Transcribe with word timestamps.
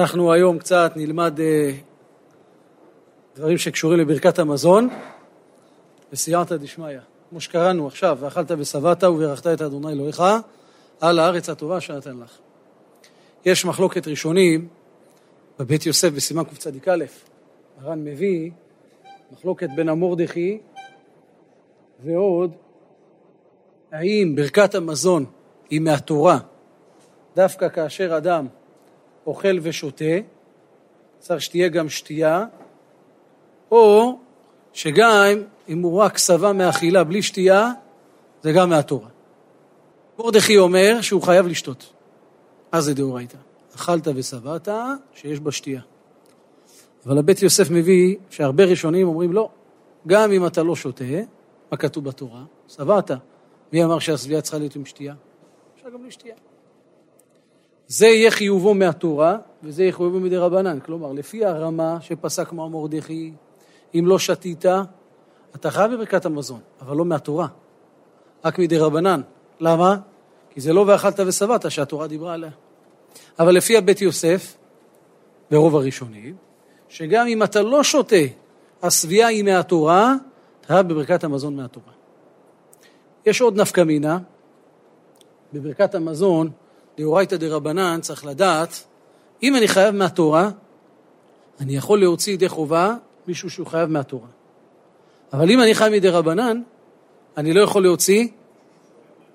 אנחנו 0.00 0.32
היום 0.32 0.58
קצת 0.58 0.92
נלמד 0.96 1.40
אה, 1.40 1.70
דברים 3.36 3.58
שקשורים 3.58 3.98
לברכת 3.98 4.38
המזון 4.38 4.88
וסייעתא 6.12 6.56
דשמיא. 6.56 6.98
כמו 7.30 7.40
שקראנו 7.40 7.86
עכשיו, 7.86 8.18
ואכלת 8.20 8.50
ושבעת 8.58 9.04
וברכת 9.04 9.46
את 9.46 9.62
אדוני 9.62 9.92
אלוהיך 9.92 10.22
על 11.00 11.18
הארץ 11.18 11.48
הטובה 11.48 11.80
שנתן 11.80 12.16
לך. 12.16 12.38
יש 13.44 13.64
מחלוקת 13.64 14.08
ראשונים 14.08 14.68
בבית 15.58 15.86
יוסף 15.86 16.08
בסימן 16.08 16.44
קצ"א, 16.44 16.70
הר"ן 17.80 18.04
מביא 18.04 18.50
מחלוקת 19.32 19.68
בין 19.76 19.88
המורדכי 19.88 20.58
ועוד 22.04 22.52
האם 23.92 24.32
ברכת 24.36 24.74
המזון 24.74 25.24
היא 25.70 25.80
מהתורה 25.80 26.38
דווקא 27.36 27.68
כאשר 27.68 28.16
אדם 28.16 28.46
אוכל 29.26 29.58
ושותה, 29.62 30.04
צריך 31.18 31.42
שתהיה 31.42 31.68
גם 31.68 31.88
שתייה, 31.88 32.44
או 33.70 34.18
שגם 34.72 35.42
אם 35.68 35.82
הוא 35.82 35.98
רק 35.98 36.18
שבע 36.18 36.52
מאכילה 36.52 37.04
בלי 37.04 37.22
שתייה, 37.22 37.70
זה 38.42 38.52
גם 38.52 38.70
מהתורה. 38.70 39.08
מרדכי 40.18 40.58
אומר 40.58 41.00
שהוא 41.00 41.22
חייב 41.22 41.46
לשתות. 41.46 41.92
אז 42.72 42.84
זה 42.84 42.94
דאורייתא. 42.94 43.36
אכלת 43.74 44.08
ושבעת, 44.14 44.68
שיש 45.14 45.40
בה 45.40 45.52
שתייה. 45.52 45.80
אבל 47.06 47.18
הבית 47.18 47.42
יוסף 47.42 47.70
מביא 47.70 48.16
שהרבה 48.30 48.64
ראשונים 48.64 49.08
אומרים 49.08 49.32
לא, 49.32 49.48
גם 50.06 50.32
אם 50.32 50.46
אתה 50.46 50.62
לא 50.62 50.76
שותה, 50.76 51.04
מה 51.70 51.76
כתוב 51.76 52.04
בתורה? 52.04 52.42
שבעת. 52.68 53.10
מי 53.72 53.84
אמר 53.84 53.98
שהשביעה 53.98 54.40
צריכה 54.42 54.58
להיות 54.58 54.76
עם 54.76 54.84
שתייה? 54.84 55.14
אפשר 55.76 55.90
גם 55.90 56.02
בלי 56.02 56.10
שתייה. 56.10 56.34
זה 57.90 58.06
יהיה 58.06 58.30
חיובו 58.30 58.74
מהתורה, 58.74 59.36
וזה 59.62 59.82
יהיה 59.82 59.92
חיובו 59.92 60.20
מדי 60.20 60.36
רבנן. 60.36 60.80
כלומר, 60.80 61.12
לפי 61.12 61.44
הרמה 61.44 61.98
שפסק 62.00 62.52
מר 62.52 62.68
מרדכי, 62.68 63.32
אם 63.94 64.04
לא 64.06 64.18
שתית, 64.18 64.64
אתה 65.54 65.70
חייב 65.70 65.92
בברכת 65.92 66.26
המזון, 66.26 66.60
אבל 66.80 66.96
לא 66.96 67.04
מהתורה, 67.04 67.46
רק 68.44 68.58
מדי 68.58 68.78
רבנן. 68.78 69.20
למה? 69.60 69.96
כי 70.50 70.60
זה 70.60 70.72
לא 70.72 70.84
ואכלת 70.88 71.20
ושבעת 71.26 71.70
שהתורה 71.70 72.06
דיברה 72.06 72.34
עליה. 72.34 72.50
אבל 73.38 73.54
לפי 73.54 73.76
הבית 73.76 74.00
יוסף, 74.00 74.56
ברוב 75.50 75.76
הראשונים, 75.76 76.36
שגם 76.88 77.26
אם 77.26 77.42
אתה 77.42 77.62
לא 77.62 77.82
שותה, 77.82 78.16
השביעה 78.82 79.28
היא 79.28 79.44
מהתורה, 79.44 80.14
אתה 80.60 80.68
חייב 80.68 80.88
בברכת 80.88 81.24
המזון 81.24 81.56
מהתורה. 81.56 81.92
יש 83.26 83.40
עוד 83.40 83.60
נפקא 83.60 83.80
מינה, 83.80 84.18
בברכת 85.52 85.94
המזון, 85.94 86.50
דאורייתא 86.98 87.36
דרבנן, 87.36 87.98
צריך 88.02 88.24
לדעת, 88.24 88.84
אם 89.42 89.56
אני 89.56 89.68
חייב 89.68 89.94
מהתורה, 89.94 90.50
אני 91.60 91.76
יכול 91.76 92.00
להוציא 92.00 92.32
ידי 92.32 92.48
חובה 92.48 92.94
מישהו 93.26 93.50
שהוא 93.50 93.66
חייב 93.66 93.90
מהתורה. 93.90 94.28
אבל 95.32 95.50
אם 95.50 95.60
אני 95.60 95.74
חייב 95.74 95.92
מדי 95.92 96.08
רבנן, 96.08 96.62
אני 97.36 97.52
לא 97.52 97.60
יכול 97.60 97.82
להוציא 97.82 98.28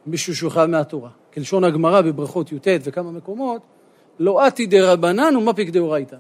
מישהו 0.06 0.36
שהוא 0.36 0.52
חייב 0.52 0.70
מהתורה. 0.70 1.10
כלשון 1.34 1.64
הגמרא 1.64 2.02
בברכות 2.02 2.52
י"ט 2.52 2.68
וכמה 2.84 3.12
מקומות, 3.12 3.62
לא 4.20 4.48
אתי 4.48 4.66
דרבנן 4.66 5.36
ומפיק 5.36 5.70
דאורייתא. 5.70 6.16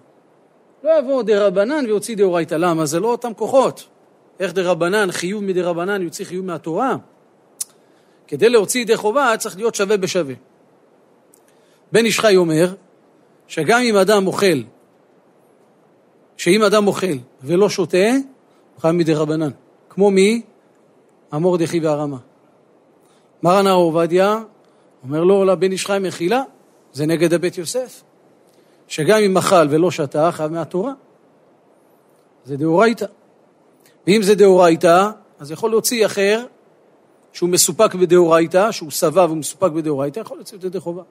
לא 0.84 1.00
יבוא 1.00 1.24
דרבנן 1.24 1.86
ויוציא 1.86 2.16
דאורייתא. 2.16 2.56
למה? 2.56 2.86
זה 2.86 3.00
לא 3.00 3.08
אותם 3.08 3.34
כוחות. 3.34 3.88
איך 4.40 4.54
דרבנן, 4.54 5.12
חיוב 5.12 5.44
מדי 5.44 5.62
רבנן 5.62 6.02
יוציא 6.02 6.26
חיוב 6.26 6.46
מהתורה? 6.46 6.96
כדי 8.28 8.50
להוציא 8.50 8.82
ידי 8.82 8.98
חובה 8.98 9.34
צריך 9.38 9.58
להיות 9.58 9.76
שווה 9.76 9.98
בשווה. 9.98 10.34
בן 11.92 12.06
איש 12.06 12.20
חי 12.20 12.36
אומר 12.36 12.74
שגם 13.48 13.80
אם 13.82 13.96
אדם 13.96 14.28
אוכל, 14.28 14.62
שאם 16.38 16.64
אדם 16.64 16.88
אוכל 16.88 17.18
ולא 17.42 17.70
שותה, 17.70 18.08
הוא 18.76 18.82
חייב 18.82 18.96
מדי 18.96 19.14
רבנן. 19.14 19.52
כמו 19.90 20.12
מי? 20.12 20.42
המורדכי 21.32 21.80
והרמה. 21.80 22.18
מרן 23.44 23.68
הר 23.68 23.76
עובדיה 23.76 24.40
אומר 25.04 25.24
לו 25.24 25.46
לבן 25.46 25.72
איש 25.72 25.86
חי 25.86 25.98
מחילה, 26.02 26.42
זה 26.94 27.06
נגד 27.06 27.34
הבית 27.34 27.58
יוסף. 27.58 28.04
שגם 28.88 29.20
אם 29.20 29.38
אכל 29.38 29.68
ולא 29.70 29.92
שתה, 29.92 30.32
חייב 30.32 30.52
מהתורה. 30.52 30.94
זה 32.46 32.58
דאורייתא. 32.58 33.06
ואם 34.08 34.22
זה 34.24 34.36
דאורייתא, 34.36 35.10
אז 35.40 35.52
יכול 35.52 35.70
להוציא 35.70 36.06
אחר 36.06 36.46
שהוא 37.34 37.50
מסופק 37.50 37.96
בדאורייתא, 37.96 38.72
שהוא 38.72 38.92
שבע 38.92 39.26
ומסופק 39.30 39.72
בדאורייתא, 39.72 40.20
יכול 40.20 40.38
להוציא 40.38 40.58
את 40.58 40.64
ידי 40.64 40.80
חובה. 40.80 41.04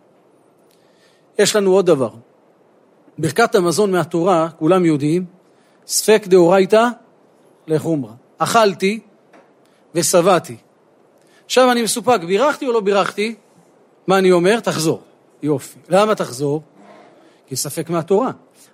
יש 1.39 1.57
לנו 1.57 1.73
עוד 1.73 1.87
דבר. 1.87 2.11
ברכת 3.19 3.55
המזון 3.55 3.93
מהתורה, 3.93 4.49
כולם 4.59 4.85
יודעים, 4.85 5.25
ספק 5.87 6.27
דאורייתא 6.27 6.89
לחומרא. 7.67 8.13
אכלתי 8.39 9.01
ושבעתי. 9.95 10.57
עכשיו 11.45 11.73
אני 11.73 11.83
מסופק, 11.83 12.21
בירכתי 12.27 12.67
או 12.67 12.73
לא 12.73 12.81
בירכתי? 12.81 13.35
מה 14.07 14.19
אני 14.19 14.33
אומר? 14.33 14.61
תחזור. 14.61 15.03
יופי. 15.43 15.79
למה 15.89 16.15
תחזור? 16.15 16.63
כי 17.47 17.57
ספק 17.57 17.91
מהתורה. 17.91 18.31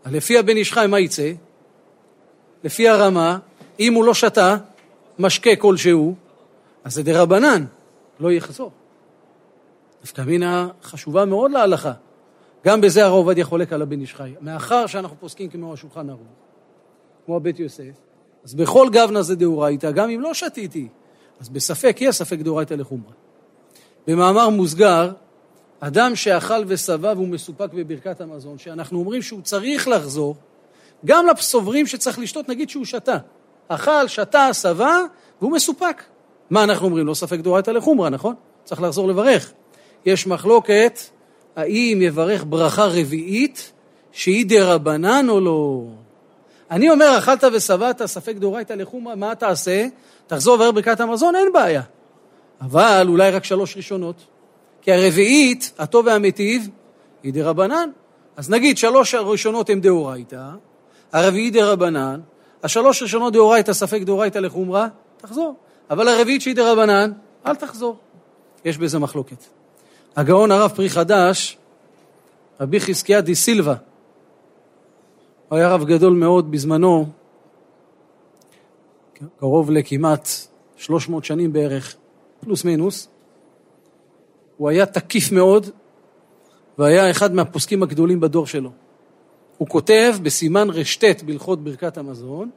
לפי 0.06 0.38
הבן 0.38 0.56
איש 0.56 0.72
חי, 0.72 0.86
מה 0.88 1.00
יצא? 1.00 1.32
לפי 2.64 2.88
הרמה, 2.88 3.38
אם 3.80 3.94
הוא 3.94 4.04
לא 4.04 4.14
שתה 4.14 4.56
משקה 5.18 5.56
כלשהו, 5.56 6.14
אז 6.84 6.94
זה 6.94 7.02
דרבנן, 7.02 7.64
לא 8.20 8.32
יחזור. 8.32 8.70
נפקא 10.04 10.22
מינה 10.22 10.68
חשובה 10.82 11.24
מאוד 11.24 11.50
להלכה. 11.50 11.92
גם 12.64 12.80
בזה 12.80 13.04
הרב 13.04 13.12
עובדיה 13.12 13.44
חולק 13.44 13.72
על 13.72 13.82
הבן 13.82 14.00
איש 14.00 14.14
חי. 14.14 14.34
מאחר 14.40 14.86
שאנחנו 14.86 15.16
פוסקים 15.20 15.48
כמו 15.48 15.72
השולחן 15.72 16.10
ערוך, 16.10 16.20
כמו 17.26 17.36
הבית 17.36 17.60
יוסף, 17.60 17.92
אז 18.44 18.54
בכל 18.54 18.88
גבנה 18.92 19.22
זה 19.22 19.34
דאורייתא, 19.34 19.90
גם 19.90 20.10
אם 20.10 20.20
לא 20.20 20.34
שתיתי, 20.34 20.88
אז 21.40 21.48
בספק 21.48 21.96
יהיה 22.00 22.12
ספק 22.12 22.38
דאורייתא 22.38 22.74
לחומרא. 22.74 23.12
במאמר 24.06 24.48
מוסגר, 24.48 25.12
אדם 25.80 26.16
שאכל 26.16 26.64
ושבע 26.66 27.12
והוא 27.16 27.28
מסופק 27.28 27.72
בברכת 27.74 28.20
המזון, 28.20 28.58
שאנחנו 28.58 28.98
אומרים 28.98 29.22
שהוא 29.22 29.42
צריך 29.42 29.88
לחזור, 29.88 30.36
גם 31.04 31.26
לסוברים 31.26 31.86
שצריך 31.86 32.18
לשתות, 32.18 32.48
נגיד 32.48 32.70
שהוא 32.70 32.84
שתה. 32.84 33.16
אכל, 33.68 34.08
שתה, 34.08 34.54
שבע, 34.54 34.96
והוא 35.40 35.52
מסופק. 35.52 36.02
מה 36.50 36.64
אנחנו 36.64 36.86
אומרים? 36.86 37.06
לא 37.06 37.14
ספק 37.14 37.38
דאורייתא 37.38 37.70
לחומרא, 37.70 38.08
נכון? 38.08 38.34
צריך 38.64 38.82
לחזור 38.82 39.08
לברך. 39.08 39.52
יש 40.06 40.26
מחלוקת 40.26 40.98
האם 41.56 41.98
יברך 42.02 42.44
ברכה 42.48 42.84
רביעית 42.84 43.72
שהיא 44.12 44.46
דרבנן 44.46 45.26
או 45.28 45.40
לא. 45.40 45.82
אני 46.70 46.90
אומר, 46.90 47.18
אכלת 47.18 47.44
ושבעת, 47.52 48.06
ספק 48.06 48.34
דאורייתא 48.36 48.72
לחומרא, 48.72 49.14
מה 49.14 49.34
תעשה? 49.34 49.86
תחזור 50.26 50.56
לברך 50.56 50.74
ברכת 50.74 51.00
המזון, 51.00 51.36
אין 51.36 51.52
בעיה. 51.52 51.82
אבל 52.60 53.04
אולי 53.08 53.30
רק 53.30 53.44
שלוש 53.44 53.76
ראשונות. 53.76 54.16
כי 54.82 54.92
הרביעית, 54.92 55.72
הטוב 55.78 56.06
והמיטיב, 56.06 56.68
היא 57.22 57.32
דרבנן. 57.32 57.90
אז 58.36 58.50
נגיד 58.50 58.78
שלוש 58.78 59.14
הראשונות 59.14 59.70
הן 59.70 59.80
דאורייתא, 59.80 60.42
הרביעית 61.12 61.52
דרבנן, 61.52 62.20
השלוש 62.62 63.02
ראשונות 63.02 63.32
דאורייתא, 63.32 63.72
ספק 63.72 64.02
דאורייתא 64.02 64.38
לחומרא, 64.38 64.86
תחזור. 65.16 65.54
אבל 65.90 66.08
הרביעית 66.08 66.42
שהיא 66.42 66.56
דרבנן, 66.56 67.12
אל 67.46 67.54
תחזור. 67.54 67.96
יש 68.64 68.78
בזה 68.78 68.98
מחלוקת. 68.98 69.59
הגאון 70.20 70.50
הרב 70.50 70.70
פרי 70.70 70.90
חדש, 70.90 71.58
רבי 72.60 72.80
חזקיה 72.80 73.20
די 73.20 73.34
סילבה, 73.34 73.74
הוא 75.48 75.58
היה 75.58 75.68
רב 75.68 75.84
גדול 75.84 76.12
מאוד 76.12 76.50
בזמנו, 76.50 77.06
קרוב 79.38 79.70
לכמעט 79.70 80.28
300 80.76 81.24
שנים 81.24 81.52
בערך, 81.52 81.96
פלוס 82.40 82.64
מינוס. 82.64 83.08
הוא 84.56 84.68
היה 84.68 84.86
תקיף 84.86 85.32
מאוד, 85.32 85.66
והיה 86.78 87.10
אחד 87.10 87.34
מהפוסקים 87.34 87.82
הגדולים 87.82 88.20
בדור 88.20 88.46
שלו. 88.46 88.70
הוא 89.58 89.68
כותב 89.68 90.14
בסימן 90.22 90.70
רשת 90.70 91.22
בהלכות 91.22 91.64
ברכת 91.64 91.98
המזון, 91.98 92.50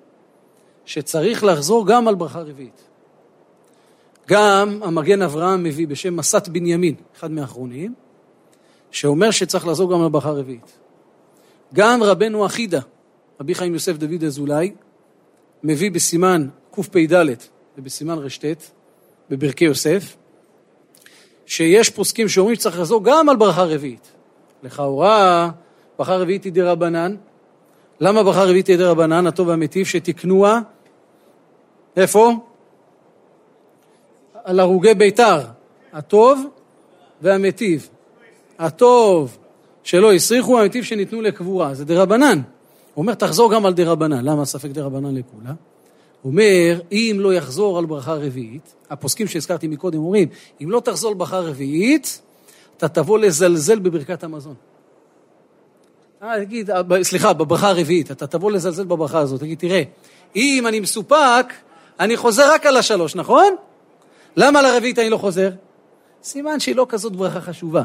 שצריך 0.86 1.44
לחזור 1.44 1.88
גם 1.88 2.08
על 2.08 2.16
ברכה 2.16 2.42
רביעית. 2.42 2.82
גם 4.28 4.80
המגן 4.84 5.22
אברהם 5.22 5.64
מביא 5.64 5.88
בשם 5.88 6.16
מסת 6.16 6.48
בנימין, 6.48 6.96
אחד 7.16 7.32
מהאחרונים, 7.32 7.94
שאומר 8.92 9.32
שצריך 9.32 9.68
לחזור 9.68 9.92
גם 9.92 10.02
על 10.02 10.10
ברכה 10.10 10.32
רביעית. 10.32 10.80
גם 11.74 12.04
רבנו 12.04 12.46
אחידה, 12.46 12.80
רבי 13.42 13.56
חיים 13.56 13.74
יוסף 13.74 13.98
דוד 13.98 14.24
אזולאי, 14.24 14.74
מביא 15.64 15.92
בסימן 15.92 16.48
קפ"ד 16.72 17.26
ובסימן 17.78 18.18
רשת, 18.18 18.64
בברכי 19.30 19.66
יוסף, 19.66 20.16
שיש 21.46 21.90
פוסקים 21.90 22.28
שאומרים 22.28 22.56
שצריך 22.56 22.80
לחזור 22.80 23.04
גם 23.04 23.30
על 23.30 23.36
ברכה 23.36 23.64
רביעית. 23.64 24.12
לכאורה, 24.64 25.50
ברכה 25.98 26.16
רביעית 26.16 26.44
היא 26.44 26.52
די 26.52 26.62
רבנן. 26.62 27.16
למה 28.00 28.24
ברכה 28.24 28.44
רביעית 28.44 28.68
היא 28.68 28.78
די 28.78 28.84
רבנן, 28.84 29.28
הטוב 29.28 29.48
והמיטיב, 29.48 29.86
שתקנוה, 29.86 30.60
איפה? 31.96 32.53
על 34.44 34.60
הרוגי 34.60 34.94
ביתר, 34.94 35.40
הטוב 35.94 36.44
והמיטיב. 37.22 37.90
הטוב 38.60 39.38
שלא 39.84 40.14
הסריחו 40.14 40.60
המתים 40.60 40.84
שניתנו 40.84 41.22
לקבורה, 41.22 41.74
זה 41.74 41.86
דרבנן. 41.86 42.42
הוא 42.94 43.04
אומר, 43.04 43.14
תחזור 43.14 43.54
גם 43.54 43.66
על 43.66 43.74
דרבנן. 43.74 44.26
למה 44.26 44.46
ספק 44.46 44.70
דרבנן 44.70 45.16
לכולה? 45.16 45.54
הוא 46.22 46.32
אומר, 46.32 46.80
אם 46.92 47.18
לא 47.20 47.34
יחזור 47.34 47.78
על 47.78 47.86
ברכה 47.86 48.14
רביעית, 48.14 48.74
הפוסקים 48.90 49.28
שהזכרתי 49.28 49.68
מקודם 49.68 50.00
אומרים, 50.00 50.28
אם 50.64 50.72
לא 50.72 50.80
תחזור 50.80 51.12
על 51.12 51.18
ברכה 51.18 51.40
רביעית, 51.40 52.22
אתה 52.78 52.88
תבוא 52.88 53.20
לזלזל 53.20 53.80
בברכת 53.80 54.24
המזון. 54.24 54.56
אה, 56.24 56.46
תגיד, 56.46 56.72
אה, 56.72 56.82
סליחה, 57.04 57.34
בברכה 57.34 57.70
הרביעית, 57.70 58.12
אתה 58.12 58.28
תבוא 58.28 58.52
לזלזל 58.52 58.84
בברכה 58.84 59.20
הזאת, 59.20 59.40
תגיד, 59.40 59.58
תראה, 59.60 59.84
אם 60.36 60.68
אני 60.68 60.80
מסופק, 60.80 61.54
אני 62.00 62.18
חוזר 62.18 62.52
רק 62.54 62.66
על 62.66 62.78
השלוש, 62.78 63.16
נכון? 63.16 63.56
למה 64.36 64.60
על 64.60 64.66
הרביעית 64.66 65.00
אני 65.00 65.10
לא 65.10 65.18
חוזר? 65.18 65.50
סימן 66.24 66.60
שהיא 66.60 66.76
לא 66.76 66.86
כזאת 66.90 67.16
ברכה 67.16 67.42
חשובה. 67.42 67.84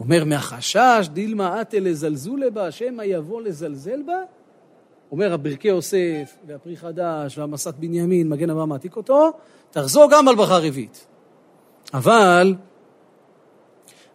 אומר, 0.00 0.24
מהחשש 0.24 1.08
דילמה 1.12 1.60
אטה 1.60 1.80
לזלזולה 1.80 2.50
בה, 2.50 2.70
שמא 2.70 3.02
יבוא 3.02 3.42
לזלזל 3.42 4.02
בה? 4.02 4.18
אומר 5.12 5.32
הברכי 5.32 5.68
יוסף, 5.68 6.36
והפרי 6.46 6.76
חדש, 6.76 7.38
והמסת 7.38 7.74
בנימין, 7.74 8.28
מגן 8.28 8.50
אברהם 8.50 8.68
מעתיק 8.68 8.96
אותו, 8.96 9.32
תחזור 9.70 10.08
גם 10.10 10.28
על 10.28 10.36
ברכה 10.36 10.58
רביעית. 10.58 11.06
אבל 11.94 12.54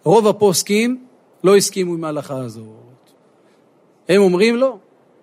רוב 0.03 0.27
הפוסקים 0.27 1.05
לא 1.43 1.55
הסכימו 1.57 1.93
עם 1.93 2.03
ההלכה 2.03 2.37
הזאת. 2.37 2.65
הם 4.09 4.21
אומרים 4.21 4.55
לא. 4.55 4.77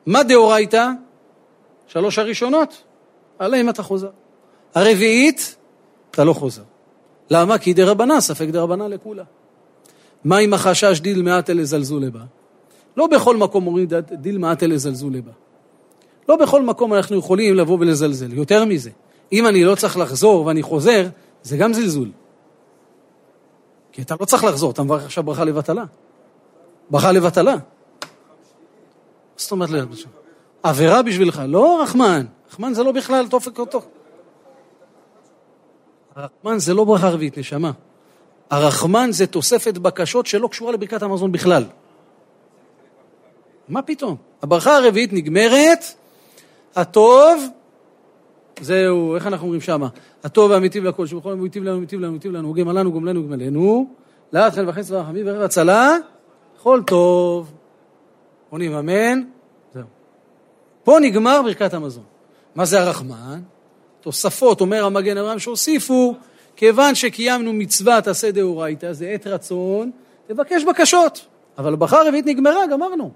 מה 0.07 0.23
דאורייתא? 0.23 0.91
שלוש 1.87 2.19
הראשונות, 2.19 2.83
עליהם 3.39 3.69
אתה 3.69 3.83
חוזר. 3.83 4.11
הרביעית, 4.77 5.57
אתה 6.11 6.25
לא 6.25 6.33
חוזר. 6.33 6.63
למה? 7.31 7.59
כי 7.59 7.75
דרבנן, 7.75 8.21
ספק 8.21 8.49
דרבנן 8.49 8.91
לקולא. 8.91 9.25
מה 10.25 10.39
עם 10.39 10.55
החשש 10.55 11.01
דילמא 11.01 11.23
אתי 11.23 11.51
לזלזולי 11.51 12.01
בה? 12.01 12.21
לא 12.97 13.07
בכל 13.07 13.37
מקום 13.37 13.67
אומרים 13.67 13.89
דילמא 14.13 14.39
אתי 14.39 14.63
לזלזולי 14.63 15.11
בה. 15.11 15.33
לא 16.29 16.37
בכל 16.37 16.63
מקום 16.63 16.95
אנחנו 16.95 17.17
יכולים 17.17 17.55
לבוא 17.55 17.79
ולזלזל. 17.81 18.33
יותר 18.33 18.65
מזה, 18.65 18.91
אם 19.33 19.47
אני 19.47 19.65
לא 19.65 19.75
צריך 19.75 19.97
לחזור 19.97 20.47
ואני 20.47 20.63
חוזר, 20.63 21.07
זה 21.43 21.57
גם 21.57 21.73
זלזול. 21.73 22.11
כי 23.93 24.03
אתה 24.03 24.15
לא 24.21 24.25
צריך 24.25 24.45
לחזור, 24.45 24.71
אתה 24.71 24.83
מברך 24.83 25.05
עכשיו 25.05 25.25
ברכה 25.25 25.45
לבטלה. 25.45 25.85
ברכה 26.91 27.13
לבטלה. 27.13 27.53
מה 27.55 27.59
זאת 29.37 29.53
אומרת 29.53 29.71
לבטלה? 29.71 30.11
עבירה 30.63 31.03
בשבילך, 31.03 31.43
לא 31.49 31.83
רחמן. 31.83 32.27
רחמן 32.51 32.75
זה 32.75 32.83
לא 32.83 32.93
בכלל 32.93 33.29
תופק 33.29 33.59
אותו. 33.59 33.83
הרחמן 36.17 36.59
זה 36.59 36.75
לא 36.75 36.85
ברכה 36.85 37.09
רביעית, 37.09 37.39
נשמה. 37.39 37.71
הרחמן 38.51 39.09
זה 39.13 39.27
תוספת 39.27 39.79
בקשות 39.79 40.27
שלא 40.27 40.49
קשורה 40.49 40.73
לברכת 40.73 41.03
המזון 41.03 41.33
בכלל. 41.33 41.65
מה 43.69 43.83
פתאום? 43.83 44.17
הברכה 44.43 44.77
הרביעית 44.77 45.13
נגמרת, 45.13 45.85
הטוב, 46.77 47.47
זהו, 48.61 49.15
איך 49.15 49.27
אנחנו 49.27 49.45
אומרים 49.45 49.61
שמה? 49.61 49.89
הטוב 50.25 50.51
והמיטיב 50.51 50.85
לכל, 50.85 51.07
שבכל 51.07 51.29
יום 51.29 51.39
הוא 51.39 51.47
היטיב 51.47 51.63
לנו, 51.63 51.81
היטיב 51.81 52.01
לנו, 52.01 52.13
היטיב 52.13 52.33
לנו, 52.33 52.55
לנו, 52.73 52.93
גמלנו, 52.93 53.27
גמלנו, 53.27 53.87
לאט 54.33 54.55
חן 54.55 54.69
וחסד 54.69 54.95
ורחמים 54.95 55.27
וערב 55.27 55.43
הצלה, 55.43 55.97
כל 56.63 56.83
טוב. 56.87 57.53
עונים 58.51 58.73
אמן, 58.75 59.23
זהו. 59.75 59.85
פה 60.85 60.99
נגמר 61.03 61.43
ברכת 61.43 61.75
המזון. 61.75 62.05
מה 62.55 62.65
זה 62.65 62.81
הרחמן? 62.81 63.41
תוספות, 64.07 64.61
אומר 64.61 64.85
המגן 64.85 65.17
אברהם, 65.17 65.39
שהוסיפו, 65.39 66.15
כיוון 66.57 66.95
שקיימנו 66.95 67.53
מצוות 67.53 68.07
עשה 68.07 68.31
דאורייתא, 68.31 68.93
זה 68.93 69.09
עת 69.09 69.27
רצון, 69.27 69.91
תבקש 70.27 70.65
בקשות. 70.65 71.27
אבל 71.59 71.73
הברכה 71.73 72.01
הרביעית 72.01 72.27
נגמרה, 72.27 72.67
גמרנו. 72.67 73.11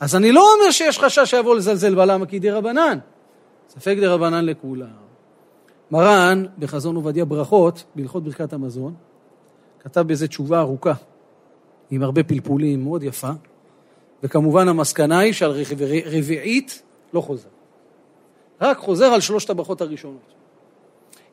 אז 0.00 0.16
אני 0.16 0.32
לא 0.32 0.54
אומר 0.54 0.70
שיש 0.70 0.98
חשש 0.98 1.30
שיבוא 1.30 1.56
לזלזל 1.56 1.94
בה, 1.94 2.04
למה? 2.04 2.26
כי 2.26 2.38
דרבנן. 2.38 2.98
ספק 3.68 3.96
דרבנן 4.00 4.44
לכולם. 4.44 4.86
מרן, 5.90 6.44
בחזון 6.58 6.96
עובדיה 6.96 7.24
ברכות, 7.24 7.84
בהלכות 7.94 8.24
ברכת 8.24 8.52
המזון, 8.52 8.94
כתב 9.80 10.00
בזה 10.00 10.28
תשובה 10.28 10.60
ארוכה, 10.60 10.94
עם 11.90 12.02
הרבה 12.02 12.22
פלפולים, 12.22 12.84
מאוד 12.84 13.02
יפה, 13.02 13.30
וכמובן 14.22 14.68
המסקנה 14.68 15.18
היא 15.18 15.32
שעל 15.32 15.62
רביעית 16.06 16.82
לא 17.12 17.20
חוזר. 17.20 17.57
רק 18.60 18.78
חוזר 18.78 19.06
על 19.06 19.20
שלושת 19.20 19.50
הברכות 19.50 19.80
הראשונות. 19.80 20.34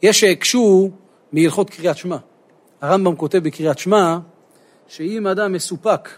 יש 0.02 0.20
שהקשו 0.20 0.90
מהלכות 1.32 1.70
קריאת 1.70 1.98
שמע. 1.98 2.18
הרמב"ם 2.82 3.16
כותב 3.16 3.38
בקריאת 3.38 3.80
שמע, 3.80 4.18
שאם 4.88 5.28
אדם 5.28 5.54
מסופק, 5.54 6.10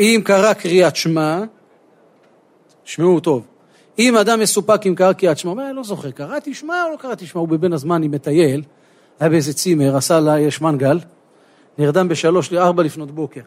אם 0.00 0.20
קרא 0.24 0.52
קריאת 0.52 0.96
שמע, 0.96 1.42
שמעו 2.84 3.20
טוב, 3.20 3.46
אם 3.98 4.16
אדם 4.16 4.40
מסופק 4.40 4.86
אם 4.86 4.94
קרא 4.94 5.12
קריאת 5.12 5.38
שמע, 5.38 5.50
הוא 5.50 5.58
אומר, 5.58 5.68
אני 5.68 5.76
לא 5.76 5.82
זוכר, 5.82 6.10
קראתי 6.10 6.54
שמע 6.54 6.84
או 6.84 6.90
לא 6.90 6.96
קראתי 6.96 7.26
שמע, 7.26 7.40
הוא 7.40 7.48
בבין 7.48 7.72
הזמן 7.72 8.02
עם 8.02 8.10
מטייל, 8.10 8.62
היה 9.20 9.30
באיזה 9.30 9.54
צימר, 9.54 9.96
עשה 9.96 10.20
לה, 10.20 10.40
יש 10.40 10.60
מנגל, 10.60 10.98
נרדם 11.78 12.08
בשלוש 12.08 12.52
לארבע 12.52 12.82
לפנות 12.82 13.10
בוקר, 13.10 13.40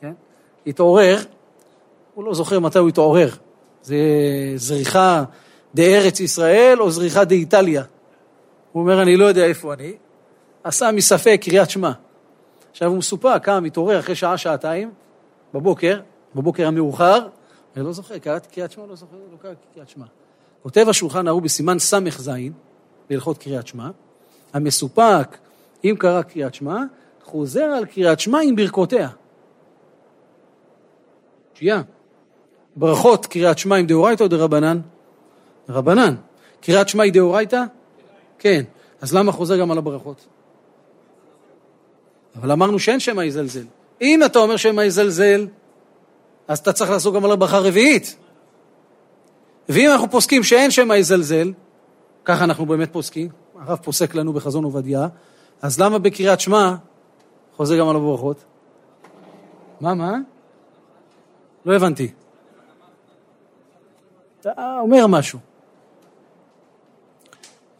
כן? 0.00 0.12
התעורר, 0.66 1.18
הוא 2.14 2.24
לא 2.24 2.34
זוכר 2.34 2.60
מתי 2.60 2.78
הוא 2.78 2.88
התעורר, 2.88 3.28
זה 3.82 3.96
זריחה 4.56 5.24
דארץ 5.74 6.20
ישראל 6.20 6.80
או 6.80 6.90
זריחה 6.90 7.24
דאיטליה. 7.24 7.82
הוא 8.72 8.82
אומר, 8.82 9.02
אני 9.02 9.16
לא 9.16 9.24
יודע 9.24 9.44
איפה 9.44 9.74
אני, 9.74 9.92
עשה 10.64 10.92
מספק 10.92 11.40
קריאת 11.42 11.70
שמע. 11.70 11.92
עכשיו 12.70 12.88
הוא 12.88 12.98
מסופק, 12.98 13.40
קם, 13.42 13.64
מתעורר 13.64 13.98
אחרי 13.98 14.14
שעה, 14.14 14.38
שעתיים, 14.38 14.90
בבוקר, 15.54 16.00
בבוקר 16.34 16.66
המאוחר, 16.66 17.28
אני 17.76 17.84
לא 17.84 17.92
זוכר, 17.92 18.18
קראתי 18.18 18.48
קריאת 18.48 18.72
שמע, 18.72 18.86
לא 18.86 18.96
זוכר, 18.96 19.16
לא 19.32 19.36
קראתי 19.42 19.66
קריאת 19.74 19.88
שמע. 19.88 20.04
כותב 20.62 20.86
השולחן 20.88 21.28
ההוא 21.28 21.42
בסימן 21.42 21.78
ס"ז, 21.78 22.30
בהלכות 23.10 23.38
קריאת 23.38 23.66
שמע, 23.66 23.90
המסופק, 24.52 25.38
אם 25.84 25.94
קרא 25.98 26.22
קריאת 26.22 26.54
שמע, 26.54 26.76
חוזר 27.24 27.64
על 27.64 27.84
קריאת 27.84 28.20
שמע 28.20 28.40
עם 28.40 28.56
ברכותיה. 28.56 29.08
שנייה. 31.54 31.82
ברכות 32.76 33.26
קריאת 33.26 33.58
שמע 33.58 33.76
עם 33.76 33.86
דאורייתא 33.86 34.22
או 34.22 34.28
דרבנן? 34.28 34.80
דרבנן. 35.68 36.14
קריאת 36.60 36.88
שמע 36.88 37.04
היא 37.04 37.12
דאורייתא? 37.12 37.64
כן. 38.38 38.62
אז 39.00 39.14
למה 39.14 39.32
חוזר 39.32 39.56
גם 39.56 39.70
על 39.70 39.78
הברכות? 39.78 40.26
אבל 42.36 42.52
אמרנו 42.52 42.78
שאין 42.78 43.00
שמא 43.00 43.22
יזלזל. 43.22 43.64
אם 44.00 44.20
אתה 44.24 44.38
אומר 44.38 44.56
שמא 44.56 44.80
יזלזל, 44.80 45.46
אז 46.48 46.58
אתה 46.58 46.72
צריך 46.72 46.90
לעשות 46.90 47.14
גם 47.14 47.24
על 47.24 47.32
הברכה 47.32 47.56
הרביעית. 47.56 48.16
ואם 49.68 49.90
אנחנו 49.92 50.10
פוסקים 50.10 50.42
שאין 50.42 50.70
שמא 50.70 50.94
יזלזל, 50.94 51.52
ככה 52.24 52.44
אנחנו 52.44 52.66
באמת 52.66 52.92
פוסקים, 52.92 53.28
הרב 53.58 53.78
פוסק 53.82 54.14
לנו 54.14 54.32
בחזון 54.32 54.64
עובדיה, 54.64 55.06
אז 55.62 55.80
למה 55.80 55.98
בקריאת 55.98 56.40
שמע 56.40 56.74
חוזר 57.56 57.78
גם 57.78 57.88
על 57.88 57.96
הברכות? 57.96 58.44
מה, 59.80 59.94
מה? 59.94 60.12
לא 61.66 61.76
הבנתי. 61.76 62.12
אתה 64.40 64.78
אומר 64.80 65.06
משהו. 65.06 65.38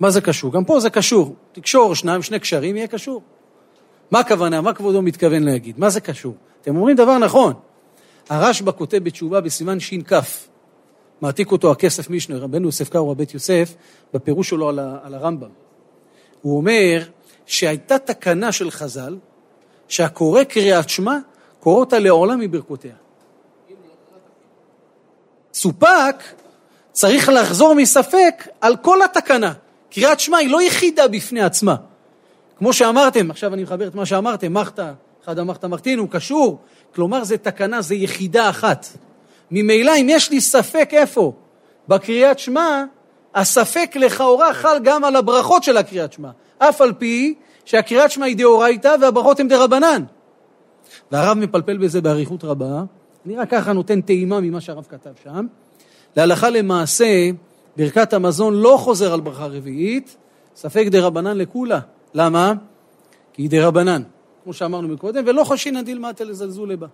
מה 0.03 0.11
זה 0.11 0.21
קשור? 0.21 0.53
גם 0.53 0.65
פה 0.65 0.81
זה 0.81 0.91
קשור. 0.91 1.35
תקשור 1.53 1.95
שניים, 1.95 2.23
שני 2.23 2.39
קשרים, 2.39 2.77
יהיה 2.77 2.87
קשור. 2.87 3.23
מה 4.11 4.21
הכוונה? 4.21 4.61
מה 4.61 4.73
כבודו 4.73 5.03
מתכוון 5.03 5.43
להגיד? 5.43 5.79
מה 5.79 5.91
זה 5.91 6.01
קשור? 6.01 6.35
אתם 6.61 6.77
אומרים 6.77 6.97
דבר 6.97 7.19
נכון. 7.19 7.53
הרשב"א 8.29 8.73
כותב 8.73 8.99
בתשובה 8.99 9.41
בסימן 9.41 9.81
ש"כ, 9.81 10.13
מעתיק 11.21 11.53
אותו 11.53 11.73
הכסף 11.73 12.11
משנה, 12.11 12.39
רבנו 12.39 12.67
יוסף 12.67 12.89
קארו, 12.89 13.11
רבית 13.11 13.35
יוסף, 13.35 13.75
בפירוש 14.15 14.49
שלו 14.49 14.69
על, 14.69 14.79
על 14.79 15.15
הרמב"ם. 15.15 15.49
הוא 16.41 16.57
אומר 16.57 17.03
שהייתה 17.47 17.99
תקנה 17.99 18.53
של 18.53 18.71
חז"ל, 18.71 19.19
שהקורא 19.89 20.45
קריאת 20.45 20.89
שמע, 20.89 21.19
קורא 21.61 21.81
אותה 21.81 21.99
לעולם 21.99 22.41
מברכותיה. 22.41 22.95
סופק 25.55 26.17
צריך 26.93 27.29
לחזור 27.29 27.75
מספק 27.75 28.49
על 28.61 28.77
כל 28.77 29.03
התקנה. 29.03 29.53
קריאת 29.93 30.21
שמע 30.21 30.37
היא 30.37 30.51
לא 30.51 30.63
יחידה 30.63 31.09
בפני 31.09 31.43
עצמה. 31.43 31.77
כמו 32.59 32.73
שאמרתם, 32.73 33.31
עכשיו 33.31 33.55
אני 33.55 33.63
מחבר 33.63 33.87
את 33.87 33.95
מה 33.95 34.07
שאמרתם, 34.07 34.55
מחתא, 34.55 34.93
אחד 35.25 35.39
המחתא 35.39 35.67
מחתין, 35.67 35.99
הוא 35.99 36.09
קשור, 36.09 36.59
כלומר 36.95 37.25
זה 37.25 37.39
תקנה, 37.39 37.83
זה 37.83 37.95
יחידה 37.95 38.51
אחת. 38.51 38.87
ממילא 39.51 39.93
אם 40.01 40.07
יש 40.11 40.31
לי 40.31 40.41
ספק 40.41 40.91
איפה, 40.93 41.33
בקריאת 41.89 42.39
שמע, 42.39 42.85
הספק 43.35 43.97
לכאורה 43.97 44.55
חל 44.55 44.79
גם 44.85 45.05
על 45.05 45.17
הברכות 45.17 45.63
של 45.63 45.77
הקריאת 45.77 46.13
שמע, 46.13 46.31
אף 46.59 46.81
על 46.81 46.93
פי 46.93 47.35
שהקריאת 47.65 48.11
שמע 48.11 48.27
היא 48.27 48.37
דאורייתא 48.37 48.95
והברכות 49.01 49.41
הן 49.41 49.49
דרבנן. 49.49 50.05
והרב 51.13 51.39
מפלפל 51.39 51.77
בזה 51.77 52.01
באריכות 52.01 52.45
רבה, 52.45 52.83
אני 53.27 53.37
רק 53.37 53.51
ככה 53.51 53.73
נותן 53.73 54.01
טעימה 54.01 54.41
ממה 54.41 54.61
שהרב 54.61 54.87
כתב 54.89 55.11
שם. 55.25 55.47
להלכה 56.17 56.51
למעשה, 56.51 57.31
ברכת 57.77 58.13
המזון 58.13 58.55
לא 58.55 58.77
חוזר 58.81 59.13
על 59.13 59.21
ברכה 59.21 59.47
רביעית, 59.47 60.17
ספק 60.57 60.87
דרבנן 60.87 61.37
לכולה. 61.37 61.81
למה? 62.15 62.53
כי 63.33 63.43
היא 63.43 63.51
דרבנן. 63.51 64.03
כמו 64.45 64.53
שאמרנו 64.53 64.89
מקודם, 64.89 65.25
ולא 65.27 65.45
חושינא 65.45 65.83
דילמטה 65.83 66.25
לזלזולי 66.25 66.77
בה. 66.77 66.87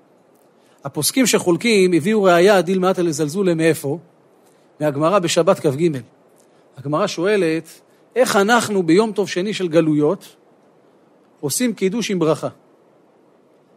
הפוסקים 0.85 1.27
שחולקים 1.27 1.93
הביאו 1.93 2.23
ראייה 2.23 2.63
דילמטה 2.63 3.03
לזלזולי 3.03 3.55
מאיפה? 3.55 3.99
מהגמרא 4.81 5.19
בשבת 5.19 5.61
כ"ג. 5.61 5.89
הגמרא 6.77 7.07
שואלת, 7.07 7.69
איך 8.17 8.37
אנחנו 8.37 8.83
ביום 8.83 9.13
טוב 9.13 9.29
שני 9.29 9.55
של 9.55 9.69
גלויות 9.69 10.37
עושים 11.41 11.73
קידוש 11.73 12.11
עם 12.11 12.19
ברכה? 12.19 12.49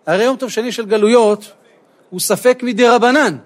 הרי 0.06 0.24
יום 0.24 0.38
טוב 0.38 0.50
שני 0.50 0.72
של 0.72 0.86
גלויות 0.86 1.52
הוא 2.10 2.20
ספק 2.20 2.60
מדי 2.64 2.88
רבנן. 2.88 3.38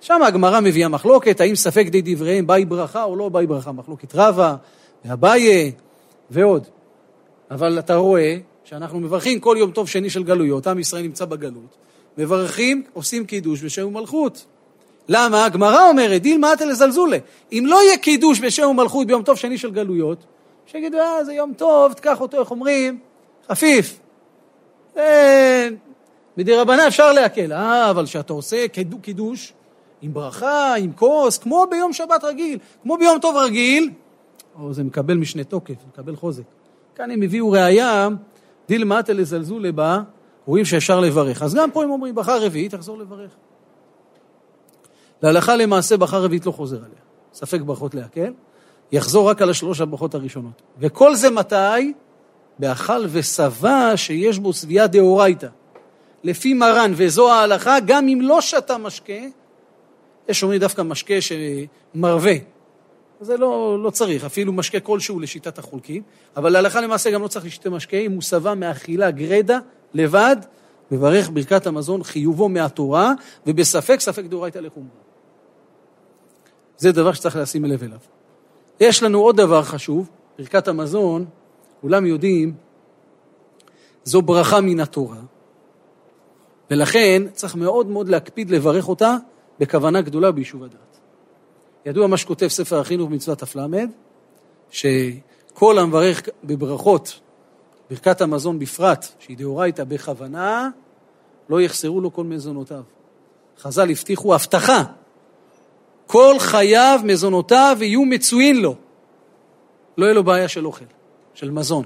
שם 0.00 0.22
הגמרא 0.22 0.60
מביאה 0.60 0.88
מחלוקת, 0.88 1.40
האם 1.40 1.54
ספק 1.54 1.86
די 1.88 2.02
דבריהם 2.04 2.46
באי 2.46 2.64
ברכה 2.64 3.04
או 3.04 3.16
לא 3.16 3.28
באי 3.28 3.46
ברכה, 3.46 3.72
מחלוקת 3.72 4.14
רבה, 4.14 4.56
ואביי 5.04 5.72
ועוד. 6.30 6.66
אבל 7.50 7.78
אתה 7.78 7.94
רואה 7.94 8.36
שאנחנו 8.64 9.00
מברכים 9.00 9.40
כל 9.40 9.56
יום 9.58 9.70
טוב 9.70 9.88
שני 9.88 10.10
של 10.10 10.22
גלויות, 10.22 10.66
עם 10.66 10.78
ישראל 10.78 11.02
נמצא 11.02 11.24
בגלות, 11.24 11.76
מברכים, 12.18 12.82
עושים 12.92 13.26
קידוש 13.26 13.62
בשם 13.62 13.86
ומלכות. 13.86 14.46
למה? 15.08 15.44
הגמרא 15.44 15.88
אומרת, 15.88 16.22
דילמה 16.22 16.52
אתא 16.52 16.64
לזלזולה. 16.64 17.18
אם 17.52 17.64
לא 17.66 17.82
יהיה 17.82 17.98
קידוש 17.98 18.40
בשם 18.40 18.62
ומלכות 18.62 19.06
ביום 19.06 19.22
טוב 19.22 19.36
שני 19.36 19.58
של 19.58 19.70
גלויות, 19.70 20.24
שיגידו, 20.66 20.98
אה, 20.98 21.24
זה 21.24 21.32
יום 21.32 21.52
טוב, 21.56 21.92
תקח 21.92 22.20
אותו, 22.20 22.40
איך 22.40 22.50
אומרים? 22.50 22.98
חפיף. 23.48 23.98
אה, 24.96 25.68
מדי 26.36 26.56
רבנה 26.56 26.86
אפשר 26.86 27.12
להקל. 27.12 27.52
אה, 27.52 27.90
אבל 27.90 28.06
כשאתה 28.06 28.32
עושה 28.32 28.66
קידוש 29.02 29.52
עם 30.02 30.14
ברכה, 30.14 30.74
עם 30.74 30.92
כוס, 30.92 31.38
כמו 31.38 31.64
ביום 31.70 31.92
שבת 31.92 32.24
רגיל, 32.24 32.58
כמו 32.82 32.96
ביום 32.98 33.18
טוב 33.18 33.36
רגיל, 33.36 33.90
או 34.60 34.72
זה 34.72 34.84
מקבל 34.84 35.14
משנה 35.14 35.44
תוקף, 35.44 35.74
מקבל 35.88 36.16
חוזק. 36.16 36.42
כאן 36.94 37.10
הם 37.10 37.22
הביאו 37.22 37.50
ראייה, 37.50 38.08
דילמה 38.68 39.00
אתא 39.00 39.12
לזלזולה 39.12 39.72
בה, 39.72 40.02
רואים 40.46 40.64
שאפשר 40.64 41.00
לברך. 41.00 41.42
אז 41.42 41.54
גם 41.54 41.70
פה 41.70 41.84
הם 41.84 41.90
אומרים, 41.90 42.14
ברכה 42.14 42.36
רביעית, 42.36 42.74
תחזור 42.74 42.98
לברך. 42.98 43.30
להלכה 45.22 45.56
למעשה 45.56 45.96
ברכה 45.96 46.18
רביעית 46.18 46.46
לא 46.46 46.52
חוזר 46.52 46.76
עליה. 46.76 47.00
ספק 47.34 47.60
ברכות 47.60 47.94
להקל, 47.94 48.32
יחזור 48.92 49.30
רק 49.30 49.42
על 49.42 49.50
השלוש 49.50 49.80
הברכות 49.80 50.14
הראשונות. 50.14 50.62
וכל 50.78 51.14
זה 51.14 51.30
מתי? 51.30 51.92
באכל 52.58 53.04
ושבע 53.08 53.92
שיש 53.96 54.38
בו 54.38 54.52
שביעה 54.52 54.86
דאורייתא. 54.86 55.46
לפי 56.24 56.54
מרן, 56.54 56.92
וזו 56.96 57.32
ההלכה, 57.32 57.76
גם 57.86 58.08
אם 58.08 58.20
לא 58.22 58.40
שתה 58.40 58.78
משקה, 58.78 59.22
יש 60.30 60.42
אומרים 60.42 60.60
דווקא 60.60 60.82
משקה 60.82 61.14
שמרווה. 61.20 62.34
זה 63.20 63.36
לא, 63.36 63.78
לא 63.82 63.90
צריך, 63.90 64.24
אפילו 64.24 64.52
משקה 64.52 64.80
כלשהו 64.80 65.20
לשיטת 65.20 65.58
החולקים, 65.58 66.02
אבל 66.36 66.50
להלכה 66.50 66.80
למעשה 66.80 67.10
גם 67.10 67.22
לא 67.22 67.28
צריך 67.28 67.44
לשתה 67.44 67.70
משקה, 67.70 67.96
אם 67.96 68.12
הוא 68.12 68.22
שבע 68.22 68.54
מאכילה 68.54 69.10
גרדה 69.10 69.58
לבד, 69.94 70.36
מברך 70.90 71.30
ברכת 71.30 71.66
המזון 71.66 72.02
חיובו 72.02 72.48
מהתורה, 72.48 73.12
ובספק, 73.46 74.00
ספק 74.00 74.24
דאורייתא 74.24 74.58
לחומרה. 74.58 74.90
זה 76.76 76.92
דבר 76.92 77.12
שצריך 77.12 77.36
לשים 77.36 77.64
לב 77.64 77.82
אליו. 77.82 77.98
יש 78.80 79.02
לנו 79.02 79.18
עוד 79.18 79.36
דבר 79.36 79.62
חשוב, 79.62 80.10
ברכת 80.38 80.68
המזון, 80.68 81.24
כולם 81.80 82.06
יודעים, 82.06 82.54
זו 84.04 84.22
ברכה 84.22 84.60
מן 84.60 84.80
התורה, 84.80 85.20
ולכן 86.70 87.22
צריך 87.32 87.54
מאוד 87.54 87.86
מאוד 87.86 88.08
להקפיד 88.08 88.50
לברך 88.50 88.88
אותה 88.88 89.16
בכוונה 89.60 90.00
גדולה 90.00 90.32
ביישוב 90.32 90.64
הדעת. 90.64 90.98
ידוע 91.86 92.06
מה 92.06 92.16
שכותב 92.16 92.48
ספר 92.48 92.80
החינוך 92.80 93.10
מצוות 93.10 93.42
ת"ל, 93.42 93.66
שכל 94.70 95.78
המברך 95.78 96.22
בברכות, 96.44 97.20
ברכת 97.90 98.20
המזון 98.20 98.58
בפרט, 98.58 99.06
שהיא 99.18 99.36
דאורייתא 99.36 99.84
בכוונה, 99.84 100.68
לא 101.48 101.60
יחסרו 101.60 102.00
לו 102.00 102.12
כל 102.12 102.24
מזונותיו. 102.24 102.82
חז"ל 103.58 103.90
הבטיחו 103.90 104.34
הבטחה, 104.34 104.84
כל 106.06 106.34
חייו, 106.38 107.00
מזונותיו 107.04 107.76
יהיו 107.80 108.04
מצויים 108.04 108.56
לו. 108.56 108.74
לא 109.98 110.04
יהיה 110.04 110.14
לו 110.14 110.24
בעיה 110.24 110.48
של 110.48 110.66
אוכל, 110.66 110.84
של 111.34 111.50
מזון. 111.50 111.84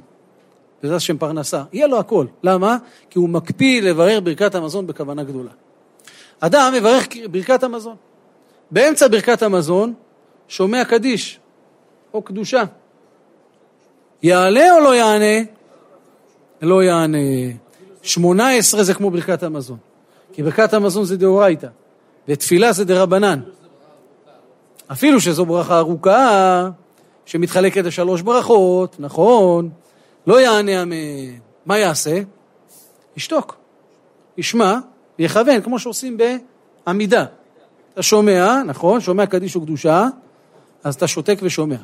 בעזרת 0.82 0.96
השם 0.96 1.18
פרנסה. 1.18 1.62
יהיה 1.72 1.86
לו 1.86 1.98
הכל. 1.98 2.26
למה? 2.42 2.76
כי 3.10 3.18
הוא 3.18 3.28
מקפיד 3.28 3.84
לברר 3.84 4.20
ברכת 4.20 4.54
המזון 4.54 4.86
בכוונה 4.86 5.24
גדולה. 5.24 5.50
אדם 6.40 6.72
מברך 6.76 7.06
ברכת 7.30 7.62
המזון. 7.62 7.96
באמצע 8.70 9.08
ברכת 9.08 9.42
המזון 9.42 9.94
שומע 10.48 10.84
קדיש 10.84 11.40
או 12.14 12.22
קדושה. 12.22 12.62
יעלה 14.22 14.74
או 14.74 14.80
לא 14.80 14.94
יענה? 14.94 15.50
לא 16.62 16.82
יענה. 16.82 17.18
שמונה 18.02 18.50
עשרה 18.50 18.84
זה 18.84 18.94
כמו 18.94 19.10
ברכת 19.10 19.42
המזון. 19.42 19.78
כי 20.32 20.42
ברכת 20.42 20.74
המזון 20.74 21.04
זה 21.04 21.16
דאורייתא, 21.16 21.68
ותפילה 22.28 22.72
זה 22.72 22.84
דרבנן. 22.84 23.40
אפילו 24.92 25.20
שזו 25.20 25.46
ברכה 25.46 25.78
ארוכה, 25.78 26.68
שמתחלקת 27.26 27.84
לשלוש 27.84 28.22
ברכות, 28.22 28.96
נכון, 28.98 29.70
לא 30.26 30.40
יענה. 30.40 30.84
מה 31.66 31.78
יעשה? 31.78 32.20
ישתוק. 33.16 33.56
ישמע 34.38 34.78
ויכוון, 35.18 35.60
כמו 35.60 35.78
שעושים 35.78 36.18
בעמידה. 36.86 37.24
אתה 37.92 38.02
שומע, 38.02 38.62
נכון, 38.62 39.00
שומע 39.00 39.26
קדיש 39.26 39.56
וקדושה, 39.56 40.06
אז 40.84 40.94
אתה 40.94 41.06
שותק 41.06 41.38
ושומע. 41.42 41.76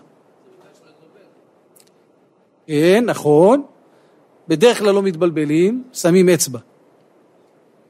כן, 2.66 3.04
נכון. 3.06 3.62
בדרך 4.48 4.78
כלל 4.78 4.94
לא 4.94 5.02
מתבלבלים, 5.02 5.84
שמים 5.92 6.28
אצבע. 6.28 6.58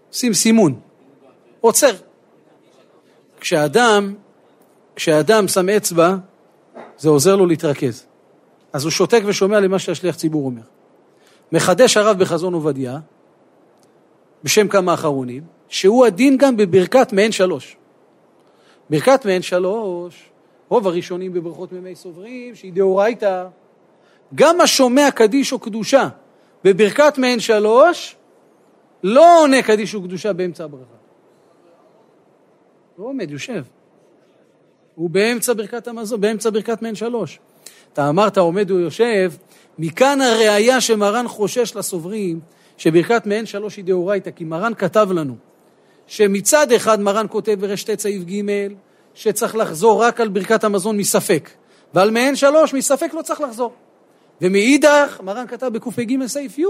עושים 0.08 0.34
סימון. 0.34 0.80
עוצר. 1.60 1.92
כשאדם, 3.40 4.14
כשאדם 4.96 5.48
שם 5.48 5.68
אצבע, 5.68 6.16
זה 6.98 7.08
עוזר 7.08 7.36
לו 7.36 7.46
להתרכז. 7.46 8.06
אז 8.72 8.84
הוא 8.84 8.90
שותק 8.90 9.22
ושומע 9.26 9.60
למה 9.60 9.78
שהשליח 9.78 10.16
ציבור 10.16 10.46
אומר. 10.46 10.62
מחדש 11.52 11.96
הרב 11.96 12.18
בחזון 12.18 12.54
עובדיה, 12.54 12.98
בשם 14.44 14.68
כמה 14.68 14.94
אחרונים, 14.94 15.42
שהוא 15.68 16.06
הדין 16.06 16.36
גם 16.36 16.56
בברכת 16.56 17.12
מעין 17.12 17.32
שלוש. 17.32 17.76
ברכת 18.90 19.24
מעין 19.24 19.42
שלוש, 19.42 20.30
רוב 20.68 20.86
הראשונים 20.86 21.32
בברכות 21.32 21.72
מימי 21.72 21.94
סוברים, 21.94 22.54
שהיא 22.54 22.72
דאורייתא, 22.72 23.46
גם 24.34 24.60
השומע 24.60 25.10
קדיש 25.10 25.52
או 25.52 25.58
קדושה 25.58 26.08
בברכת 26.64 27.18
מעין 27.18 27.40
שלוש, 27.40 28.16
לא 29.02 29.42
עונה 29.42 29.62
קדיש 29.62 29.94
וקדושה 29.94 30.32
באמצע 30.32 30.64
הברכה. 30.64 30.84
הוא 32.96 33.04
לא 33.04 33.10
עומד, 33.10 33.30
יושב. 33.30 33.64
הוא 34.94 35.10
באמצע 35.10 35.52
ברכת 35.52 35.88
המזון, 35.88 36.20
באמצע 36.20 36.50
ברכת 36.50 36.82
מעין 36.82 36.94
שלוש. 36.94 37.38
אתה 37.92 38.08
אמרת 38.08 38.38
עומד 38.38 38.70
ויושב, 38.70 39.32
מכאן 39.78 40.20
הראייה 40.20 40.80
שמרן 40.80 41.28
חושש 41.28 41.76
לסוברים 41.76 42.40
שברכת 42.80 43.26
מעין 43.26 43.46
שלוש 43.46 43.76
היא 43.76 43.84
דאורייתא, 43.84 44.30
כי 44.30 44.44
מרן 44.44 44.74
כתב 44.74 45.08
לנו 45.12 45.34
שמצד 46.06 46.72
אחד 46.72 47.00
מרן 47.00 47.26
כותב 47.30 47.56
ברשת 47.60 48.00
סעיף 48.00 48.22
ג' 48.22 48.42
שצריך 49.14 49.56
לחזור 49.56 50.04
רק 50.04 50.20
על 50.20 50.28
ברכת 50.28 50.64
המזון 50.64 50.96
מספק, 50.96 51.50
ועל 51.94 52.10
מעין 52.10 52.36
שלוש 52.36 52.74
מספק 52.74 53.14
לא 53.14 53.22
צריך 53.22 53.40
לחזור. 53.40 53.72
ומאידך, 54.40 55.20
מרן 55.22 55.46
כתב 55.46 55.66
בקפ"ג 55.66 56.26
סעיף 56.26 56.58
י' 56.58 56.64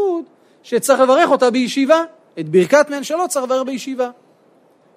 שצריך 0.63 1.01
לברך 1.01 1.31
אותה 1.31 1.51
בישיבה. 1.51 2.03
את 2.41 2.49
ברכת 2.49 2.91
מעין 2.91 3.05
שלוש 3.05 3.29
צריך 3.29 3.45
לברך 3.45 3.63
בישיבה. 3.67 4.11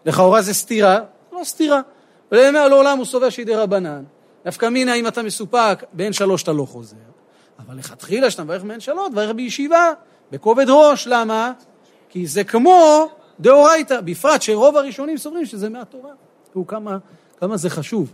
לכאורה 0.05 0.41
זה 0.41 0.53
סתירה? 0.53 0.99
לא 1.31 1.43
סתירה. 1.43 1.81
ולאמר 2.31 2.67
לעולם 2.67 2.97
הוא 2.97 3.05
סובר 3.05 3.29
שידי 3.29 3.55
רבנן. 3.55 4.03
נפקא 4.45 4.69
מינה, 4.69 4.93
אם 4.93 5.07
אתה 5.07 5.23
מסופק, 5.23 5.83
בעין 5.93 6.13
שלוש 6.13 6.43
אתה 6.43 6.51
לא 6.51 6.65
חוזר. 6.65 6.97
אבל 7.59 7.77
לכתחילה, 7.77 8.27
כשאתה 8.27 8.43
מברך 8.43 8.63
מעין 8.63 8.79
שלוש, 8.79 9.09
תברך 9.11 9.31
בישיבה, 9.35 9.91
בכובד 10.33 10.65
ראש. 10.69 11.07
למה? 11.07 11.51
כי 12.09 12.27
זה 12.27 12.43
כמו 12.43 13.07
דאורייתא, 13.39 14.01
בפרט 14.01 14.41
שרוב 14.41 14.77
הראשונים 14.77 15.17
סוברים 15.17 15.45
שזה 15.45 15.69
מהתורה. 15.69 16.11
תראו 16.53 16.67
כמה, 16.67 16.97
כמה 17.39 17.57
זה 17.57 17.69
חשוב. 17.69 18.13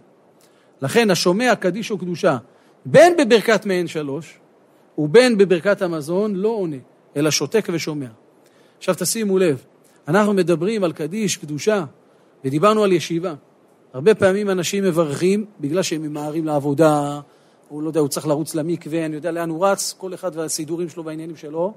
לכן 0.82 1.12
השומע 1.12 1.56
קדיש 1.56 1.92
או 1.92 1.98
קדושה, 1.98 2.38
בין 2.86 3.18
בברכת 3.18 3.66
מעין 3.66 3.88
שלוש, 3.88 4.40
ובין 4.98 5.38
בברכת 5.38 5.82
המזון, 5.82 6.36
לא 6.36 6.50
עונה, 6.50 6.76
אלא 7.16 7.32
שותק 7.32 7.68
ושומע. 7.74 8.08
עכשיו 8.78 8.96
תשימו 9.00 9.38
לב, 9.38 9.64
אנחנו 10.08 10.34
מדברים 10.34 10.84
על 10.84 10.92
קדיש, 10.92 11.38
קדושה, 11.38 11.86
ודיברנו 12.46 12.84
על 12.84 12.92
ישיבה. 12.92 13.34
הרבה 13.94 14.16
פעמים 14.16 14.50
אנשים 14.50 14.84
מברכים 14.84 15.46
בגלל 15.60 15.82
שהם 15.82 16.02
ממהרים 16.02 16.46
לעבודה, 16.46 17.20
הוא 17.70 17.84
לא 17.84 17.88
יודע, 17.88 18.00
הוא 18.00 18.10
צריך 18.10 18.28
לרוץ 18.28 18.56
למקווה, 18.56 19.06
אני 19.06 19.16
יודע 19.16 19.32
לאן 19.32 19.50
הוא 19.50 19.66
רץ, 19.66 19.94
כל 19.98 20.14
אחד 20.14 20.32
והסידורים 20.34 20.90
שלו 20.90 21.06
והעניינים 21.06 21.36
שלו. 21.36 21.74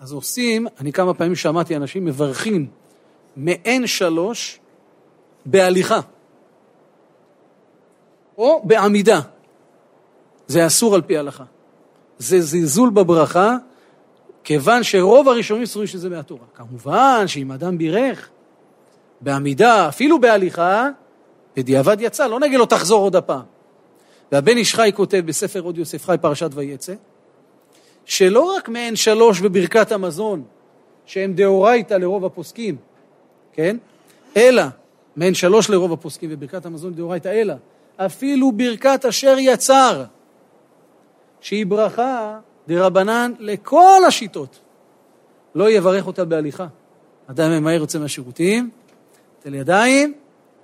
אז 0.00 0.12
עושים, 0.12 0.66
אני 0.80 0.92
כמה 0.92 1.14
פעמים 1.14 1.34
שמעתי 1.34 1.76
אנשים 1.76 2.04
מברכים 2.04 2.66
מעין 3.36 3.86
שלוש 3.86 4.60
בהליכה, 5.46 6.00
או 8.38 8.62
בעמידה. 8.64 9.20
זה 10.46 10.66
אסור 10.66 10.94
על 10.94 11.02
פי 11.02 11.16
ההלכה. 11.16 11.44
זה 12.18 12.40
זלזול 12.40 12.90
בברכה, 12.90 13.56
כיוון 14.44 14.82
שרוב 14.82 15.28
הראשונים 15.28 15.66
סבורים 15.66 15.86
שזה 15.86 16.08
מהתורה. 16.08 16.44
כמובן 16.54 17.24
שאם 17.26 17.52
אדם 17.52 17.78
בירך 17.78 18.28
בעמידה, 19.20 19.88
אפילו 19.88 20.20
בהליכה, 20.20 20.88
בדיעבד 21.56 21.96
יצא, 22.00 22.26
לא 22.26 22.40
נגיד 22.40 22.58
לו 22.58 22.66
תחזור 22.66 23.02
עוד 23.02 23.16
הפעם. 23.16 23.42
והבן 24.32 24.56
איש 24.56 24.74
חי 24.74 24.90
כותב 24.94 25.22
בספר 25.26 25.60
עוד 25.60 25.78
יוסף 25.78 26.04
חי 26.04 26.16
פרשת 26.20 26.50
ויצא, 26.54 26.94
שלא 28.08 28.54
רק 28.56 28.68
מעין 28.68 28.96
שלוש 28.96 29.40
בברכת 29.40 29.92
המזון, 29.92 30.42
שהם 31.06 31.32
דאורייתא 31.32 31.94
לרוב 31.94 32.24
הפוסקים, 32.24 32.76
כן? 33.52 33.76
אלא, 34.36 34.62
מעין 35.16 35.34
שלוש 35.34 35.70
לרוב 35.70 35.92
הפוסקים 35.92 36.30
בברכת 36.30 36.66
המזון 36.66 36.94
דאורייתא, 36.94 37.28
אלא, 37.28 37.54
אפילו 37.96 38.52
ברכת 38.52 39.04
אשר 39.08 39.36
יצר, 39.38 40.04
שהיא 41.40 41.66
ברכה 41.66 42.38
דרבנן 42.68 43.32
לכל 43.38 44.02
השיטות. 44.06 44.58
לא 45.54 45.70
יברך 45.70 46.06
אותה 46.06 46.24
בהליכה. 46.24 46.66
אדם 47.26 47.50
ממהר 47.50 47.80
יוצא 47.80 47.98
מהשירותים, 47.98 48.70
תל 49.40 49.54
ידיים, 49.54 50.14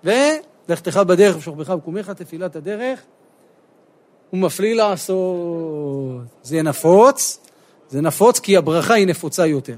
ולכתך 0.04 0.96
בדרך 0.96 1.36
ושוכבך 1.36 1.74
וקומך, 1.78 2.10
תפילת 2.10 2.56
הדרך, 2.56 3.02
הוא 4.34 4.40
מפליא 4.40 4.74
לעשות. 4.74 6.24
זה 6.42 6.62
נפוץ, 6.62 7.38
זה 7.88 8.00
נפוץ 8.00 8.38
כי 8.38 8.56
הברכה 8.56 8.94
היא 8.94 9.06
נפוצה 9.06 9.46
יותר. 9.46 9.76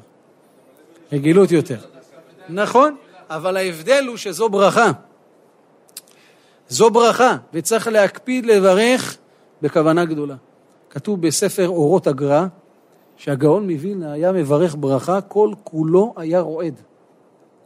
רגילות 1.13 1.51
יותר. 1.51 1.79
נכון, 2.49 2.97
אבל 3.31 3.57
ההבדל 3.57 4.05
הוא 4.09 4.17
שזו 4.17 4.49
ברכה. 4.49 4.91
זו 6.69 6.91
ברכה, 6.91 7.37
וצריך 7.53 7.89
להקפיד 7.89 8.47
לברך 8.47 9.17
בכוונה 9.63 10.05
גדולה. 10.05 10.37
כתוב 10.91 11.21
בספר 11.23 11.69
אורות 11.69 12.07
הגר"א, 12.07 12.47
שהגאון 13.17 13.71
מווילנה 13.71 14.13
היה 14.13 14.33
מברך 14.33 14.77
ברכה, 14.79 15.21
כל 15.21 15.51
כולו 15.65 16.15
היה 16.17 16.41
רועד. 16.41 16.81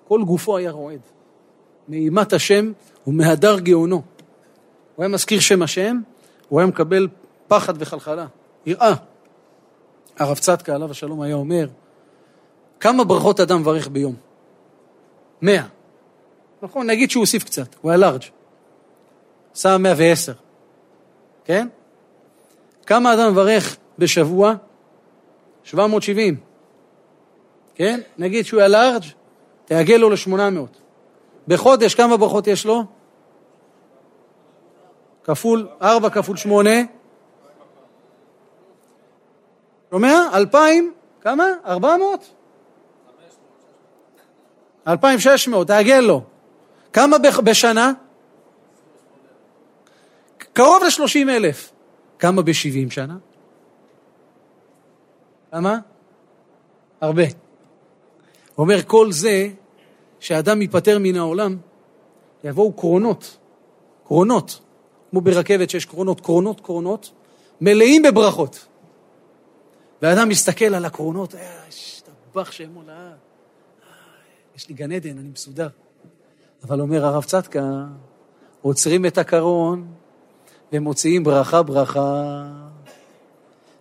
כל 0.09 0.23
גופו 0.23 0.57
היה 0.57 0.71
רועד. 0.71 1.01
מאימת 1.89 2.33
השם 2.33 2.73
ומהדר 3.07 3.59
גאונו. 3.59 4.03
הוא 4.97 5.03
היה 5.03 5.09
מזכיר 5.09 5.41
שם 5.41 5.63
השם, 5.63 6.01
הוא 6.51 6.61
היה 6.61 6.67
מקבל 6.67 7.09
פחד 7.49 7.75
וחלחלה, 7.79 8.27
יראה. 8.67 8.95
הרב 10.19 10.39
צדקה, 10.39 10.75
עליו 10.75 10.91
השלום, 10.91 11.21
היה 11.21 11.35
אומר, 11.35 11.69
כמה 12.81 13.05
ברכות 13.05 13.41
אדם 13.41 13.61
מברך 13.61 13.89
ביום? 13.89 14.15
מאה. 15.43 15.65
נכון, 16.63 16.87
נגיד 16.87 17.11
שהוא 17.11 17.21
הוסיף 17.21 17.45
קצת, 17.45 17.75
הוא 17.81 17.91
היה 17.91 17.99
לארג'. 17.99 18.23
שם 19.55 19.83
מאה 19.83 19.93
ועשר. 19.97 20.33
כן? 21.45 21.69
כמה 22.87 23.15
אדם 23.15 23.33
מברך 23.33 23.77
בשבוע? 23.99 24.55
770. 25.65 26.37
כן? 27.75 28.01
נגיד 28.19 28.47
שהוא 28.47 28.61
היה 28.61 28.69
לארג', 28.69 29.05
תעגל 29.65 29.97
לו 29.97 30.11
ל-800. 30.11 30.79
בחודש 31.49 31.95
כמה 31.95 32.17
ברכות 32.17 32.47
יש 32.47 32.67
לו? 32.67 32.85
כפול, 35.31 35.69
4 35.83 36.11
כפול 36.11 36.37
8. 36.37 36.71
שומע? 39.91 40.15
2,000, 40.35 40.93
כמה? 41.21 41.45
400? 41.67 42.31
2,600, 44.89 45.67
תעגל 45.67 46.01
לו. 46.01 46.23
כמה 46.93 47.17
בשנה? 47.45 47.93
קרוב 50.53 50.83
ל-30 50.85 51.31
אלף. 51.31 51.73
כמה 52.19 52.43
ב-70 52.43 52.91
שנה? 52.91 53.17
כמה? 55.51 55.79
הרבה. 57.01 57.23
אומר, 58.59 58.83
כל 58.83 59.13
זה, 59.13 59.49
שאדם 60.21 60.63
ייפטר 60.63 60.99
מן 61.01 61.17
העולם, 61.17 61.57
יבואו 62.45 62.73
קרונות, 62.73 63.37
קרונות, 64.05 64.61
כמו 65.11 65.21
ברכבת 65.21 65.71
שיש 65.71 65.85
קרונות, 65.85 66.21
קרונות, 66.21 66.61
קרונות, 66.61 67.11
מלאים 67.61 68.03
בברכות. 68.03 68.67
ואדם 70.03 70.29
מסתכל 70.29 70.75
על 70.75 70.85
הקרונות, 70.85 71.35
אה, 71.35 71.65
השתבח 71.69 72.51
שם 72.51 72.75
עולה, 72.75 73.13
יש 74.57 74.69
לי 74.69 74.75
גן 74.75 74.93
עדן, 74.93 75.19
אני 75.19 75.29
מסודר. 75.29 75.69
אבל 76.65 76.81
אומר 76.81 77.05
הרב 77.05 77.25
צדקה, 77.25 77.85
עוצרים 78.63 79.07
את 79.07 79.19
הקרון 79.19 79.87
ומוציאים 80.73 81.25
ברכה 81.25 81.63
ברכה, 81.63 82.43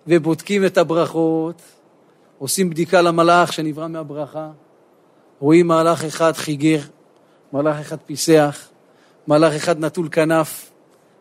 ובודקים 0.07 0.65
את 0.65 0.77
הברכות, 0.77 1.61
עושים 2.37 2.69
בדיקה 2.69 3.01
למלאך 3.01 3.53
שנברא 3.53 3.87
מהברכה, 3.87 4.51
רואים 5.39 5.67
מהלך 5.67 6.03
אחד 6.03 6.31
חיגר, 6.31 6.79
מהלך 7.51 7.79
אחד 7.79 7.97
פיסח, 8.05 8.67
מהלך 9.27 9.53
אחד 9.53 9.79
נטול 9.79 10.09
כנף, 10.11 10.68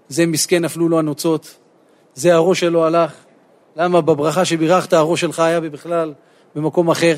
זה 0.09 0.27
מסכן 0.27 0.65
נפלו 0.65 0.89
לו 0.89 0.99
הנוצות, 0.99 1.57
זה 2.15 2.35
הראש 2.35 2.61
שלו 2.61 2.87
הלך. 2.87 3.15
למה 3.77 4.01
בברכה 4.01 4.45
שבירכת 4.45 4.93
הראש 4.93 5.21
שלך 5.21 5.39
היה 5.39 5.61
בכלל 5.61 6.15
במקום 6.55 6.91
אחר? 6.91 7.15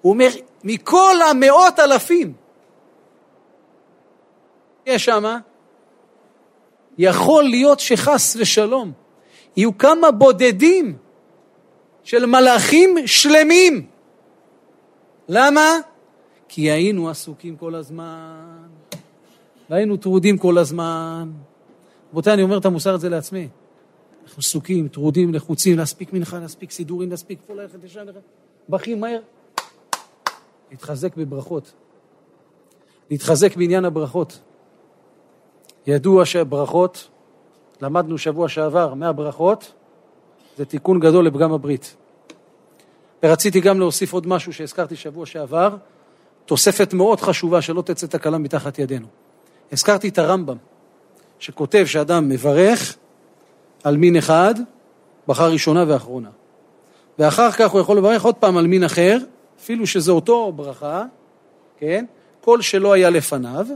הוא 0.00 0.12
אומר, 0.12 0.28
מכל 0.64 1.14
המאות 1.30 1.78
אלפים 1.78 2.32
יש 4.86 5.04
שמה, 5.04 5.38
יכול 6.98 7.44
להיות 7.44 7.80
שחס 7.80 8.36
ושלום 8.40 8.92
יהיו 9.56 9.78
כמה 9.78 10.10
בודדים 10.10 10.96
של 12.04 12.26
מלאכים 12.26 12.96
שלמים. 13.06 13.86
למה? 15.28 15.70
כי 16.48 16.70
היינו 16.70 17.10
עסוקים 17.10 17.56
כל 17.56 17.74
הזמן, 17.74 18.66
והיינו 19.70 19.96
טרודים 19.96 20.38
כל 20.38 20.58
הזמן. 20.58 21.30
רבותיי, 22.16 22.34
אני 22.34 22.42
אומר 22.42 22.58
את 22.58 22.64
המוסר 22.64 22.94
הזה 22.94 23.08
לעצמי. 23.08 23.48
אנחנו 24.24 24.40
עסוקים, 24.40 24.88
טרודים, 24.88 25.34
לחוצים, 25.34 25.78
להספיק 25.78 26.12
מנחה, 26.12 26.38
להספיק 26.38 26.70
סידורים, 26.70 27.10
להספיק 27.10 27.38
פה 27.46 27.54
ללכת 27.54 27.84
ישר, 27.84 28.04
בכי 28.68 28.94
מהר. 28.94 29.20
להתחזק 30.70 31.16
בברכות. 31.16 31.72
להתחזק 33.10 33.56
בעניין 33.56 33.84
הברכות. 33.84 34.40
ידוע 35.86 36.24
שברכות, 36.24 37.08
למדנו 37.80 38.18
שבוע 38.18 38.48
שעבר 38.48 38.94
מהברכות, 38.94 39.72
זה 40.56 40.64
תיקון 40.64 41.00
גדול 41.00 41.26
לפגם 41.26 41.52
הברית. 41.52 41.96
ורציתי 43.22 43.60
גם 43.60 43.78
להוסיף 43.80 44.12
עוד 44.12 44.26
משהו 44.26 44.52
שהזכרתי 44.52 44.96
שבוע 44.96 45.26
שעבר, 45.26 45.76
תוספת 46.46 46.94
מאוד 46.94 47.20
חשובה 47.20 47.62
שלא 47.62 47.82
תצא 47.82 48.06
תקלה 48.06 48.38
מתחת 48.38 48.78
ידינו. 48.78 49.06
הזכרתי 49.72 50.08
את 50.08 50.18
הרמב"ם, 50.18 50.56
שכותב 51.38 51.84
שאדם 51.86 52.28
מברך 52.28 52.96
על 53.84 53.96
מין 53.96 54.16
אחד, 54.16 54.54
ברכה 55.26 55.46
ראשונה 55.46 55.84
ואחרונה. 55.88 56.30
ואחר 57.18 57.50
כך 57.52 57.70
הוא 57.70 57.80
יכול 57.80 57.98
לברך 57.98 58.24
עוד 58.24 58.34
פעם 58.34 58.56
על 58.56 58.66
מין 58.66 58.84
אחר, 58.84 59.18
אפילו 59.60 59.86
שזה 59.86 60.12
אותו 60.12 60.52
ברכה, 60.52 61.04
כן? 61.78 62.04
כל 62.40 62.60
שלא 62.60 62.92
היה 62.92 63.10
לפניו, 63.10 63.66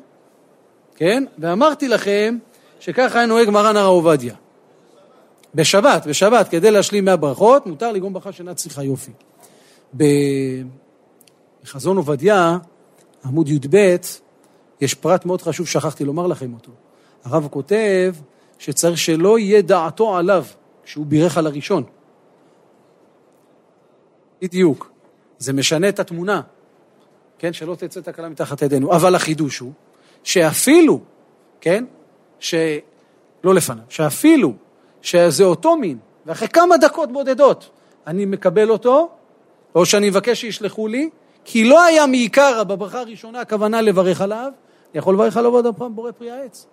כן? 0.96 1.24
ואמרתי 1.38 1.88
לכם 1.88 2.38
שככה 2.80 3.18
היה 3.18 3.26
נוהג 3.26 3.50
מרן 3.50 3.76
הרב 3.76 3.88
עובדיה. 3.88 4.34
בשבת, 5.54 6.06
בשבת, 6.06 6.48
כדי 6.48 6.70
להשלים 6.70 7.04
מהברכות, 7.04 7.66
מותר 7.66 7.92
לגרום 7.92 8.12
ברכה 8.12 8.32
שאינה 8.32 8.54
צריכה 8.54 8.82
יופי. 8.82 9.12
בחזון 11.64 11.96
עובדיה, 11.96 12.58
עמוד 13.24 13.48
י"ב, 13.48 13.96
יש 14.80 14.94
פרט 14.94 15.24
מאוד 15.24 15.42
חשוב, 15.42 15.66
שכחתי 15.66 16.04
לומר 16.04 16.26
לכם 16.26 16.54
אותו. 16.54 16.72
הרב 17.24 17.48
כותב 17.50 18.14
שצריך 18.58 18.98
שלא 18.98 19.38
יהיה 19.38 19.62
דעתו 19.62 20.16
עליו 20.16 20.44
כשהוא 20.84 21.06
בירך 21.06 21.38
על 21.38 21.46
הראשון. 21.46 21.84
בדיוק. 24.42 24.90
זה 25.38 25.52
משנה 25.52 25.88
את 25.88 26.00
התמונה, 26.00 26.40
כן? 27.38 27.52
שלא 27.52 27.74
תצא 27.74 28.00
תקלה 28.00 28.28
מתחת 28.28 28.62
ידינו. 28.62 28.92
אבל 28.96 29.14
החידוש 29.14 29.58
הוא 29.58 29.72
שאפילו, 30.24 31.00
כן? 31.60 31.84
שלא 32.38 32.64
לפניו, 33.44 33.84
שאפילו 33.88 34.52
שזה 35.02 35.44
אותו 35.44 35.76
מין, 35.76 35.98
ואחרי 36.26 36.48
כמה 36.48 36.76
דקות 36.76 37.12
בודדות 37.12 37.70
אני 38.06 38.24
מקבל 38.24 38.70
אותו, 38.70 39.10
או 39.74 39.86
שאני 39.86 40.10
מבקש 40.10 40.40
שישלחו 40.40 40.88
לי, 40.88 41.10
כי 41.44 41.64
לא 41.64 41.82
היה 41.82 42.06
מעיקר 42.06 42.64
בברכה 42.64 43.00
הראשונה 43.00 43.40
הכוונה 43.40 43.80
לברך 43.80 44.20
עליו, 44.20 44.52
אני 44.92 44.98
יכול 44.98 45.14
לברך 45.14 45.36
עליו 45.36 45.50
עוד 45.50 45.66
פעם 45.76 45.94
בורא 45.94 46.10
פרי 46.10 46.30
העץ. 46.30 46.66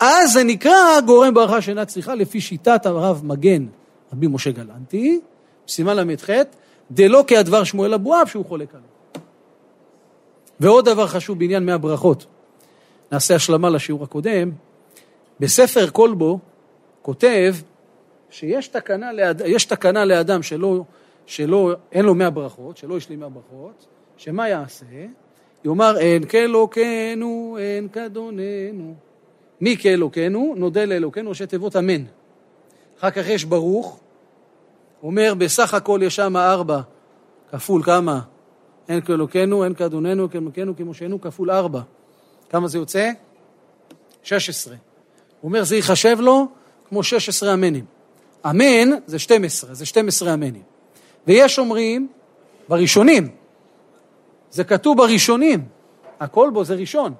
אז 0.00 0.32
זה 0.32 0.44
נקרא 0.44 1.00
גורם 1.06 1.34
ברכה 1.34 1.62
שאינה 1.62 1.84
צריכה 1.84 2.14
לפי 2.14 2.40
שיטת 2.40 2.86
הרב 2.86 3.20
מגן, 3.24 3.66
רבי 4.12 4.26
משה 4.26 4.50
גלנטי, 4.50 5.20
סימן 5.68 5.96
ל"ח, 5.96 6.30
דלא 6.90 7.24
כהדבר 7.26 7.64
שמואל 7.64 7.94
אבואב 7.94 8.26
שהוא 8.26 8.44
חולק 8.44 8.74
עליו. 8.74 8.86
ועוד 10.60 10.84
דבר 10.84 11.06
חשוב 11.06 11.38
בעניין 11.38 11.66
מהברכות, 11.66 12.26
נעשה 13.12 13.34
השלמה 13.34 13.70
לשיעור 13.70 14.04
הקודם, 14.04 14.50
בספר 15.40 15.90
כלבו 15.90 16.38
כותב 17.02 17.54
שיש 18.30 18.68
תקנה, 18.68 19.12
לאד... 19.12 19.42
תקנה 19.68 20.04
לאדם 20.04 20.42
שלא 20.42 20.84
שאין 21.26 22.04
לו 22.04 22.14
מאה 22.14 22.30
ברכות, 22.30 22.76
שלא 22.76 22.96
יש 22.96 23.08
לי 23.08 23.16
מאה 23.16 23.28
ברכות, 23.28 23.86
שמה 24.16 24.48
יעשה? 24.48 24.86
יאמר 25.64 25.98
אין 25.98 26.26
כאלוקנו, 26.26 27.56
אין 27.60 27.88
כאדוננו. 27.88 28.94
מי 29.62 29.76
כאלוקנו? 29.76 30.54
נודה 30.56 30.84
לאלוקנו, 30.84 31.30
ראשי 31.30 31.46
תיבות 31.46 31.76
אמן. 31.76 32.04
אחר 32.98 33.10
כך 33.10 33.28
יש 33.28 33.44
ברוך, 33.44 34.00
אומר 35.02 35.34
בסך 35.38 35.74
הכל 35.74 36.00
יש 36.02 36.16
שם 36.16 36.36
ארבע, 36.36 36.80
כפול 37.50 37.82
כמה? 37.82 38.20
אין 38.88 39.00
כאלוקנו, 39.00 39.64
אין 39.64 39.74
כאדוננו, 39.74 40.30
כאלוקנו, 40.30 40.76
כמושנו, 40.76 41.20
כפול 41.20 41.50
ארבע. 41.50 41.80
כמה 42.50 42.68
זה 42.68 42.78
יוצא? 42.78 43.10
16. 44.22 44.74
הוא 45.40 45.48
אומר, 45.48 45.64
זה 45.64 45.76
ייחשב 45.76 46.16
לו 46.20 46.46
כמו 46.88 47.02
16 47.02 47.54
אמנים. 47.54 47.84
אמן 48.50 48.90
זה 49.06 49.18
12, 49.18 49.74
זה 49.74 49.86
12 49.86 50.34
אמנים. 50.34 50.62
ויש 51.26 51.58
אומרים, 51.58 52.08
בראשונים, 52.68 53.28
זה 54.50 54.64
כתוב 54.64 54.96
בראשונים, 54.96 55.64
הכל 56.20 56.50
בו 56.54 56.64
זה 56.64 56.74
ראשון, 56.74 57.14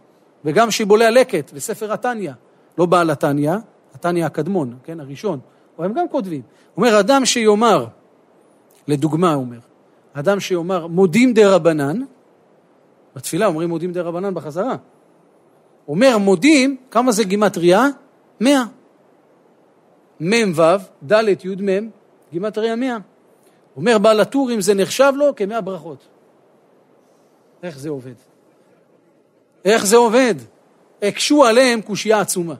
וגם 0.45 0.71
שיבולי 0.71 1.05
הלקט 1.05 1.51
וספר 1.55 1.93
התניא, 1.93 2.33
לא 2.79 2.87
בעל 2.87 3.11
התניא, 3.11 3.53
התניא 3.95 4.27
הקדמון, 4.27 4.77
כן, 4.85 5.01
הראשון, 5.01 5.39
אבל 5.79 5.87
הם 5.87 5.93
גם 5.93 6.09
כותבים. 6.09 6.43
הוא 6.75 6.87
אומר, 6.87 7.01
אדם 7.01 7.25
שיאמר, 7.25 7.87
לדוגמה 8.89 9.33
הוא 9.33 9.45
אומר, 9.45 9.59
אדם 10.13 10.41
שיאמר 10.41 10.87
מודים 10.87 11.33
דה 11.33 11.55
רבנן, 11.55 12.01
בתפילה 13.17 13.47
אומרים 13.47 13.69
מודים 13.69 13.93
דה 13.93 14.03
רבנן 14.03 14.35
בחזרה. 14.35 14.77
אומר 15.89 16.19
מודים, 16.19 16.77
כמה 16.91 17.13
זה 17.13 17.25
גימטריה? 17.25 17.87
מאה. 18.41 18.65
מ"ו, 20.21 20.63
ד' 21.13 21.45
י' 21.45 21.57
מ', 21.63 21.91
גימטריה 22.33 22.77
מאה. 22.77 22.97
אומר 23.77 23.99
בעל 23.99 24.21
הטורים 24.21 24.61
זה 24.61 24.75
נחשב 24.75 25.13
לו 25.17 25.37
כמאה 25.37 25.61
ברכות. 25.61 26.09
איך 27.63 27.79
זה 27.79 27.89
עובד? 27.89 28.32
איך 29.65 29.87
זה 29.87 29.97
עובד? 29.97 30.35
הקשו 31.03 31.45
עליהם 31.45 31.81
קושייה 31.81 32.21
עצומה. 32.21 32.55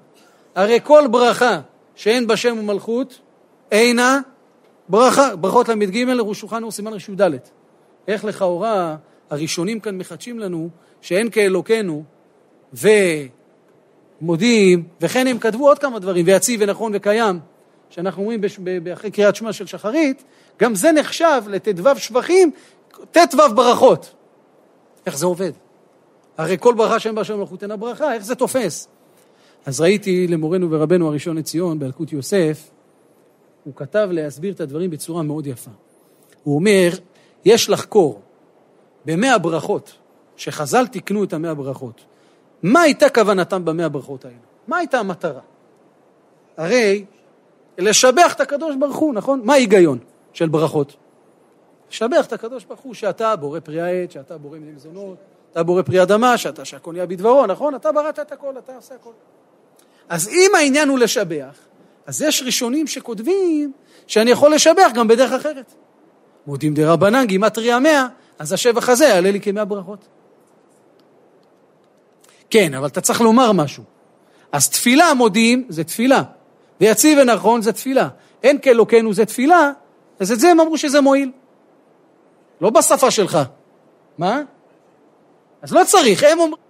הרי 0.55 0.79
כל 0.85 1.07
ברכה 1.11 1.61
שאין 1.95 2.27
בה 2.27 2.37
שם 2.37 2.57
ומלכות, 2.59 3.19
אינה 3.73 4.21
ברכה. 4.89 5.37
ברכות 5.37 5.69
ל"ג 5.69 6.33
שולחן 6.33 6.63
אור 6.63 6.73
סימן 6.73 6.93
רישוי 6.93 7.17
ד'. 7.21 7.31
איך 8.09 8.25
לכאורה 8.25 8.97
הראשונים 9.31 9.81
כאן 9.81 9.99
מחדשים 9.99 10.39
לנו 10.39 10.69
שאין 11.01 11.31
כאלוקנו 11.31 12.05
ומודים, 14.23 14.85
וכן 15.01 15.27
הם 15.27 15.39
כתבו 15.39 15.69
עוד 15.69 15.79
כמה 15.79 15.99
דברים, 15.99 16.27
ויציב 16.27 16.61
ונכון 16.63 16.93
וקיים, 16.95 17.41
שאנחנו 17.91 18.23
אומרים 18.23 18.41
אחרי 18.93 19.11
קריאת 19.11 19.37
שמע 19.37 19.53
של 19.53 19.67
שחרית, 19.67 20.25
גם 20.61 20.75
זה 20.75 20.93
נחשב 20.93 21.43
לט"ו 21.47 21.97
שבחים, 21.97 22.51
ט"ו 23.11 23.55
ברכות. 23.55 24.15
איך 25.07 25.17
זה 25.17 25.27
עובד? 25.27 25.53
הרי 26.39 26.57
כל 26.61 26.75
ברכה 26.75 26.99
שאין 26.99 27.15
בה 27.15 27.25
שם 27.25 27.39
מלכות 27.39 27.63
אינה 27.63 27.77
ברכה, 27.77 28.15
איך 28.15 28.25
זה 28.25 28.35
תופס? 28.35 28.89
אז 29.67 29.81
ראיתי 29.81 30.27
למורנו 30.27 30.71
ורבנו 30.71 31.09
הראשון 31.09 31.37
לציון, 31.37 31.79
באלקוט 31.79 32.13
יוסף, 32.13 32.71
הוא 33.65 33.75
כתב 33.77 34.09
להסביר 34.13 34.53
את 34.53 34.61
הדברים 34.61 34.91
בצורה 34.91 35.23
מאוד 35.23 35.47
יפה. 35.47 35.71
הוא 36.43 36.55
אומר, 36.55 36.89
יש 37.45 37.71
לחקור 37.71 38.21
במאה 39.05 39.39
ברכות, 39.39 39.95
שחז"ל 40.37 40.87
תיקנו 40.87 41.25
את 41.25 41.33
המאה 41.33 41.55
ברכות, 41.55 42.01
מה 42.63 42.81
הייתה 42.81 43.09
כוונתם 43.09 43.65
במאה 43.65 43.89
ברכות 43.89 44.25
האלה? 44.25 44.37
מה 44.69 44.77
הייתה 44.77 44.99
המטרה? 44.99 45.41
הרי 46.57 47.05
לשבח 47.79 48.33
את 48.37 48.41
הקדוש 48.41 48.77
ברוך 48.77 48.97
הוא, 48.97 49.15
נכון? 49.15 49.41
מה 49.45 49.53
ההיגיון 49.53 49.99
של 50.33 50.49
ברכות? 50.49 50.97
לשבח 51.91 52.27
את 52.27 52.33
הקדוש 52.33 52.65
ברוך 52.65 52.81
הוא 52.81 52.95
שאתה 52.95 53.37
בורא 53.37 53.61
פרי 53.61 53.81
העט, 53.81 54.11
שאתה 54.11 54.39
בורא 54.39 54.59
מיני 54.59 54.73
מזונות, 54.73 55.17
אתה 55.53 55.63
בורא 55.63 55.83
פרי 55.83 56.03
אדמה, 56.03 56.39
שאתה 56.39 56.65
שהכל 56.65 56.93
נהיה 56.93 57.07
בדברו, 57.07 57.47
נכון? 57.47 57.75
אתה 57.75 57.93
בראת 57.93 58.19
את 58.19 58.33
הכל, 58.33 58.59
אתה 58.59 58.77
עושה 58.77 58.95
הכל. 58.95 59.11
אז 60.09 60.29
אם 60.29 60.51
העניין 60.55 60.89
הוא 60.89 60.99
לשבח, 60.99 61.55
אז 62.07 62.23
יש 62.23 62.43
ראשונים 62.47 62.87
שכותבים 62.87 63.73
שאני 64.07 64.31
יכול 64.31 64.55
לשבח 64.55 64.91
גם 64.95 65.09
בדרך 65.09 65.33
אחרת. 65.33 65.75
מודים 66.47 66.75
דה 66.75 66.93
רבנן, 66.93 67.25
גימטריה 67.27 67.79
מאה, 67.79 68.07
אז 68.39 68.53
השבח 68.53 68.89
הזה 68.89 69.05
יעלה 69.05 69.31
לי 69.31 69.41
כמאה 69.41 69.65
ברכות. 69.65 70.09
כן, 72.51 72.75
אבל 72.75 72.87
אתה 72.87 73.01
צריך 73.01 73.21
לומר 73.21 73.53
משהו. 73.53 73.85
אז 74.53 74.71
תפילה 74.71 75.15
מודים 75.15 75.67
זה 75.69 75.85
תפילה, 75.85 76.23
ויציב 76.81 77.19
ונכון 77.23 77.63
זה 77.63 77.73
תפילה. 77.73 78.09
אין 78.43 78.59
כאלוקנו 78.59 79.15
זה 79.15 79.25
תפילה, 79.25 79.71
אז 80.21 80.33
את 80.33 80.41
זה 80.41 80.49
הם 80.49 80.61
אמרו 80.61 80.79
שזה 80.79 81.01
מועיל. 81.01 81.31
לא 82.61 82.71
בשפה 82.71 83.11
שלך. 83.11 83.39
מה? 84.19 84.43
אז 85.63 85.73
לא 85.73 85.85
צריך, 85.85 86.25
הם 86.25 86.41
אומרים... 86.41 86.63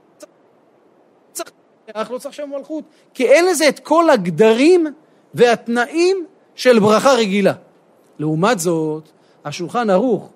צריך, 1.33 2.11
לא 2.11 2.19
צריך 2.19 2.35
שם 2.35 2.51
מלכות, 2.51 2.85
כי 3.15 3.27
אין 3.27 3.47
לזה 3.47 3.69
את 3.69 3.79
כל 3.79 4.11
הגדרים 4.11 4.87
והתנאים 5.35 6.27
של 6.55 6.79
ברכה 6.79 7.13
רגילה. 7.13 7.53
לעומת 8.19 8.59
זאת, 8.59 9.09
השולחן 9.45 9.91
ערוך 9.91 10.31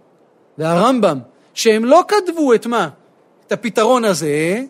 והרמב"ם, 0.59 1.19
שהם 1.55 1.85
לא 1.85 2.03
כתבו 2.09 2.55
את 2.55 2.67
מה? 2.67 2.89
את 3.47 3.53
הפתרון 3.53 4.05
הזה, 4.05 4.61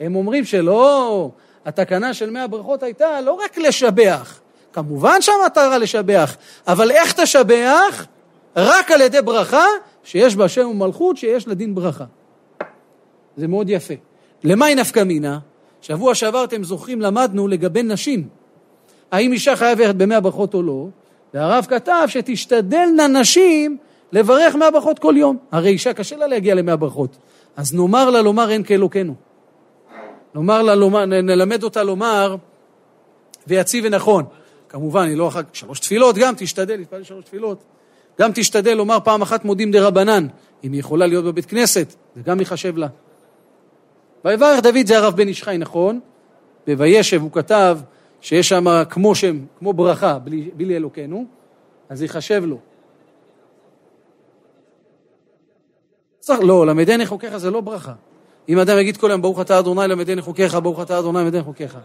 הם 0.00 0.16
אומרים 0.16 0.44
שלא, 0.44 1.30
התקנה 1.64 2.14
של 2.14 2.30
מאה 2.30 2.46
ברכות 2.46 2.82
הייתה 2.82 3.20
לא 3.20 3.32
רק 3.32 3.58
לשבח, 3.58 4.40
כמובן 4.72 5.22
שהמטרה 5.22 5.78
לשבח, 5.78 6.36
אבל 6.66 6.90
איך 6.90 7.12
תשבח? 7.12 8.06
רק 8.56 8.90
על 8.90 9.00
ידי 9.00 9.22
ברכה 9.22 9.64
שיש 10.04 10.36
בה 10.36 10.48
שם 10.48 10.66
ומלכות, 10.68 11.16
שיש 11.16 11.48
לה 11.48 11.54
דין 11.54 11.74
ברכה. 11.74 12.04
זה 13.36 13.48
מאוד 13.48 13.70
יפה. 13.70 13.94
למה 14.44 14.66
היא 14.66 14.76
נפקא 14.76 15.02
מינה? 15.02 15.38
שבוע 15.80 16.14
שעבר, 16.14 16.44
אתם 16.44 16.64
זוכרים, 16.64 17.00
למדנו 17.00 17.48
לגבי 17.48 17.82
נשים. 17.82 18.28
האם 19.10 19.32
אישה 19.32 19.56
חייבת 19.56 19.94
במאה 19.94 20.20
ברכות 20.20 20.54
או 20.54 20.62
לא? 20.62 20.86
והרב 21.34 21.66
כתב 21.68 22.04
שתשתדלנה 22.06 23.08
נשים 23.08 23.76
לברך 24.12 24.54
מאה 24.54 24.70
ברכות 24.70 24.98
כל 24.98 25.14
יום. 25.16 25.36
הרי 25.52 25.70
אישה 25.70 25.92
קשה 25.92 26.16
לה 26.16 26.26
להגיע 26.26 26.54
למאה 26.54 26.76
ברכות. 26.76 27.16
אז 27.56 27.74
נאמר 27.74 28.10
לה 28.10 28.22
לומר 28.22 28.50
אין 28.50 28.62
כאלוקנו. 28.62 29.14
נאמר 30.34 30.62
לה 30.62 30.74
לומר, 30.74 31.04
נלמד 31.04 31.62
אותה 31.62 31.82
לומר 31.82 32.36
ויציב 33.46 33.84
ונכון. 33.86 34.24
כמובן, 34.68 35.08
היא 35.08 35.16
לא 35.16 35.30
כך, 35.34 35.40
שלוש 35.52 35.80
תפילות 35.80 36.16
גם, 36.16 36.34
תשתדל, 36.36 36.76
להתפלל 36.76 37.02
שלוש 37.02 37.24
תפילות. 37.24 37.64
גם 38.20 38.30
תשתדל 38.34 38.74
לומר 38.74 38.98
פעם 39.04 39.22
אחת 39.22 39.44
מודים 39.44 39.70
דה 39.70 39.86
רבנן, 39.86 40.26
אם 40.64 40.72
היא 40.72 40.80
יכולה 40.80 41.06
להיות 41.06 41.24
בבית 41.24 41.46
כנסת, 41.46 41.94
זה 42.16 42.22
גם 42.22 42.40
ייחשב 42.40 42.76
לה. 42.76 42.86
ויברך 44.26 44.60
דוד 44.62 44.86
זה 44.86 44.98
הרב 44.98 45.16
בן 45.16 45.28
איש 45.28 45.42
חי, 45.42 45.58
נכון? 45.58 46.00
בוישב 46.66 47.22
הוא 47.22 47.32
כתב 47.32 47.78
שיש 48.20 48.48
שם 48.48 48.64
כמו 48.90 49.14
שם, 49.14 49.44
כמו 49.58 49.72
ברכה, 49.72 50.18
בלי, 50.18 50.50
בלי 50.54 50.76
אלוקינו, 50.76 51.24
אז 51.88 52.02
ייחשב 52.02 52.42
לו. 52.44 52.58
צריך, 56.20 56.40
לא, 56.42 56.66
למדני 56.66 57.06
חוקיך 57.06 57.36
זה 57.36 57.50
לא 57.50 57.60
ברכה. 57.60 57.92
אם 58.48 58.58
אדם 58.58 58.78
יגיד 58.78 58.96
כל 58.96 59.10
היום 59.10 59.22
ברוך 59.22 59.40
אתה 59.40 59.58
אדוני 59.58 59.88
למדני 59.88 60.22
חוקיך, 60.22 60.54
ברוך 60.54 60.82
אתה 60.82 60.98
אדוני 60.98 61.18
למדני 61.18 61.42
חוקיך. 61.42 61.78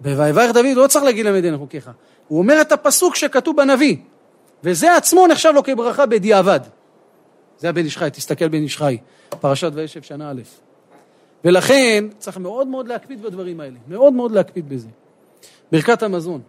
ב"ויברך 0.00 0.54
דוד" 0.54 0.76
לא 0.76 0.86
צריך 0.86 1.04
להגיד 1.04 1.26
למדני 1.26 1.56
חוקיך. 1.56 1.90
הוא 2.28 2.38
אומר 2.38 2.60
את 2.60 2.72
הפסוק 2.72 3.16
שכתוב 3.16 3.56
בנביא, 3.56 3.96
וזה 4.64 4.96
עצמו 4.96 5.26
נחשב 5.26 5.50
לו 5.54 5.62
כברכה 5.62 6.06
בדיעבד. 6.06 6.60
זה 7.58 7.68
הבן 7.68 7.84
איש 7.84 7.98
תסתכל 7.98 8.48
בן 8.48 8.62
איש 8.62 8.82
פרשת 9.40 9.70
וישב 9.74 10.02
שנה 10.02 10.30
א'. 10.30 10.67
ולכן 11.44 12.04
צריך 12.18 12.38
מאוד 12.38 12.66
מאוד 12.66 12.88
להקפיד 12.88 13.22
בדברים 13.22 13.60
האלה, 13.60 13.76
מאוד 13.88 14.12
מאוד 14.12 14.32
להקפיד 14.32 14.68
בזה. 14.68 14.88
ברכת 15.72 16.02
המזון, 16.02 16.40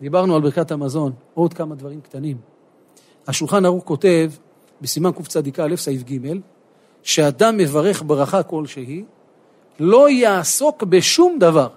דיברנו 0.00 0.34
על 0.36 0.42
ברכת 0.42 0.70
המזון, 0.70 1.12
עוד 1.34 1.54
כמה 1.54 1.74
דברים 1.74 2.00
קטנים. 2.00 2.36
השולחן 3.26 3.64
ערוך 3.64 3.84
כותב, 3.84 4.30
בסימן 4.80 5.12
קצ"א, 5.12 5.76
סעיף 5.76 6.02
ג', 6.02 6.32
שאדם 7.02 7.56
מברך 7.56 8.02
ברכה 8.06 8.42
כלשהי, 8.42 9.04
לא 9.80 10.10
יעסוק 10.10 10.82
בשום 10.82 11.38
דבר. 11.38 11.68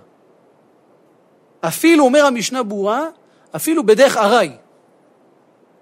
אפילו, 1.62 2.04
אומר 2.04 2.26
המשנה 2.26 2.64
ברורה, 2.64 3.06
אפילו 3.56 3.86
בדרך 3.86 4.18
ארעי. 4.18 4.52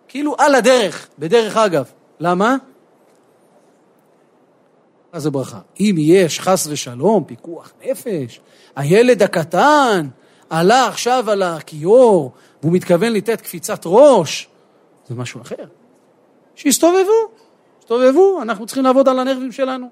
כאילו 0.07 0.35
על 0.37 0.55
הדרך, 0.55 1.07
בדרך 1.19 1.57
אגב. 1.57 1.91
למה? 2.19 2.55
מה 5.15 5.19
זה 5.19 5.31
ברכה? 5.31 5.59
אם 5.79 5.95
יש 5.97 6.39
חס 6.39 6.67
ושלום 6.67 7.23
פיקוח 7.23 7.73
נפש, 7.85 8.39
הילד 8.75 9.23
הקטן 9.23 10.07
עלה 10.49 10.87
עכשיו 10.87 11.31
על 11.31 11.43
הכיור 11.43 12.31
והוא 12.61 12.73
מתכוון 12.73 13.13
לתת 13.13 13.41
קפיצת 13.41 13.81
ראש, 13.85 14.47
זה 15.07 15.15
משהו 15.15 15.41
אחר. 15.41 15.65
שיסתובבו, 16.55 17.11
הסתובבו, 17.79 18.41
אנחנו 18.41 18.65
צריכים 18.65 18.83
לעבוד 18.83 19.09
על 19.09 19.19
הנרבים 19.19 19.51
שלנו, 19.51 19.87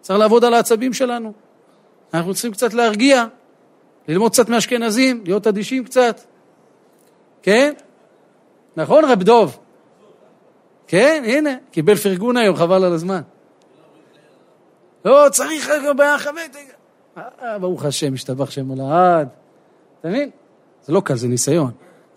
צריך 0.00 0.18
לעבוד 0.18 0.44
על 0.44 0.54
העצבים 0.54 0.92
שלנו, 0.92 1.32
אנחנו 2.14 2.32
צריכים 2.34 2.52
קצת 2.52 2.74
להרגיע, 2.74 3.24
ללמוד 4.08 4.32
קצת 4.32 4.48
מאשכנזים, 4.48 5.22
להיות 5.24 5.46
אדישים 5.46 5.84
קצת, 5.84 6.20
כן? 7.42 7.72
נכון, 8.76 9.04
רב 9.04 9.22
דוב? 9.22 9.58
כן, 10.86 11.22
הנה, 11.26 11.50
קיבל 11.70 11.94
פרגון 11.94 12.36
היום, 12.36 12.56
חבל 12.56 12.84
על 12.84 12.92
הזמן. 12.92 13.20
לא, 15.04 15.26
צריך 15.32 15.70
ביחד. 15.96 16.32
אה, 17.42 17.58
ברוך 17.58 17.84
השם, 17.84 18.14
השתבח 18.14 18.50
שם 18.50 18.74
לעד. 18.74 19.28
אתה 20.00 20.08
מבין? 20.08 20.30
זה 20.84 20.92
לא 20.92 21.02
כזה 21.04 21.28
ניסיון. 21.28 21.70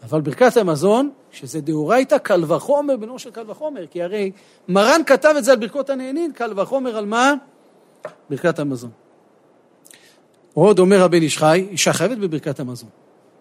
אבל 0.03 0.21
ברכת 0.21 0.57
המזון, 0.57 1.09
שזה 1.31 1.61
דאורייתא, 1.61 2.17
קל 2.17 2.53
וחומר 2.53 2.97
בנו 2.97 3.19
של 3.19 3.31
קל 3.31 3.51
וחומר, 3.51 3.87
כי 3.87 4.03
הרי 4.03 4.31
מרן 4.67 5.01
כתב 5.05 5.33
את 5.37 5.43
זה 5.43 5.51
על 5.51 5.59
ברכות 5.59 5.89
הנהנין, 5.89 6.31
קל 6.33 6.59
וחומר 6.59 6.97
על 6.97 7.05
מה? 7.05 7.33
ברכת 8.29 8.59
המזון. 8.59 8.91
עוד 10.53 10.79
אומר 10.79 11.03
הבן 11.03 11.21
איש 11.21 11.37
חי, 11.37 11.67
אישה 11.71 11.93
חייבת 11.93 12.17
בברכת 12.17 12.59
המזון. 12.59 12.89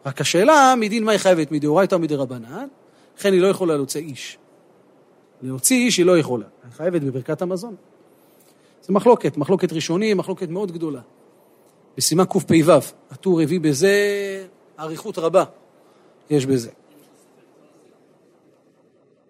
רק 0.06 0.20
השאלה, 0.20 0.74
מדין 0.76 1.04
מה 1.04 1.12
היא 1.12 1.18
חייבת, 1.18 1.52
מדאורייתא 1.52 1.94
או 1.94 2.00
מדרבנן, 2.00 2.66
לכן 3.18 3.32
היא 3.32 3.42
לא 3.42 3.46
יכולה 3.46 3.76
להוציא 3.76 4.00
איש. 4.00 4.38
להוציא 5.42 5.76
איש 5.76 5.96
היא 5.96 6.06
לא 6.06 6.18
יכולה, 6.18 6.46
היא 6.64 6.72
חייבת 6.72 7.02
בברכת 7.02 7.42
המזון. 7.42 7.76
זה 8.82 8.92
מחלוקת, 8.92 9.36
מחלוקת 9.36 9.72
ראשוני, 9.72 10.14
מחלוקת 10.14 10.48
מאוד 10.48 10.72
גדולה. 10.72 11.00
בסימן 11.96 12.24
קפ"ו, 12.24 12.72
הטור 13.10 13.40
הביא 13.40 13.60
בזה 13.60 13.94
אריכות 14.78 15.18
רבה, 15.18 15.44
יש 16.30 16.46
בזה. 16.46 16.70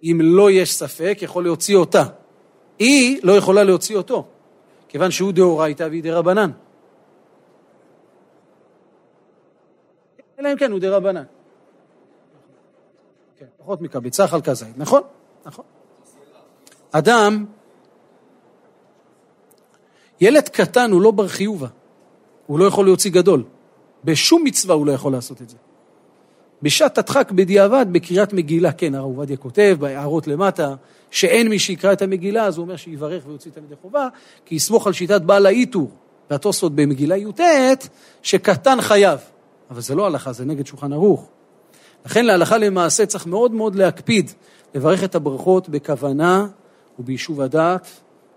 אם 0.03 0.19
לא 0.23 0.51
יש 0.51 0.75
ספק, 0.75 1.19
יכול 1.23 1.45
להוציא 1.45 1.77
אותה. 1.77 2.05
היא 2.79 3.21
לא 3.23 3.33
יכולה 3.33 3.65
להוציא 3.65 3.97
אותו, 3.97 4.27
כיוון 4.89 5.11
שהוא 5.11 5.33
דאורייתא 5.33 5.87
והיא 5.91 6.03
דרבנן. 6.03 6.51
אלא 10.39 10.53
אם 10.53 10.57
כן 10.57 10.73
הוא 10.73 10.81
דרבנן. 10.81 11.25
כן, 13.39 13.47
פחות 13.59 13.81
מקביצה 13.81 14.27
חלקה 14.27 14.55
זית, 14.55 14.79
נכון? 14.79 15.03
נכון. 15.45 15.65
אדם, 16.93 17.47
ילד 20.21 20.49
קטן 20.49 20.91
הוא 20.91 21.03
לא 21.03 21.11
בר 21.11 21.29
חיובה, 21.29 21.69
הוא 22.47 22.59
לא 22.59 22.65
יכול 22.65 22.85
להוציא 22.87 23.11
גדול. 23.11 23.43
בשום 24.05 24.45
מצווה 24.45 24.75
הוא 24.75 24.87
לא 24.87 24.93
יכול 24.93 25.13
לעשות 25.13 25.43
את 25.43 25.49
זה. 25.49 25.57
בשעת 26.63 26.99
הדחק 26.99 27.33
בדיעבד, 27.33 27.87
בקריאת 27.93 28.33
מגילה, 28.33 28.73
כן, 28.73 28.95
הרב 28.95 29.05
עובדיה 29.05 29.37
כותב 29.37 29.77
בהערות 29.81 30.27
למטה, 30.27 30.75
שאין 31.11 31.49
מי 31.49 31.59
שיקרא 31.59 31.93
את 31.93 32.03
המגילה, 32.03 32.45
אז 32.45 32.57
הוא 32.57 32.65
אומר 32.65 32.77
שיברך 32.77 33.23
ויוציא 33.27 33.51
תלמידי 33.51 33.75
חובה, 33.83 34.09
כי 34.45 34.55
יסמוך 34.55 34.87
על 34.87 34.93
שיטת 34.93 35.23
בעל 35.23 35.47
האיתור, 35.47 35.91
והתוספות 36.31 36.75
במגילה 36.75 37.17
י"ט, 37.17 37.41
שקטן 38.23 38.81
חייב. 38.81 39.21
אבל 39.71 39.81
זה 39.81 39.95
לא 39.95 40.07
הלכה, 40.07 40.33
זה 40.33 40.45
נגד 40.45 40.67
שולחן 40.67 40.93
ערוך. 40.93 41.29
לכן 42.07 42.25
להלכה 42.25 42.59
למעשה 42.59 43.07
צריך 43.07 43.27
מאוד 43.27 43.53
מאוד 43.53 43.75
להקפיד 43.75 44.31
לברך 44.75 45.05
את 45.05 45.15
הברכות 45.15 45.69
בכוונה 45.69 46.47
וביישוב 46.99 47.41
הדעת, 47.41 47.87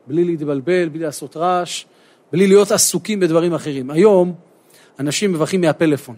בלי 0.07 0.23
להתבלבל, 0.23 0.89
בלי 0.89 0.99
לעשות 0.99 1.37
רעש, 1.37 1.85
בלי 2.31 2.47
להיות 2.47 2.71
עסוקים 2.71 3.19
בדברים 3.19 3.53
אחרים. 3.53 3.91
היום 3.91 4.33
אנשים 4.99 5.33
מברכים 5.33 5.61
מהפלאפון. 5.61 6.15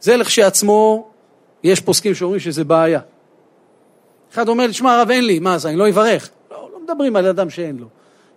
זה 0.00 0.16
לכשעצמו, 0.16 1.08
יש 1.62 1.80
פוסקים 1.80 2.14
שאומרים 2.14 2.40
שזה 2.40 2.64
בעיה. 2.64 3.00
אחד 4.32 4.48
אומר 4.48 4.66
לי, 4.66 4.72
שמע 4.72 4.94
הרב 4.94 5.10
אין 5.10 5.26
לי, 5.26 5.38
מה 5.38 5.54
אז 5.54 5.66
אני 5.66 5.76
לא 5.76 5.88
אברך? 5.88 6.30
לא, 6.50 6.70
לא 6.72 6.80
מדברים 6.84 7.16
על 7.16 7.26
אדם 7.26 7.50
שאין 7.50 7.76
לו. 7.76 7.86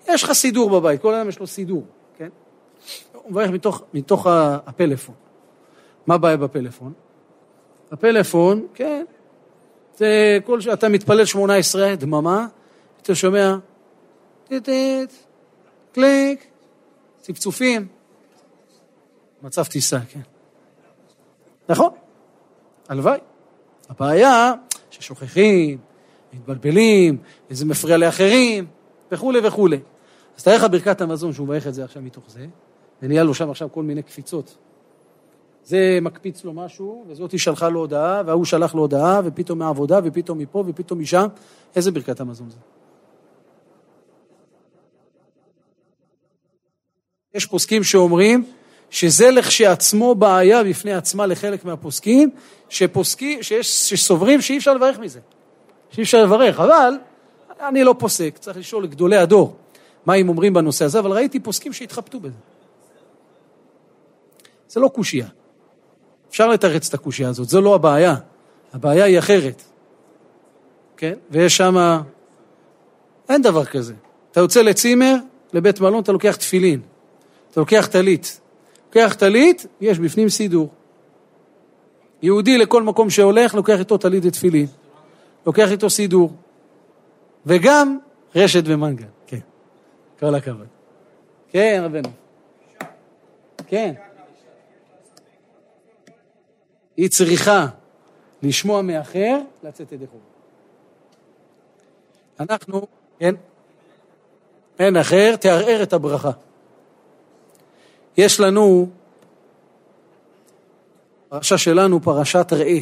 יש 0.09 0.23
לך 0.23 0.31
סידור 0.31 0.69
בבית, 0.69 1.01
כל 1.01 1.13
אדם 1.13 1.29
יש 1.29 1.39
לו 1.39 1.47
סידור, 1.47 1.85
כן? 2.17 2.29
הוא 3.13 3.31
מברך 3.31 3.49
מתוך, 3.49 3.83
מתוך 3.93 4.27
הפלאפון. 4.65 5.15
מה 6.07 6.15
הבעיה 6.15 6.37
בפלאפון? 6.37 6.93
הפלאפון, 7.91 8.67
כן, 8.73 9.05
זה 9.97 10.37
כל 10.45 10.61
שאתה 10.61 10.89
מתפלל 10.89 11.25
שמונה 11.25 11.55
עשרה, 11.55 11.95
דממה, 11.95 12.47
אתה 13.01 13.15
שומע 13.15 13.55
טיט 14.49 15.13
קליק, 15.91 16.47
צפצופים, 17.21 17.87
מצב 19.41 19.63
טיסה, 19.63 19.99
כן. 20.09 20.19
נכון, 21.69 21.89
הלוואי. 22.89 23.19
הבעיה 23.89 24.53
ששוכחים, 24.89 25.77
מתבלבלים, 26.33 27.17
וזה 27.49 27.65
מפריע 27.65 27.97
לאחרים, 27.97 28.65
וכולי 29.11 29.39
וכולי. 29.47 29.79
אז 30.37 30.43
תאר 30.43 30.55
לך 30.55 30.65
ברכת 30.71 31.01
המזון 31.01 31.33
שהוא 31.33 31.45
מברך 31.45 31.67
את 31.67 31.73
זה 31.73 31.83
עכשיו 31.83 32.01
מתוך 32.01 32.23
זה, 32.27 32.45
ונהיה 33.01 33.23
לו 33.23 33.33
שם 33.33 33.49
עכשיו 33.49 33.71
כל 33.71 33.83
מיני 33.83 34.03
קפיצות. 34.03 34.57
זה 35.63 35.99
מקפיץ 36.01 36.43
לו 36.43 36.53
משהו, 36.53 37.05
וזאתי 37.07 37.37
שלחה 37.37 37.69
לו 37.69 37.79
הודעה, 37.79 38.21
וההוא 38.25 38.45
שלח 38.45 38.75
לו 38.75 38.81
הודעה, 38.81 39.21
ופתאום 39.25 39.59
מהעבודה, 39.59 39.99
ופתאום 40.03 40.37
מפה, 40.37 40.63
ופתאום 40.67 40.99
משם. 40.99 41.27
איזה 41.75 41.91
ברכת 41.91 42.19
המזון 42.19 42.49
זה? 42.49 42.57
יש 47.33 47.45
פוסקים 47.45 47.83
שאומרים 47.83 48.45
שזה 48.89 49.31
לכשעצמו 49.31 50.15
בעיה 50.15 50.63
בפני 50.63 50.93
עצמה 50.93 51.25
לחלק 51.25 51.65
מהפוסקים, 51.65 52.29
שפוסקים, 52.69 53.43
שיש, 53.43 53.89
שסוברים 53.89 54.41
שאי 54.41 54.57
אפשר 54.57 54.73
לברך 54.73 54.99
מזה, 54.99 55.19
שאי 55.91 56.03
אפשר 56.03 56.23
לברך, 56.23 56.59
אבל 56.59 56.93
אני 57.59 57.83
לא 57.83 57.95
פוסק, 57.99 58.37
צריך 58.37 58.57
לשאול 58.57 58.83
לגדולי 58.83 59.17
הדור 59.17 59.55
מה 60.05 60.13
הם 60.13 60.29
אומרים 60.29 60.53
בנושא 60.53 60.85
הזה, 60.85 60.99
אבל 60.99 61.11
ראיתי 61.11 61.39
פוסקים 61.39 61.73
שהתחבטו 61.73 62.19
בזה. 62.19 62.37
זה 64.67 64.79
לא 64.79 64.87
קושייה. 64.87 65.27
אפשר 66.29 66.47
לתרץ 66.47 66.87
את 66.87 66.93
הקושייה 66.93 67.29
הזאת, 67.29 67.49
זו 67.49 67.61
לא 67.61 67.75
הבעיה, 67.75 68.15
הבעיה 68.73 69.05
היא 69.05 69.19
אחרת, 69.19 69.63
כן? 70.97 71.13
ויש 71.31 71.57
שם, 71.57 72.01
אין 73.29 73.41
דבר 73.41 73.65
כזה. 73.65 73.93
אתה 74.31 74.39
יוצא 74.39 74.61
לצימר, 74.61 75.15
לבית 75.53 75.81
מלון, 75.81 76.03
אתה 76.03 76.11
לוקח 76.11 76.35
תפילין, 76.35 76.81
אתה 77.51 77.59
לוקח 77.59 77.87
טלית. 77.91 78.39
לוקח 78.85 79.15
טלית, 79.19 79.65
יש 79.81 79.99
בפנים 79.99 80.29
סידור. 80.29 80.69
יהודי 82.21 82.57
לכל 82.57 82.83
מקום 82.83 83.09
שהולך, 83.09 83.55
לוקח 83.55 83.79
איתו 83.79 83.97
טלית 83.97 84.25
ותפילין. 84.25 84.67
לוקח 85.45 85.71
איתו 85.71 85.89
סידור. 85.89 86.33
וגם 87.45 87.97
רשת 88.35 88.63
ומנגל, 88.65 89.05
כן. 89.27 89.39
כל 90.19 90.35
הכבוד. 90.35 90.67
כן, 91.49 91.81
רבנו. 91.85 92.09
כן. 93.67 93.93
היא 96.97 97.09
צריכה 97.09 97.67
לשמוע 98.43 98.81
מאחר, 98.81 99.39
לצאת 99.63 99.91
ידי 99.91 100.07
חובה. 100.07 100.23
אנחנו, 102.39 102.87
כן? 103.19 103.35
אין 104.79 104.97
אחר, 104.97 105.35
תערער 105.35 105.83
את 105.83 105.93
הברכה. 105.93 106.31
יש 108.19 108.39
לנו, 108.39 108.89
פרשה 111.29 111.57
שלנו, 111.57 112.01
פרשת 112.01 112.47
ראה. 112.51 112.79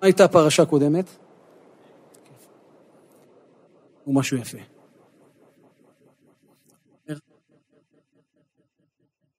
מה 0.00 0.06
הייתה 0.06 0.28
פרשה 0.28 0.66
קודמת? 0.66 1.04
הוא 4.04 4.14
משהו 4.14 4.36
יפה. 4.36 4.58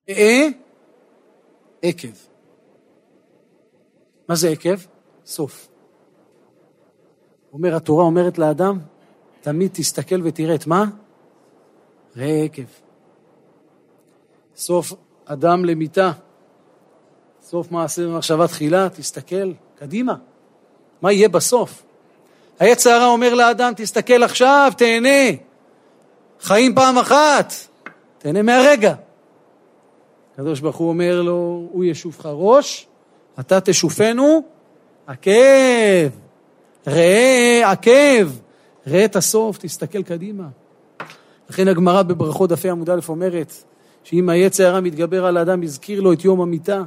ראה 0.10 0.48
עקב. 1.82 2.08
מה 4.28 4.36
זה 4.36 4.50
עקב? 4.50 4.76
סוף. 5.26 5.70
אומר, 7.54 7.76
התורה 7.76 8.04
אומרת 8.04 8.38
לאדם, 8.38 8.80
תמיד 9.42 9.72
תסתכל 9.74 10.28
ותראה 10.28 10.56
את 10.56 10.68
מה? 10.68 10.86
ראה 12.16 12.44
עקב. 12.44 12.89
סוף 14.60 14.94
אדם 15.26 15.66
למיתה, 15.66 16.12
סוף 17.44 17.72
מעשה 17.72 18.02
במחשבה 18.02 18.48
תחילה, 18.48 18.90
תסתכל 18.90 19.52
קדימה, 19.76 20.16
מה 21.02 21.12
יהיה 21.12 21.30
בסוף? 21.30 21.84
העץ 22.60 22.88
הרע 22.88 23.06
אומר 23.06 23.34
לאדם, 23.34 23.74
תסתכל 23.76 24.24
עכשיו, 24.24 24.72
תהנה, 24.78 25.38
חיים 26.42 26.76
פעם 26.76 26.98
אחת, 26.98 27.54
תהנה 28.18 28.42
מהרגע. 28.42 28.94
הקדוש 30.34 30.60
ברוך 30.60 30.76
הוא 30.76 30.90
אומר 30.90 31.22
לו, 31.22 31.68
הוא 31.72 31.84
ישופך 31.84 32.26
ראש, 32.32 32.88
אתה 33.40 33.62
תשופנו 33.62 34.42
עקב. 35.08 36.10
ראה 36.88 37.72
עקב, 37.72 38.30
ראה 38.88 39.06
את 39.06 39.16
הסוף, 39.16 39.58
תסתכל 39.58 40.04
קדימה. 40.04 40.48
לכן 41.50 41.68
הגמרא 41.68 42.02
בברכות 42.02 42.50
דפי 42.50 42.70
עמוד 42.70 42.90
א' 42.90 43.00
אומרת, 43.10 43.54
שאם 44.04 44.30
היצר 44.30 44.68
הרע 44.68 44.80
מתגבר 44.80 45.26
על 45.26 45.38
האדם, 45.38 45.64
יזכיר 45.64 46.02
לו 46.02 46.14
את 46.14 46.26
יום 46.26 46.42
המיתה. 46.42 46.82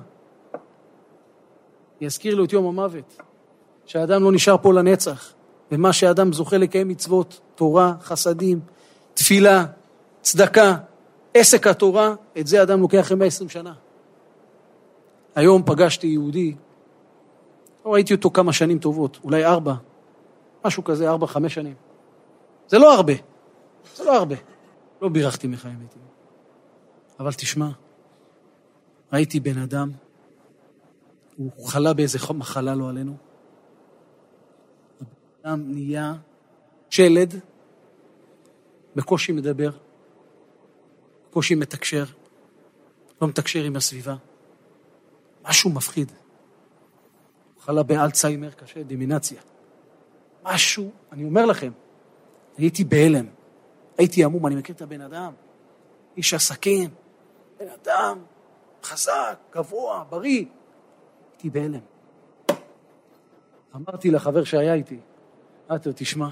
יזכיר 2.01 2.35
לו 2.35 2.45
את 2.45 2.53
יום 2.53 2.67
המוות. 2.67 3.17
שהאדם 3.87 4.23
לא 4.23 4.33
נשאר 4.33 4.57
פה 4.59 4.73
לנצח. 4.73 5.33
ומה 5.73 5.93
שאדם 5.93 6.33
זוכה 6.33 6.59
לקיים 6.59 6.89
מצוות, 6.89 7.41
תורה, 7.55 7.95
חסדים, 8.01 8.61
תפילה, 9.15 9.65
צדקה, 10.21 10.75
עסק 11.35 11.67
התורה, 11.67 12.15
את 12.39 12.47
זה 12.47 12.63
אדם 12.63 12.81
לוקח 12.81 13.01
אחרי 13.01 13.17
120 13.17 13.49
שנה. 13.49 13.73
היום 15.35 15.63
פגשתי 15.67 16.07
יהודי, 16.07 16.55
לא 17.87 17.93
ראיתי 17.93 18.15
אותו 18.15 18.31
כמה 18.31 18.53
שנים 18.53 18.79
טובות, 18.79 19.19
אולי 19.25 19.45
ארבע. 19.45 19.75
משהו 20.65 20.85
כזה, 20.85 21.11
ארבע, 21.11 21.27
חמש 21.27 21.55
שנים. 21.55 21.75
זה 22.69 22.79
לא 22.79 22.95
הרבה, 22.95 23.13
זה 23.97 24.05
לא 24.05 24.17
הרבה. 24.17 24.37
לא 25.03 25.09
בירכתי 25.09 25.47
מחיים 25.47 25.77
מתים. 25.85 26.03
אבל 27.23 27.33
תשמע, 27.33 27.69
ראיתי 29.13 29.41
בן 29.41 29.59
אדם, 29.59 29.91
הוא 31.37 31.67
חלה 31.67 31.93
באיזה 31.95 32.19
מחלה 32.35 32.75
לא 32.75 32.89
עלינו. 32.89 33.17
הבן 35.01 35.51
אדם 35.51 35.73
נהיה 35.73 36.15
שלד, 36.91 37.35
בקושי 38.97 39.33
מדבר, 39.33 39.71
בקושי 41.31 41.55
מתקשר, 41.55 42.05
לא 43.23 43.29
מתקשר 43.29 43.65
עם 43.65 43.77
הסביבה. 43.77 44.17
משהו 45.43 45.71
מפחיד. 45.71 46.13
הוא 47.55 47.63
חלה 47.63 47.83
באלצהיימר 47.83 48.51
קשה, 48.51 48.83
דימינציה. 48.83 49.41
משהו, 50.43 50.91
אני 51.13 51.25
אומר 51.25 51.47
לכם, 51.47 51.73
הייתי 52.57 52.85
בהלם, 52.85 53.27
הייתי 53.99 54.25
עמום, 54.25 54.47
אני 54.47 54.55
מכיר 54.55 54.75
את 54.75 54.83
הבן 54.83 55.01
אדם, 55.01 55.33
איש 56.17 56.35
עסקים, 56.35 56.91
בן 57.63 57.69
אדם 57.83 58.19
חזק, 58.85 59.37
גבוה, 59.55 60.05
בריא. 60.11 60.45
הייתי 61.33 61.51
בהלם. 61.51 61.81
אמרתי 63.77 64.11
לחבר 64.11 64.45
שהיה 64.45 64.75
איתי, 64.75 64.99
אמרתי 65.71 65.89
לו, 65.89 65.95
תשמע, 65.99 66.29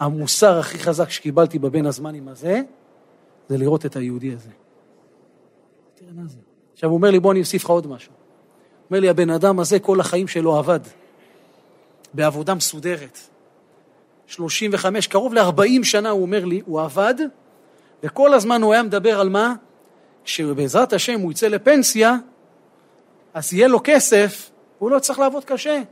המוסר 0.00 0.58
הכי 0.58 0.78
חזק 0.78 1.10
שקיבלתי 1.10 1.58
בבין 1.58 1.86
הזמנים 1.86 2.28
הזה, 2.28 2.60
זה 3.48 3.58
לראות 3.58 3.86
את 3.86 3.96
היהודי 3.96 4.32
הזה. 4.34 4.50
תראה 5.94 6.12
מה 6.12 6.22
זה. 6.26 6.38
עכשיו 6.72 6.90
הוא 6.90 6.96
אומר 6.96 7.10
לי, 7.10 7.20
בוא 7.20 7.32
אני 7.32 7.40
אוסיף 7.40 7.64
לך 7.64 7.70
עוד 7.70 7.86
משהו. 7.86 8.12
אומר 8.90 9.00
לי, 9.00 9.08
הבן 9.08 9.30
אדם 9.30 9.60
הזה 9.60 9.78
כל 9.78 10.00
החיים 10.00 10.28
שלו 10.28 10.56
עבד, 10.56 10.80
בעבודה 12.14 12.54
מסודרת. 12.54 13.18
35, 14.26 15.06
קרוב 15.06 15.34
ל-40 15.34 15.84
שנה, 15.84 16.10
הוא 16.10 16.22
אומר 16.22 16.44
לי, 16.44 16.62
הוא 16.66 16.80
עבד, 16.80 17.14
וכל 18.02 18.34
הזמן 18.34 18.62
הוא 18.62 18.72
היה 18.72 18.82
מדבר 18.82 19.20
על 19.20 19.28
מה? 19.28 19.54
שבעזרת 20.30 20.92
השם 20.92 21.20
הוא 21.20 21.32
יצא 21.32 21.48
לפנסיה, 21.48 22.16
אז 23.34 23.54
יהיה 23.54 23.68
לו 23.68 23.80
כסף, 23.84 24.50
הוא 24.78 24.90
לא 24.90 24.98
צריך 24.98 25.18
לעבוד 25.18 25.44
קשה. 25.44 25.82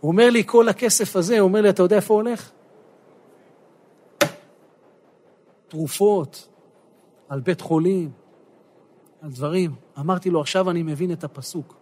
הוא 0.00 0.12
אומר 0.12 0.30
לי, 0.30 0.42
כל 0.46 0.68
הכסף 0.68 1.16
הזה, 1.16 1.38
הוא 1.38 1.48
אומר 1.48 1.60
לי, 1.60 1.68
אתה 1.68 1.82
יודע 1.82 1.96
איפה 1.96 2.14
הוא 2.14 2.22
הולך? 2.22 2.50
תרופות, 5.68 6.48
על 7.28 7.40
בית 7.40 7.60
חולים, 7.60 8.10
על 9.22 9.30
דברים. 9.30 9.74
אמרתי 9.98 10.30
לו, 10.30 10.40
עכשיו 10.40 10.70
אני 10.70 10.82
מבין 10.82 11.12
את 11.12 11.24
הפסוק. 11.24 11.74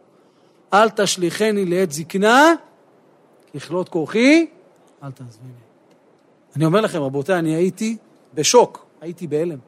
אל 0.73 0.91
תשליכני 0.91 1.65
לעת 1.65 1.93
זקנה, 1.93 2.55
ככלות 3.55 3.89
כוחי, 3.89 4.47
אל 5.03 5.11
תעזביני. 5.11 5.53
אני 6.57 6.65
אומר 6.65 6.81
לכם, 6.81 6.99
רבותיי, 6.99 7.39
אני 7.39 7.55
הייתי 7.55 7.97
בשוק, 8.35 8.87
הייתי 9.01 9.27
בהלם. 9.27 9.59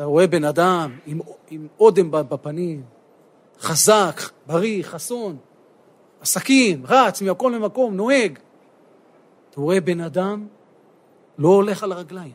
אתה 0.00 0.08
רואה 0.08 0.26
בן 0.26 0.44
אדם 0.44 0.98
עם, 1.06 1.20
עם 1.50 1.66
אודם 1.80 2.10
בפנים, 2.10 2.82
חזק, 3.58 4.20
בריא, 4.46 4.82
חסון, 4.82 5.36
עסקים, 6.20 6.82
רץ 6.86 7.22
ממקום 7.22 7.52
למקום, 7.52 7.94
נוהג. 7.94 8.38
אתה 9.50 9.60
רואה 9.60 9.80
בן 9.80 10.00
אדם 10.00 10.46
לא 11.38 11.48
הולך 11.48 11.82
על 11.82 11.92
הרגליים, 11.92 12.32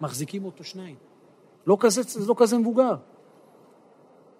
מחזיקים 0.00 0.44
אותו 0.44 0.64
שניים. 0.64 0.96
לא 1.66 1.76
כזה, 1.80 2.02
לא 2.26 2.34
כזה 2.38 2.58
מבוגר. 2.58 2.94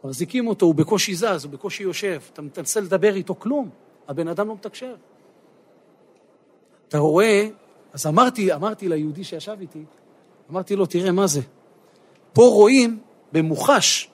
מחזיקים 0.05 0.47
אותו, 0.47 0.67
הוא 0.67 0.75
בקושי 0.75 1.15
זז, 1.15 1.45
הוא 1.45 1.53
בקושי 1.53 1.83
יושב. 1.83 2.21
אתה 2.33 2.43
מנסה 2.43 2.81
לדבר 2.81 3.15
איתו, 3.15 3.35
כלום. 3.35 3.71
הבן 4.09 4.29
אדם 4.29 4.49
לא 4.49 4.55
מתקשר. 4.55 4.95
אתה 6.89 6.99
רואה, 6.99 7.49
אז 7.93 8.07
אמרתי, 8.07 8.55
אמרתי 8.55 8.89
ליהודי 8.89 9.25
שישב 9.25 9.57
איתי, 9.61 9.85
אמרתי 10.51 10.77
לו, 10.77 10.87
תראה 10.87 11.13
מה 11.13 11.27
זה. 11.27 11.41
פה 12.33 12.43
רואים 12.43 12.99
במוחש 13.33 14.09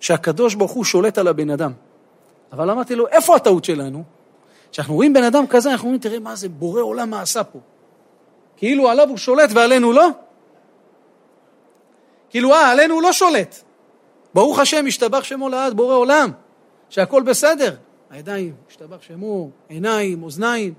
שהקדוש 0.00 0.54
ברוך 0.54 0.72
הוא 0.72 0.84
שולט 0.84 1.18
על 1.18 1.28
הבן 1.28 1.50
אדם. 1.50 1.72
אבל 2.52 2.70
אמרתי 2.70 2.94
לו, 2.94 3.08
איפה 3.08 3.36
הטעות 3.36 3.64
שלנו? 3.64 4.02
כשאנחנו 4.72 4.94
רואים 4.94 5.12
בן 5.12 5.24
אדם 5.24 5.46
כזה, 5.46 5.70
אנחנו 5.70 5.84
אומרים, 5.84 6.00
תראה 6.00 6.18
מה 6.18 6.36
זה, 6.36 6.48
בורא 6.48 6.82
עולם 6.82 7.10
מה 7.10 7.22
עשה 7.22 7.44
פה. 7.44 7.58
כאילו 8.56 8.88
עליו 8.88 9.08
הוא 9.08 9.16
שולט 9.16 9.50
ועלינו 9.54 9.92
לא? 9.92 10.08
כאילו, 12.30 12.54
אה, 12.54 12.70
עלינו 12.70 12.94
הוא 12.94 13.02
לא 13.02 13.12
שולט. 13.12 13.56
ברוך 14.34 14.58
השם, 14.58 14.84
השתבח 14.88 15.24
שמו 15.24 15.48
לעד, 15.48 15.76
בורא 15.76 15.94
עולם, 15.94 16.30
שהכל 16.88 17.22
בסדר. 17.22 17.74
הידיים, 18.10 18.54
השתבח 18.70 19.02
שמו, 19.02 19.50
עיניים, 19.68 20.22
אוזניים, 20.22 20.74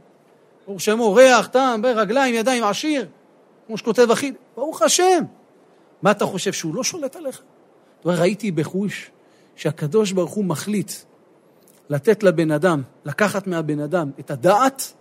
ברוך 0.67 0.81
שמו, 0.81 1.13
ריח, 1.13 1.47
טעם, 1.47 1.85
רגליים, 1.85 2.35
ידיים, 2.35 2.63
עשיר, 2.63 3.07
כמו 3.67 3.77
שכותב 3.77 4.11
אחיד. 4.11 4.35
ברוך 4.55 4.81
השם. 4.81 5.23
מה 6.01 6.11
אתה 6.11 6.25
חושב, 6.25 6.53
שהוא 6.53 6.75
לא 6.75 6.83
שולט 6.83 7.15
עליך? 7.15 7.41
ראיתי 8.05 8.51
בחוש 8.51 9.11
שהקדוש 9.55 10.11
ברוך 10.11 10.31
הוא 10.31 10.45
מחליט 10.45 10.91
לתת 11.89 12.23
לבן 12.23 12.51
אדם, 12.51 12.81
לקחת 13.05 13.47
מהבן 13.47 13.79
אדם 13.79 14.11
את 14.19 14.31
הדעת, 14.31 14.93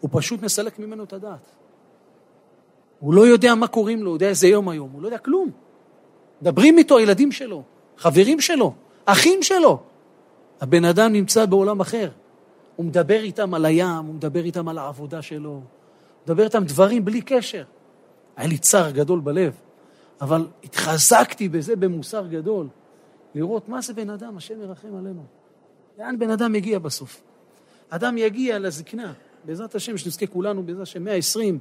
הוא 0.00 0.10
פשוט 0.12 0.42
מסלק 0.42 0.78
ממנו 0.78 1.04
את 1.04 1.12
הדעת. 1.12 1.50
הוא 3.00 3.14
לא 3.14 3.26
יודע 3.26 3.54
מה 3.54 3.68
קוראים 3.68 4.02
לו, 4.02 4.10
הוא 4.10 4.16
יודע 4.16 4.28
איזה 4.28 4.48
יום 4.48 4.68
היום, 4.68 4.90
הוא 4.92 5.02
לא 5.02 5.06
יודע 5.06 5.18
כלום. 5.18 5.50
מדברים 6.42 6.78
איתו 6.78 6.98
הילדים 6.98 7.32
שלו, 7.32 7.62
חברים 7.96 8.40
שלו, 8.40 8.74
אחים 9.04 9.42
שלו. 9.42 9.78
הבן 10.60 10.84
אדם 10.84 11.12
נמצא 11.12 11.46
בעולם 11.46 11.80
אחר. 11.80 12.10
הוא 12.76 12.86
מדבר 12.86 13.20
איתם 13.20 13.54
על 13.54 13.64
הים, 13.64 14.04
הוא 14.06 14.14
מדבר 14.14 14.44
איתם 14.44 14.68
על 14.68 14.78
העבודה 14.78 15.22
שלו, 15.22 15.50
הוא 15.50 15.62
מדבר 16.24 16.44
איתם 16.44 16.64
דברים 16.64 17.04
בלי 17.04 17.20
קשר. 17.20 17.64
היה 18.36 18.48
לי 18.48 18.58
צער 18.58 18.90
גדול 18.90 19.20
בלב, 19.20 19.52
אבל 20.20 20.46
התחזקתי 20.64 21.48
בזה 21.48 21.76
במוסר 21.76 22.26
גדול, 22.26 22.68
לראות 23.34 23.68
מה 23.68 23.80
זה 23.80 23.94
בן 23.94 24.10
אדם, 24.10 24.36
השם 24.36 24.60
ירחם 24.60 24.96
עלינו. 24.98 25.22
לאן 25.98 26.18
בן 26.18 26.30
אדם 26.30 26.52
מגיע 26.52 26.78
בסוף? 26.78 27.22
אדם 27.88 28.18
יגיע 28.18 28.58
לזקנה, 28.58 29.12
בעזרת 29.44 29.74
השם, 29.74 29.96
שנזכה 29.96 30.26
כולנו, 30.26 30.62
בעזרת 30.62 30.82
השם, 30.82 31.04
120, 31.04 31.58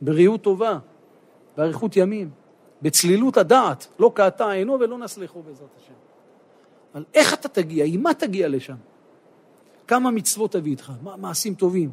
בריאות 0.00 0.42
טובה, 0.42 0.78
באריכות 1.56 1.96
ימים, 1.96 2.30
בצלילות 2.82 3.36
הדעת, 3.36 3.86
לא 3.98 4.12
קעתה 4.14 4.50
עינו 4.50 4.80
ולא 4.80 4.98
נסלחו 4.98 5.42
בעזרת 5.42 5.68
השם. 5.82 5.94
אבל 6.94 7.04
איך 7.14 7.34
אתה 7.34 7.48
תגיע? 7.48 7.84
עם 7.88 8.02
מה 8.02 8.14
תגיע 8.14 8.48
לשם? 8.48 8.76
כמה 9.86 10.10
מצוות 10.10 10.52
תביא 10.52 10.70
איתך? 10.70 10.92
מה, 11.02 11.16
מעשים 11.16 11.54
טובים? 11.54 11.90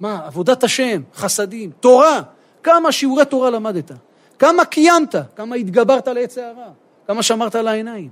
מה, 0.00 0.26
עבודת 0.26 0.64
השם, 0.64 1.02
חסדים, 1.14 1.70
תורה, 1.80 2.22
כמה 2.62 2.92
שיעורי 2.92 3.24
תורה 3.24 3.50
למדת? 3.50 3.90
כמה 4.38 4.64
קיימת? 4.64 5.14
כמה 5.36 5.56
התגברת 5.56 6.08
על 6.08 6.18
עץ 6.18 6.38
הערה? 6.38 6.70
כמה 7.06 7.22
שמרת 7.22 7.54
על 7.54 7.68
העיניים? 7.68 8.10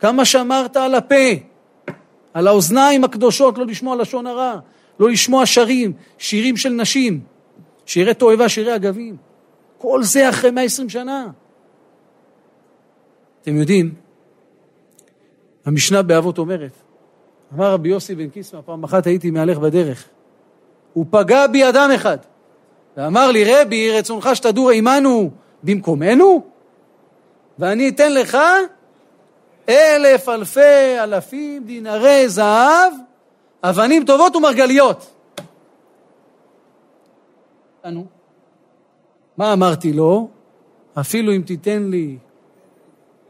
כמה 0.00 0.24
שמרת 0.24 0.76
על 0.76 0.94
הפה? 0.94 1.14
על 2.34 2.46
האוזניים 2.46 3.04
הקדושות, 3.04 3.58
לא 3.58 3.66
לשמוע 3.66 3.96
לשון 3.96 4.26
הרע, 4.26 4.58
לא 5.00 5.10
לשמוע 5.10 5.46
שרים, 5.46 5.92
שירים 6.18 6.56
של 6.56 6.68
נשים, 6.68 7.20
שירי 7.86 8.14
תועבה, 8.14 8.48
שירי 8.48 8.76
אגבים. 8.76 9.16
כל 9.78 10.02
זה 10.02 10.28
אחרי 10.28 10.50
120 10.50 10.88
שנה. 10.88 11.26
אתם 13.42 13.56
יודעים, 13.56 13.94
המשנה 15.64 16.02
באבות 16.02 16.38
אומרת, 16.38 16.72
אמר 17.54 17.72
רבי 17.72 17.88
יוסי 17.88 18.14
בן 18.14 18.28
קיסמא, 18.28 18.60
פעם 18.60 18.84
אחת 18.84 19.06
הייתי 19.06 19.30
מהלך 19.30 19.58
בדרך, 19.58 20.08
הוא 20.92 21.06
פגע 21.10 21.46
בי 21.46 21.68
אדם 21.68 21.90
אחד, 21.94 22.18
ואמר 23.00 23.30
לי, 23.30 23.44
רבי, 23.54 23.90
רצונך 23.98 24.30
שתדור 24.34 24.70
עמנו 24.70 25.30
במקומנו, 25.62 26.42
ואני 27.58 27.88
אתן 27.88 28.14
לך 28.14 28.38
אלף 29.68 30.28
אלפי 30.28 31.00
אלפים 31.02 31.64
דינרי 31.64 32.28
זהב, 32.28 32.92
אבנים 33.62 34.04
טובות 34.04 34.36
ומרגליות. 34.36 35.12
מה 39.36 39.52
אמרתי 39.52 39.92
לו? 39.92 40.28
אפילו 41.00 41.32
אם 41.32 41.42
תיתן 41.46 41.82
לי 41.90 42.18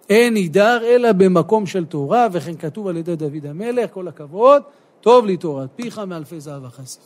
אין 0.08 0.34
הידר 0.34 0.80
אלא 0.84 1.12
במקום 1.12 1.66
של 1.66 1.84
תורה, 1.84 2.28
וכן 2.32 2.56
כתוב 2.56 2.86
על 2.86 2.96
ידי 2.96 3.16
דוד 3.16 3.46
המלך, 3.46 3.90
כל 3.92 4.08
הכבוד, 4.08 4.62
טוב 5.00 5.26
לי 5.26 5.36
תורת 5.36 5.68
פיך 5.76 5.98
מאלפי 5.98 6.40
זהב 6.40 6.64
וכסף. 6.64 7.00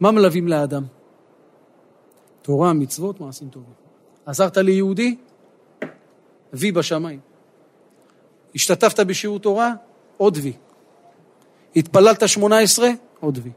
מה 0.00 0.10
מלווים 0.10 0.48
לאדם? 0.48 1.01
תורה, 2.42 2.72
מצוות, 2.72 3.20
מעשים 3.20 3.48
טובים. 3.48 3.72
עזרת 4.26 4.56
ליהודי? 4.56 5.16
וי 6.52 6.72
בשמיים. 6.72 7.20
השתתפת 8.54 9.00
בשיעור 9.00 9.38
תורה? 9.38 9.72
עוד 10.16 10.38
וי. 10.42 10.52
התפללת 11.76 12.28
שמונה 12.28 12.58
עשרה? 12.58 12.90
עוד 13.20 13.38
וי. 13.42 13.50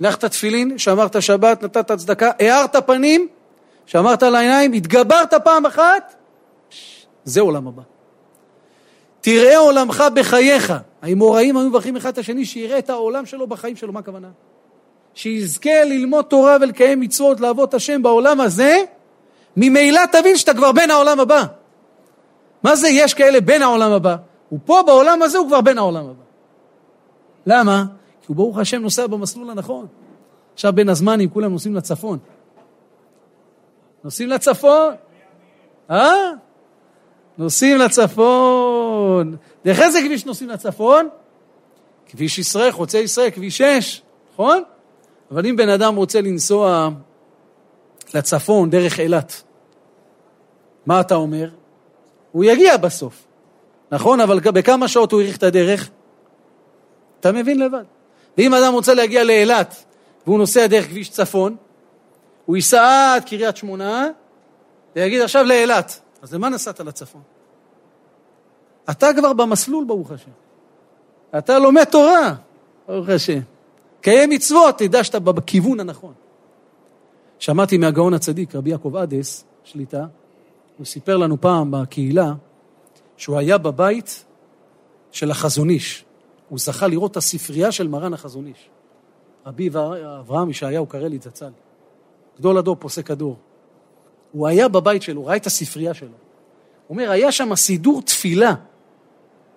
הנחת 0.00 0.24
תפילין, 0.24 0.78
שמרת 0.78 1.22
שבת, 1.22 1.64
נתת 1.64 1.92
צדקה, 1.92 2.30
הארת 2.38 2.76
פנים, 2.86 3.28
שמרת 3.86 4.22
על 4.22 4.34
העיניים, 4.34 4.72
התגברת 4.72 5.34
פעם 5.44 5.66
אחת, 5.66 6.14
זה 7.24 7.40
עולם 7.40 7.68
הבא. 7.68 7.82
תראה 9.20 9.58
עולמך 9.58 10.04
בחייך. 10.14 10.72
האמוראים 11.02 11.56
היו 11.56 11.68
מברכים 11.68 11.96
אחד 11.96 12.12
את 12.12 12.18
השני 12.18 12.44
שיראה 12.44 12.78
את 12.78 12.90
העולם 12.90 13.26
שלו 13.26 13.46
בחיים 13.46 13.76
שלו, 13.76 13.92
מה 13.92 14.00
הכוונה? 14.00 14.28
שיזכה 15.14 15.84
ללמוד 15.84 16.24
תורה 16.24 16.56
ולקיים 16.60 17.00
מצוות, 17.00 17.40
לעבוד 17.40 17.74
השם 17.74 18.02
בעולם 18.02 18.40
הזה, 18.40 18.82
ממילא 19.56 20.00
תבין 20.12 20.36
שאתה 20.36 20.54
כבר 20.54 20.72
בן 20.72 20.90
העולם 20.90 21.20
הבא. 21.20 21.44
מה 22.62 22.76
זה 22.76 22.88
יש 22.88 23.14
כאלה 23.14 23.40
בן 23.40 23.62
העולם 23.62 23.92
הבא? 23.92 24.16
הוא 24.48 24.58
פה 24.64 24.82
בעולם 24.86 25.22
הזה, 25.22 25.38
הוא 25.38 25.46
כבר 25.46 25.60
בן 25.60 25.78
העולם 25.78 26.04
הבא. 26.04 26.22
למה? 27.46 27.84
כי 28.20 28.26
הוא 28.26 28.36
ברוך 28.36 28.58
השם 28.58 28.82
נוסע 28.82 29.06
במסלול 29.06 29.50
הנכון. 29.50 29.86
עכשיו 30.54 30.72
בין 30.72 30.88
הזמנים 30.88 31.30
כולם 31.30 31.52
נוסעים 31.52 31.74
לצפון. 31.74 32.18
נוסעים 34.04 34.28
לצפון. 34.28 34.94
אה? 35.90 36.12
נוסעים 37.38 37.78
לצפון. 37.78 39.36
דרך 39.64 39.80
איזה 39.80 40.00
כביש 40.00 40.26
נוסעים 40.26 40.50
לצפון? 40.50 41.08
כביש 42.06 42.38
ישראל, 42.38 42.72
חוצה 42.72 42.98
ישראל, 42.98 43.30
כביש 43.30 43.58
6, 43.58 44.02
נכון? 44.32 44.62
אבל 45.30 45.46
אם 45.46 45.56
בן 45.56 45.68
אדם 45.68 45.96
רוצה 45.96 46.20
לנסוע 46.20 46.88
לצפון 48.14 48.70
דרך 48.70 49.00
אילת, 49.00 49.42
מה 50.86 51.00
אתה 51.00 51.14
אומר? 51.14 51.50
הוא 52.32 52.44
יגיע 52.44 52.76
בסוף, 52.76 53.26
נכון? 53.90 54.20
אבל 54.20 54.40
בכמה 54.40 54.88
שעות 54.88 55.12
הוא 55.12 55.20
האריך 55.20 55.36
את 55.36 55.42
הדרך? 55.42 55.90
אתה 57.20 57.32
מבין 57.32 57.58
לבד. 57.58 57.84
ואם 58.38 58.54
אדם 58.54 58.72
רוצה 58.72 58.94
להגיע 58.94 59.24
לאילת 59.24 59.84
והוא 60.26 60.38
נוסע 60.38 60.66
דרך 60.66 60.88
כביש 60.88 61.10
צפון, 61.10 61.56
הוא 62.46 62.56
ייסע 62.56 63.12
עד 63.14 63.24
קריית 63.24 63.56
שמונה 63.56 64.08
ויגיד 64.96 65.20
עכשיו 65.20 65.44
לאילת. 65.44 66.00
אז 66.22 66.34
למה 66.34 66.48
נסעת 66.48 66.80
לצפון? 66.80 67.22
אתה 68.90 69.08
כבר 69.16 69.32
במסלול, 69.32 69.84
ברוך 69.84 70.10
השם. 70.10 70.30
אתה 71.38 71.58
לומד 71.58 71.84
תורה, 71.84 72.34
ברוך 72.88 73.08
השם. 73.08 73.40
קיים 74.00 74.30
מצוות, 74.30 74.78
תדע 74.78 75.04
שאתה 75.04 75.20
בכיוון 75.20 75.80
הנכון. 75.80 76.12
שמעתי 77.38 77.78
מהגאון 77.78 78.14
הצדיק, 78.14 78.54
רבי 78.54 78.70
יעקב 78.70 78.96
אדס, 78.96 79.44
שליטה, 79.64 80.06
הוא 80.78 80.86
סיפר 80.86 81.16
לנו 81.16 81.40
פעם 81.40 81.70
בקהילה 81.70 82.32
שהוא 83.16 83.38
היה 83.38 83.58
בבית 83.58 84.24
של 85.12 85.30
החזון 85.30 85.70
איש. 85.70 86.04
הוא 86.48 86.58
זכה 86.58 86.86
לראות 86.86 87.10
את 87.10 87.16
הספרייה 87.16 87.72
של 87.72 87.88
מרן 87.88 88.14
החזון 88.14 88.46
איש. 88.46 88.68
רבי 89.46 89.68
אברהם 89.68 90.50
ישעיהו 90.50 90.86
קרליץ 90.86 91.24
זצ"ל, 91.24 91.50
גדול 92.38 92.58
הדור, 92.58 92.76
פוסק 92.76 93.10
הדור. 93.10 93.36
הוא 94.32 94.46
היה 94.46 94.68
בבית 94.68 95.02
שלו, 95.02 95.26
ראה 95.26 95.36
את 95.36 95.46
הספרייה 95.46 95.94
שלו. 95.94 96.08
הוא 96.08 96.96
אומר, 96.96 97.10
היה 97.10 97.32
שם 97.32 97.54
סידור 97.54 98.02
תפילה, 98.02 98.54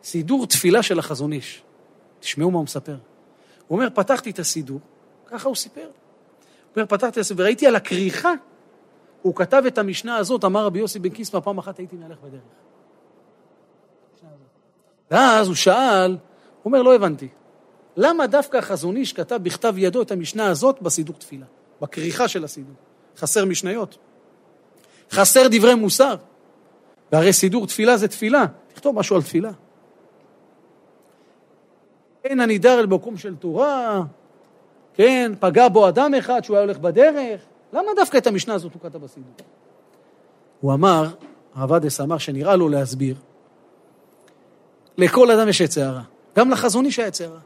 סידור 0.03 0.47
תפילה 0.47 0.83
של 0.83 0.99
החזון 0.99 1.33
איש. 1.33 1.61
תשמעו 2.19 2.51
מה 2.51 2.57
הוא 2.57 2.63
מספר. 2.63 2.95
הוא 3.67 3.79
אומר, 3.79 3.89
פתחתי 3.93 4.29
את 4.29 4.39
הסידור, 4.39 4.79
ככה 5.25 5.47
הוא 5.47 5.55
סיפר. 5.55 5.81
הוא 5.81 5.89
אומר, 6.75 6.85
פתחתי 6.85 7.07
את 7.07 7.17
הסידור, 7.17 7.41
וראיתי 7.41 7.67
על 7.67 7.75
הכריכה, 7.75 8.33
הוא 9.21 9.35
כתב 9.35 9.63
את 9.67 9.77
המשנה 9.77 10.17
הזאת, 10.17 10.45
אמר 10.45 10.65
רבי 10.65 10.79
יוסי 10.79 10.99
בן 10.99 11.09
קיסמא, 11.09 11.39
פעם 11.39 11.57
אחת 11.57 11.79
הייתי 11.79 11.95
מהלך 11.95 12.17
בדרך. 12.23 12.41
ואז 15.11 15.47
הוא 15.47 15.55
שאל, 15.55 16.11
הוא 16.11 16.17
אומר, 16.65 16.81
לא 16.81 16.95
הבנתי, 16.95 17.27
למה 17.97 18.27
דווקא 18.27 18.57
החזון 18.57 18.95
איש 18.95 19.13
כתב 19.13 19.39
בכתב 19.43 19.73
ידו 19.77 20.01
את 20.01 20.11
המשנה 20.11 20.47
הזאת 20.47 20.81
בסידור 20.81 21.15
תפילה, 21.15 21.45
בכריכה 21.81 22.27
של 22.27 22.43
הסידור? 22.43 22.75
חסר 23.17 23.45
משניות, 23.45 23.97
חסר 25.11 25.47
דברי 25.51 25.75
מוסר, 25.75 26.15
והרי 27.11 27.33
סידור 27.33 27.67
תפילה 27.67 27.97
זה 27.97 28.07
תפילה, 28.07 28.45
תכתוב 28.73 28.95
משהו 28.95 29.15
על 29.15 29.21
תפילה. 29.21 29.51
אין 32.23 32.39
הנידר 32.39 32.79
אל 32.79 32.85
מקום 32.85 33.17
של 33.17 33.35
תורה, 33.35 34.01
כן, 34.93 35.31
פגע 35.39 35.67
בו 35.69 35.87
אדם 35.87 36.13
אחד 36.13 36.43
שהוא 36.43 36.57
היה 36.57 36.65
הולך 36.65 36.77
בדרך, 36.77 37.41
למה 37.73 37.91
דווקא 37.95 38.17
את 38.17 38.27
המשנה 38.27 38.53
הזאת 38.53 38.73
הוא 38.73 38.81
כתב 38.81 38.97
בסידור? 38.97 39.31
הוא 40.61 40.73
אמר, 40.73 41.07
הרב 41.55 41.73
אמר 42.01 42.17
שנראה 42.17 42.55
לו 42.55 42.69
להסביר, 42.69 43.15
לכל 44.97 45.31
אדם 45.31 45.49
יש 45.49 45.61
יצא 45.61 45.81
הרע, 45.81 46.01
גם 46.35 46.51
לחזון 46.51 46.85
איש 46.85 46.99
היה 46.99 47.07
יצא 47.07 47.23
הרע, 47.23 47.39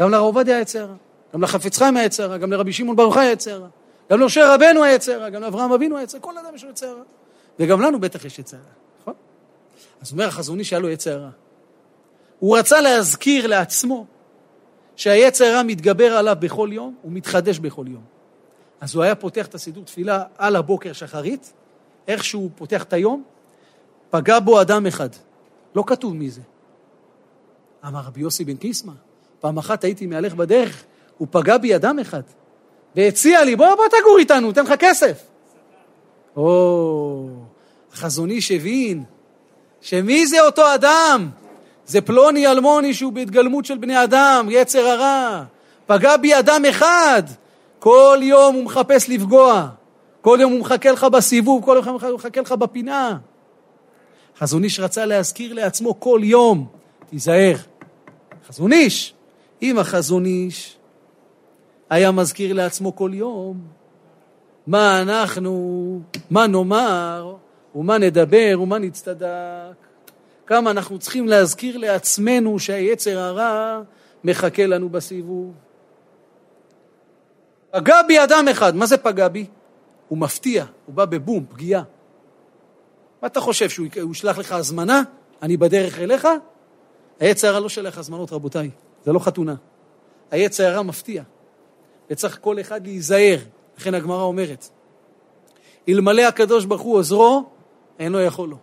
גם 0.00 0.10
לרב 0.10 0.22
עובדיה 0.22 0.54
היה 0.54 0.62
יצא 0.62 0.78
הרע, 0.78 0.94
גם 1.34 1.42
לחפץ 1.42 1.78
חיים 1.78 1.96
היה 1.96 2.06
יצא 2.06 2.22
הרע, 2.22 2.36
גם 2.36 2.52
לרבי 2.52 2.72
שמעון 2.72 2.96
ברוך 2.96 3.16
היה 3.16 3.32
יצא 3.32 3.50
הרע, 3.50 3.68
גם 4.10 4.20
למשה 4.20 4.54
רבנו 4.54 4.84
היה 4.84 4.94
יצא 4.94 5.12
הרע, 5.12 5.28
גם 5.28 5.42
לאברהם 5.42 5.72
אבינו 5.72 5.96
היה 5.96 6.04
יצא, 6.04 6.18
כל 6.20 6.38
אדם 6.38 6.54
יש 6.54 6.64
לו 6.64 6.70
יצא 6.70 6.86
הרע, 6.86 7.02
וגם 7.58 7.80
לנו 7.80 8.00
בטח 8.00 8.24
יש 8.24 8.38
יצא 8.38 8.56
הרע, 8.56 8.66
נכון? 9.00 9.14
אז 10.02 10.12
אומר 10.12 10.24
החזון 10.24 10.58
איש 10.58 10.68
שהיה 10.68 10.80
לו 10.80 10.88
יצא 10.88 11.10
הרע. 11.10 11.30
הוא 12.44 12.58
רצה 12.58 12.80
להזכיר 12.80 13.46
לעצמו 13.46 14.06
שהיצר 14.96 15.44
הרע 15.44 15.62
מתגבר 15.62 16.16
עליו 16.16 16.36
בכל 16.40 16.68
יום, 16.72 16.94
הוא 17.02 17.12
מתחדש 17.12 17.58
בכל 17.58 17.84
יום. 17.88 18.02
אז 18.80 18.94
הוא 18.94 19.02
היה 19.02 19.14
פותח 19.14 19.46
את 19.46 19.54
הסידור 19.54 19.84
תפילה 19.84 20.22
על 20.38 20.56
הבוקר 20.56 20.92
שחרית, 20.92 21.52
איך 22.08 22.24
שהוא 22.24 22.50
פותח 22.54 22.82
את 22.82 22.92
היום, 22.92 23.22
פגע 24.10 24.40
בו 24.40 24.60
אדם 24.60 24.86
אחד. 24.86 25.08
לא 25.74 25.84
כתוב 25.86 26.14
מי 26.14 26.30
זה. 26.30 26.40
אמר 27.86 28.00
רבי 28.00 28.20
יוסי 28.20 28.44
בן 28.44 28.56
קיסמא, 28.56 28.92
פעם 29.40 29.58
אחת 29.58 29.84
הייתי 29.84 30.06
מהלך 30.06 30.34
בדרך, 30.34 30.84
הוא 31.18 31.28
פגע 31.30 31.58
בי 31.58 31.76
אדם 31.76 31.98
אחד, 31.98 32.22
והציע 32.96 33.44
לי, 33.44 33.56
בוא, 33.56 33.74
בוא 33.74 33.86
תגור 33.88 34.18
איתנו, 34.18 34.52
תן 34.52 34.64
לך 34.64 34.72
כסף. 34.78 35.22
או, 36.36 37.28
החזון 37.92 38.30
איש 38.30 38.50
הבין 38.50 39.04
שמי 39.80 40.26
זה 40.26 40.40
אותו 40.40 40.74
אדם 40.74 41.30
זה 41.86 42.00
פלוני 42.00 42.46
אלמוני 42.46 42.94
שהוא 42.94 43.12
בהתגלמות 43.12 43.64
של 43.64 43.78
בני 43.78 44.04
אדם, 44.04 44.46
יצר 44.50 44.86
הרע. 44.86 45.44
פגע 45.86 46.16
בי 46.16 46.38
אדם 46.38 46.62
אחד, 46.70 47.22
כל 47.78 48.18
יום 48.22 48.54
הוא 48.54 48.64
מחפש 48.64 49.08
לפגוע. 49.08 49.68
כל 50.20 50.38
יום 50.40 50.52
הוא 50.52 50.60
מחכה 50.60 50.92
לך 50.92 51.04
בסיבוב, 51.04 51.64
כל 51.64 51.80
יום 51.86 52.00
הוא 52.00 52.14
מחכה 52.14 52.40
לך 52.40 52.52
בפינה. 52.52 53.18
חזון 54.38 54.64
איש 54.64 54.80
רצה 54.80 55.04
להזכיר 55.04 55.52
לעצמו 55.52 56.00
כל 56.00 56.20
יום, 56.22 56.66
תיזהר. 57.06 57.56
חזון 58.48 58.72
איש, 58.72 59.14
אם 59.62 59.78
החזון 59.78 60.24
איש 60.24 60.76
היה 61.90 62.10
מזכיר 62.10 62.52
לעצמו 62.52 62.96
כל 62.96 63.10
יום, 63.14 63.60
מה 64.66 65.02
אנחנו, 65.02 66.00
מה 66.30 66.46
נאמר, 66.46 67.36
ומה 67.74 67.98
נדבר, 67.98 68.58
ומה 68.60 68.78
נצטדק. 68.78 69.83
כמה 70.46 70.70
אנחנו 70.70 70.98
צריכים 70.98 71.28
להזכיר 71.28 71.76
לעצמנו 71.76 72.58
שהיצר 72.58 73.18
הרע 73.18 73.82
מחכה 74.24 74.66
לנו 74.66 74.88
בסיבוב. 74.88 75.54
פגע 77.70 78.02
בי 78.08 78.24
אדם 78.24 78.48
אחד, 78.50 78.76
מה 78.76 78.86
זה 78.86 78.96
פגע 78.96 79.28
בי? 79.28 79.46
הוא 80.08 80.18
מפתיע, 80.18 80.64
הוא 80.86 80.94
בא 80.94 81.04
בבום, 81.04 81.44
פגיעה. 81.46 81.82
מה 83.22 83.28
אתה 83.28 83.40
חושב, 83.40 83.68
שהוא 83.68 83.86
ישלח 84.12 84.38
לך 84.38 84.52
הזמנה? 84.52 85.02
אני 85.42 85.56
בדרך 85.56 85.98
אליך? 85.98 86.28
היצר 87.20 87.48
הרע 87.48 87.60
לא 87.60 87.68
שולח 87.68 87.98
הזמנות, 87.98 88.32
רבותיי, 88.32 88.70
זה 89.04 89.12
לא 89.12 89.18
חתונה. 89.18 89.54
היצר 90.30 90.66
הרע 90.66 90.82
מפתיע, 90.82 91.22
וצריך 92.10 92.38
כל 92.40 92.60
אחד 92.60 92.86
להיזהר, 92.86 93.38
לכן 93.78 93.94
הגמרא 93.94 94.22
אומרת, 94.22 94.68
אלמלא 95.88 96.22
הקדוש 96.22 96.64
ברוך 96.64 96.82
הוא 96.82 96.96
עוזרו, 96.96 97.44
אינו 97.98 98.20
יכול 98.20 98.48
לו. 98.48 98.56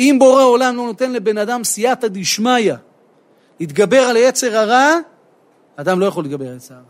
אם 0.00 0.16
בורא 0.18 0.42
עולם 0.42 0.76
לא 0.76 0.86
נותן 0.86 1.12
לבן 1.12 1.38
אדם 1.38 1.64
סייעתא 1.64 2.08
דשמיא 2.08 2.72
להתגבר 3.60 3.98
על 4.00 4.16
היצר 4.16 4.56
הרע, 4.56 4.94
אדם 5.76 6.00
לא 6.00 6.06
יכול 6.06 6.24
להתגבר 6.24 6.46
על 6.46 6.52
היצר 6.52 6.74
הרע. 6.74 6.84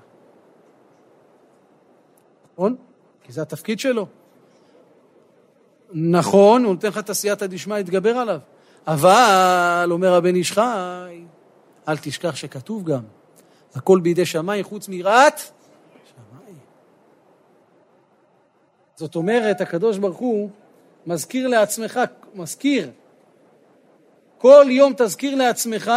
נכון? 2.52 2.76
כי 3.22 3.32
זה 3.32 3.42
התפקיד 3.42 3.80
שלו. 3.80 4.06
נכון, 5.92 6.64
הוא 6.64 6.74
נותן 6.74 6.88
לך 6.88 6.98
את 6.98 7.11
הסייעתא 7.11 7.46
דשמיא 7.46 7.76
להתגבר 7.76 8.16
עליו. 8.16 8.40
אבל, 8.86 9.88
אומר 9.90 10.14
הבן 10.14 10.34
איש 10.34 10.52
חי, 10.52 11.24
אל 11.88 11.96
תשכח 11.96 12.36
שכתוב 12.36 12.84
גם, 12.84 13.02
הכל 13.74 14.00
בידי 14.00 14.26
שמיים 14.26 14.64
חוץ 14.64 14.88
מיראת 14.88 15.38
שמיים. 15.38 16.58
זאת 18.96 19.16
אומרת, 19.16 19.61
הקדוש 19.61 19.98
ברוך 19.98 20.18
הוא 20.18 20.50
מזכיר 21.06 21.48
לעצמך, 21.48 22.00
מזכיר 22.34 22.90
כל 24.41 24.66
יום 24.68 24.93
תזכיר 24.97 25.34
לעצמך 25.34 25.91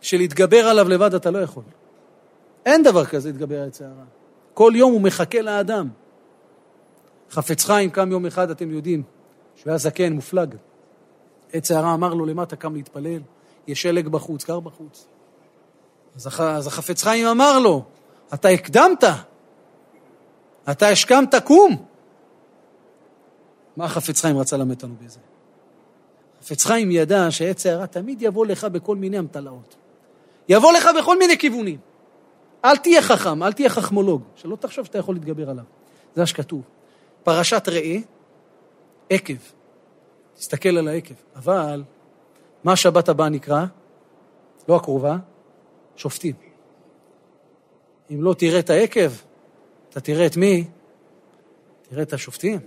שלהתגבר 0.00 0.66
עליו 0.66 0.88
לבד 0.88 1.14
אתה 1.14 1.30
לא 1.30 1.38
יכול. 1.38 1.62
אין 2.66 2.82
דבר 2.82 3.04
כזה 3.04 3.28
להתגבר 3.28 3.62
על 3.62 3.68
יצר 3.68 3.84
הרע. 3.84 4.04
כל 4.54 4.72
יום 4.76 4.92
הוא 4.92 5.00
מחכה 5.00 5.42
לאדם. 5.42 5.88
חפץ 7.30 7.64
חיים 7.64 7.90
קם 7.90 8.10
יום 8.10 8.26
אחד, 8.26 8.50
אתם 8.50 8.70
יודעים, 8.70 9.02
שהוא 9.56 9.70
היה 9.70 9.78
זקן, 9.78 10.12
מופלג. 10.12 10.54
עץ 11.52 11.70
הרע 11.70 11.94
אמר 11.94 12.14
לו 12.14 12.26
למטה, 12.26 12.56
קם 12.56 12.74
להתפלל, 12.74 13.22
יש 13.66 13.82
שלג 13.82 14.08
בחוץ, 14.08 14.44
קר 14.44 14.60
בחוץ. 14.60 15.06
אז, 16.16 16.26
הח... 16.26 16.40
אז 16.40 16.66
החפץ 16.66 17.02
חיים 17.02 17.26
אמר 17.26 17.58
לו, 17.58 17.84
אתה 18.34 18.48
הקדמת, 18.48 19.04
אתה 20.70 20.88
השכמת, 20.88 21.34
קום. 21.44 21.84
מה 23.76 23.84
החפץ 23.84 24.20
חיים 24.20 24.38
רצה 24.38 24.56
ללמד 24.56 24.74
אותנו 24.74 24.94
בזה? 25.04 25.18
חפץ 26.42 26.64
חיים 26.64 26.90
ידע 26.90 27.30
שעץ 27.30 27.66
הערה 27.66 27.86
תמיד 27.86 28.22
יבוא 28.22 28.46
לך 28.46 28.64
בכל 28.64 28.96
מיני 28.96 29.18
אמתלאות. 29.18 29.76
יבוא 30.48 30.72
לך 30.72 30.88
בכל 30.98 31.18
מיני 31.18 31.38
כיוונים. 31.38 31.78
אל 32.64 32.76
תהיה 32.76 33.02
חכם, 33.02 33.42
אל 33.42 33.52
תהיה 33.52 33.68
חכמולוג, 33.68 34.22
שלא 34.36 34.56
תחשוב 34.56 34.84
שאתה 34.84 34.98
יכול 34.98 35.14
להתגבר 35.14 35.50
עליו. 35.50 35.64
זה 36.14 36.20
מה 36.20 36.26
שכתוב. 36.26 36.62
פרשת 37.22 37.68
ראה, 37.68 37.96
עקב. 39.10 39.34
תסתכל 40.34 40.78
על 40.78 40.88
העקב. 40.88 41.14
אבל, 41.36 41.82
מה 42.64 42.72
השבת 42.72 43.08
הבאה 43.08 43.28
נקרא? 43.28 43.64
לא 44.68 44.76
הקרובה, 44.76 45.16
שופטים. 45.96 46.34
אם 48.10 48.22
לא 48.22 48.34
תראה 48.34 48.58
את 48.58 48.70
העקב, 48.70 49.10
אתה 49.90 50.00
תראה 50.00 50.26
את 50.26 50.36
מי? 50.36 50.64
תראה 51.82 52.02
את 52.02 52.12
השופטים. 52.12 52.60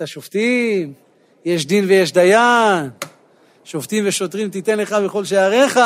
את 0.00 0.04
השופטים, 0.04 0.92
יש 1.44 1.66
דין 1.66 1.84
ויש 1.84 2.12
דיין, 2.12 2.90
שופטים 3.64 4.04
ושוטרים 4.08 4.50
תיתן 4.50 4.78
לך 4.78 4.92
בכל 4.92 5.24
שעריך. 5.24 5.80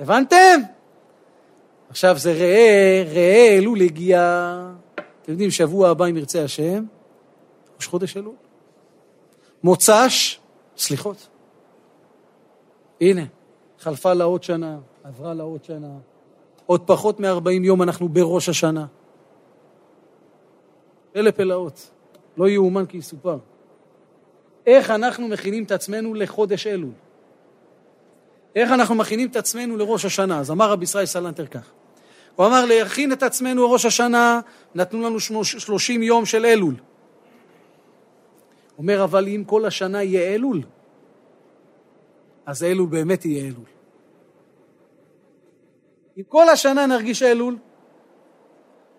הבנתם? 0.00 0.60
עכשיו 1.88 2.18
זה 2.18 2.32
ראה, 2.32 3.04
ראה 3.12 3.56
אלול 3.58 3.80
הגיע. 3.80 4.20
אתם 4.94 5.32
יודעים, 5.32 5.50
שבוע 5.50 5.88
הבא, 5.88 6.06
אם 6.06 6.16
ירצה 6.16 6.44
השם, 6.44 6.84
ראש 7.76 7.86
חודש 7.86 8.16
אלול. 8.16 8.34
מוצ"ש, 9.62 10.38
סליחות. 10.76 11.28
הנה, 13.00 13.24
חלפה 13.78 14.12
לה 14.12 14.24
עוד 14.24 14.42
שנה, 14.42 14.78
עברה 15.04 15.34
לה 15.34 15.42
עוד 15.42 15.64
שנה. 15.64 15.90
עוד 16.66 16.80
פחות 16.86 17.20
מ-40 17.20 17.50
יום 17.50 17.82
אנחנו 17.82 18.08
בראש 18.08 18.48
השנה. 18.48 18.86
אלה 21.16 21.32
פלאות. 21.32 21.90
לא 22.36 22.48
יאומן 22.48 22.86
כי 22.86 22.96
יסופר. 22.96 23.38
איך 24.66 24.90
אנחנו 24.90 25.28
מכינים 25.28 25.64
את 25.64 25.72
עצמנו 25.72 26.14
לחודש 26.14 26.66
אלול? 26.66 26.92
איך 28.56 28.70
אנחנו 28.70 28.94
מכינים 28.94 29.28
את 29.28 29.36
עצמנו 29.36 29.76
לראש 29.76 30.04
השנה? 30.04 30.38
אז 30.38 30.50
אמר 30.50 30.70
רבי 30.70 30.84
ישראל 30.84 31.06
סלנטר 31.06 31.46
כך. 31.46 31.70
הוא 32.36 32.46
אמר 32.46 32.64
להכין 32.64 33.12
את 33.12 33.22
עצמנו 33.22 33.62
לראש 33.62 33.84
השנה, 33.84 34.40
נתנו 34.74 35.02
לנו 35.02 35.44
שלושים 35.44 36.02
יום 36.02 36.26
של 36.26 36.46
אלול. 36.46 36.74
אומר, 38.78 39.04
אבל 39.04 39.28
אם 39.28 39.44
כל 39.46 39.64
השנה 39.64 40.02
יהיה 40.02 40.34
אלול, 40.34 40.62
אז 42.46 42.64
אלול 42.64 42.88
באמת 42.88 43.24
יהיה 43.24 43.44
אלול. 43.44 43.64
אם 46.18 46.22
כל 46.28 46.48
השנה 46.48 46.86
נרגיש 46.86 47.22
אלול, 47.22 47.56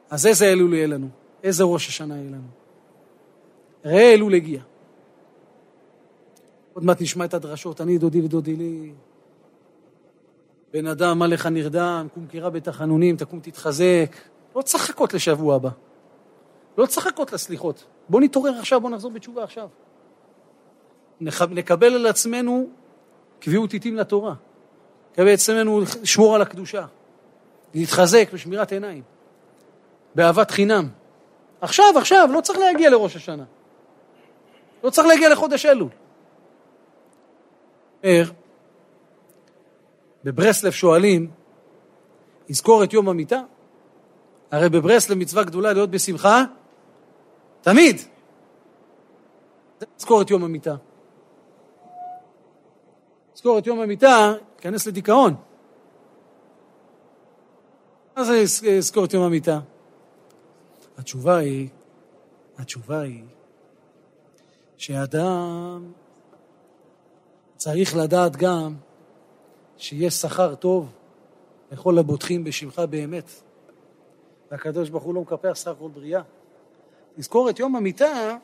אז 0.09 0.27
איזה 0.27 0.45
אלול 0.45 0.73
יהיה 0.73 0.87
לנו? 0.87 1.07
איזה 1.43 1.63
ראש 1.63 1.87
השנה 1.87 2.15
יהיה 2.15 2.29
לנו? 2.29 2.60
ראה 3.85 4.13
אלול 4.13 4.33
הגיע. 4.33 4.61
עוד 6.73 6.83
מעט 6.83 7.01
נשמע 7.01 7.25
את 7.25 7.33
הדרשות, 7.33 7.81
אני 7.81 7.97
דודי 7.97 8.21
ודודי 8.21 8.55
לי. 8.55 8.93
בן 10.73 10.87
אדם, 10.87 11.19
מה 11.19 11.27
לך 11.27 11.45
נרדם, 11.45 12.07
קום 12.13 12.27
קירה 12.27 12.49
בתחנונים, 12.49 13.17
תקום 13.17 13.39
תתחזק. 13.39 14.15
לא 14.55 14.61
צריך 14.61 14.83
לחכות 14.83 15.13
לשבוע 15.13 15.55
הבא. 15.55 15.69
לא 16.77 16.85
צריך 16.85 17.07
לחכות 17.07 17.33
לסליחות. 17.33 17.85
בוא 18.09 18.21
נתעורר 18.21 18.59
עכשיו, 18.59 18.81
בוא 18.81 18.89
נחזור 18.89 19.11
בתשובה 19.11 19.43
עכשיו. 19.43 19.67
נקבל 21.49 21.93
על 21.93 22.07
עצמנו 22.07 22.67
קביעות 23.39 23.73
עיתים 23.73 23.95
לתורה. 23.95 24.33
נקבל 25.11 25.27
על 25.27 25.33
עצמנו 25.33 25.81
לשמור 26.01 26.35
על 26.35 26.41
הקדושה. 26.41 26.85
להתחזק 27.73 28.29
בשמירת 28.33 28.71
עיניים. 28.71 29.03
באהבת 30.15 30.51
חינם. 30.51 30.87
עכשיו, 31.61 31.85
עכשיו, 31.97 32.29
לא 32.33 32.41
צריך 32.41 32.59
להגיע 32.59 32.89
לראש 32.89 33.15
השנה. 33.15 33.43
לא 34.83 34.89
צריך 34.89 35.07
להגיע 35.07 35.29
לחודש 35.29 35.65
אלול. 35.65 35.89
בברסלב 40.23 40.71
שואלים, 40.71 41.31
יזכור 42.49 42.83
את 42.83 42.93
יום 42.93 43.09
המיטה? 43.09 43.41
הרי 44.51 44.69
בברסלב 44.69 45.17
מצווה 45.17 45.43
גדולה 45.43 45.73
להיות 45.73 45.89
בשמחה 45.89 46.43
תמיד. 47.61 47.95
יזכור 49.99 50.21
את 50.21 50.29
יום 50.29 50.43
המיטה. 50.43 50.75
יזכור 53.35 53.59
את 53.59 53.67
יום 53.67 53.79
המיטה, 53.79 54.33
ייכנס 54.55 54.87
לדיכאון. 54.87 55.35
מה 58.17 58.23
זה 58.23 58.37
יזכור 58.63 59.05
את 59.05 59.13
יום 59.13 59.23
המיטה? 59.23 59.59
התשובה 60.97 61.37
היא, 61.37 61.69
התשובה 62.57 62.99
היא 62.99 63.23
שאדם 64.81 65.91
צריך 67.55 67.95
לדעת 67.95 68.35
גם 68.35 68.75
שיש 69.77 70.13
שכר 70.13 70.55
טוב 70.55 70.91
לכל 71.71 71.97
הבוטחים 71.97 72.43
בשמך 72.43 72.79
באמת. 72.79 73.31
והקדוש 74.51 74.89
ברוך 74.89 75.03
הוא 75.03 75.15
לא 75.15 75.21
מקפח 75.21 75.55
שכר 75.55 75.75
כל 75.79 75.89
בריאה. 75.93 76.21
תזכור 77.17 77.49
את 77.49 77.59
יום 77.59 77.75
המיטה, 77.75 78.37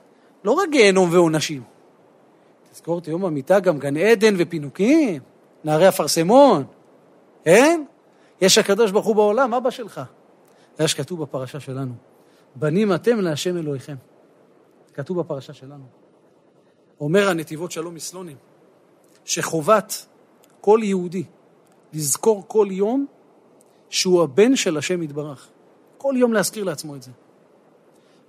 לא 0.43 0.51
רק 0.51 0.69
גיהנום 0.69 1.09
ועונשים. 1.13 1.63
תזכור 2.71 2.99
את 2.99 3.07
יום 3.07 3.25
המיטה 3.25 3.59
גם 3.59 3.79
גן 3.79 3.97
עדן 3.97 4.35
ופינוקים, 4.37 5.21
נערי 5.63 5.89
אפרסמון, 5.89 6.63
כן? 7.43 7.83
יש 8.41 8.57
הקדוש 8.57 8.91
ברוך 8.91 9.05
הוא 9.05 9.15
בעולם, 9.15 9.53
אבא 9.53 9.69
שלך. 9.69 10.01
זה 10.77 10.83
מה 10.83 10.87
שכתוב 10.87 11.21
בפרשה 11.21 11.59
שלנו. 11.59 11.93
בנים 12.55 12.93
אתם 12.93 13.19
להשם 13.19 13.57
אלוהיכם. 13.57 13.95
כתוב 14.93 15.19
בפרשה 15.19 15.53
שלנו. 15.53 16.06
אומר 17.01 17.29
הנתיבות 17.29 17.71
שלום 17.71 17.95
מסלונים, 17.95 18.37
שחובת 19.25 20.05
כל 20.61 20.79
יהודי 20.83 21.23
לזכור 21.93 22.43
כל 22.47 22.67
יום 22.71 23.05
שהוא 23.89 24.23
הבן 24.23 24.55
של 24.55 24.77
השם 24.77 25.03
יתברך. 25.03 25.47
כל 25.97 26.13
יום 26.17 26.33
להזכיר 26.33 26.63
לעצמו 26.63 26.95
את 26.95 27.03
זה. 27.03 27.11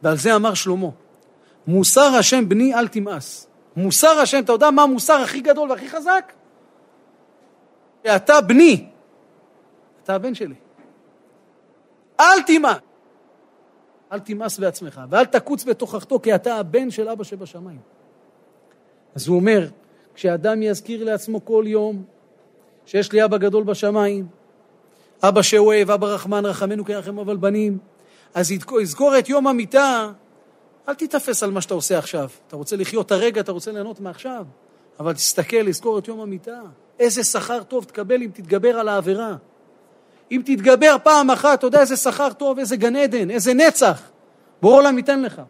ועל 0.03 0.17
זה 0.17 0.37
אמר 0.37 0.55
שלמה, 0.55 0.89
מוסר 1.67 2.15
השם 2.19 2.49
בני 2.49 2.75
אל 2.75 2.89
תמאס. 2.89 3.47
מוסר 3.77 4.19
השם, 4.21 4.41
אתה 4.45 4.53
יודע 4.53 4.71
מה 4.71 4.83
המוסר 4.83 5.15
הכי 5.15 5.41
גדול 5.41 5.71
והכי 5.71 5.89
חזק? 5.89 6.33
שאתה 8.07 8.41
בני, 8.41 8.87
אתה 10.03 10.15
הבן 10.15 10.35
שלי. 10.35 10.55
אל 12.21 12.43
תמאס. 12.47 12.77
אל 14.13 14.19
תמאס 14.19 14.59
בעצמך, 14.59 15.01
ואל 15.11 15.25
תקוץ 15.25 15.65
בתוכחתו, 15.65 16.21
כי 16.21 16.35
אתה 16.35 16.57
הבן 16.57 16.91
של 16.91 17.09
אבא 17.09 17.25
שבשמיים. 17.25 17.98
אז 19.19 19.29
הוא 19.29 19.37
אומר, 19.37 19.69
כשאדם 20.15 20.63
יזכיר 20.63 21.05
לעצמו 21.05 21.45
כל 21.45 21.65
יום 21.67 22.05
שיש 22.87 23.13
לי 23.13 23.25
אבא 23.25 23.37
גדול 23.37 23.65
בשמיים, 23.65 24.27
אבא 25.23 25.43
שאוהב, 25.43 25.91
אבא 25.91 26.07
רחמן, 26.07 26.47
רחמנו 26.47 26.85
כרחם 26.85 27.19
אבל 27.19 27.37
בנים, 27.37 27.79
אז 28.35 28.51
יזכור 28.81 29.19
את 29.19 29.29
יום 29.29 29.47
המיטה, 29.47 30.13
אל 30.89 30.95
תיתפס 30.95 31.43
על 31.43 31.51
מה 31.51 31.61
שאתה 31.61 31.75
עושה 31.75 31.99
עכשיו. 31.99 32.29
אתה 32.47 32.57
רוצה 32.57 32.77
לחיות 32.77 33.07
את 33.07 33.13
הרגע, 33.13 33.41
אתה 33.41 33.53
רוצה 33.53 33.73
ליהנות 33.73 34.01
מעכשיו, 34.01 34.45
אבל 35.01 35.13
תסתכל, 35.13 35.57
לזכור 35.57 35.99
את 35.99 36.09
יום 36.09 36.21
המיטה. 36.21 36.61
איזה 36.99 37.25
שכר 37.25 37.63
טוב 37.63 37.85
תקבל 37.85 38.23
אם 38.23 38.31
תתגבר 38.35 38.79
על 38.79 38.89
העבירה. 38.89 39.37
אם 40.31 40.43
תתגבר 40.45 40.97
פעם 41.03 41.31
אחת, 41.31 41.59
אתה 41.59 41.67
יודע 41.67 41.81
איזה 41.81 41.97
שכר 41.97 42.33
טוב, 42.33 42.59
איזה 42.59 42.77
גן 42.77 42.97
עדן, 42.97 43.31
איזה 43.31 43.55
נצח. 43.55 44.03
בורא 44.63 44.77
עולם 44.77 44.97
ייתן 44.97 45.23
לך. 45.23 45.43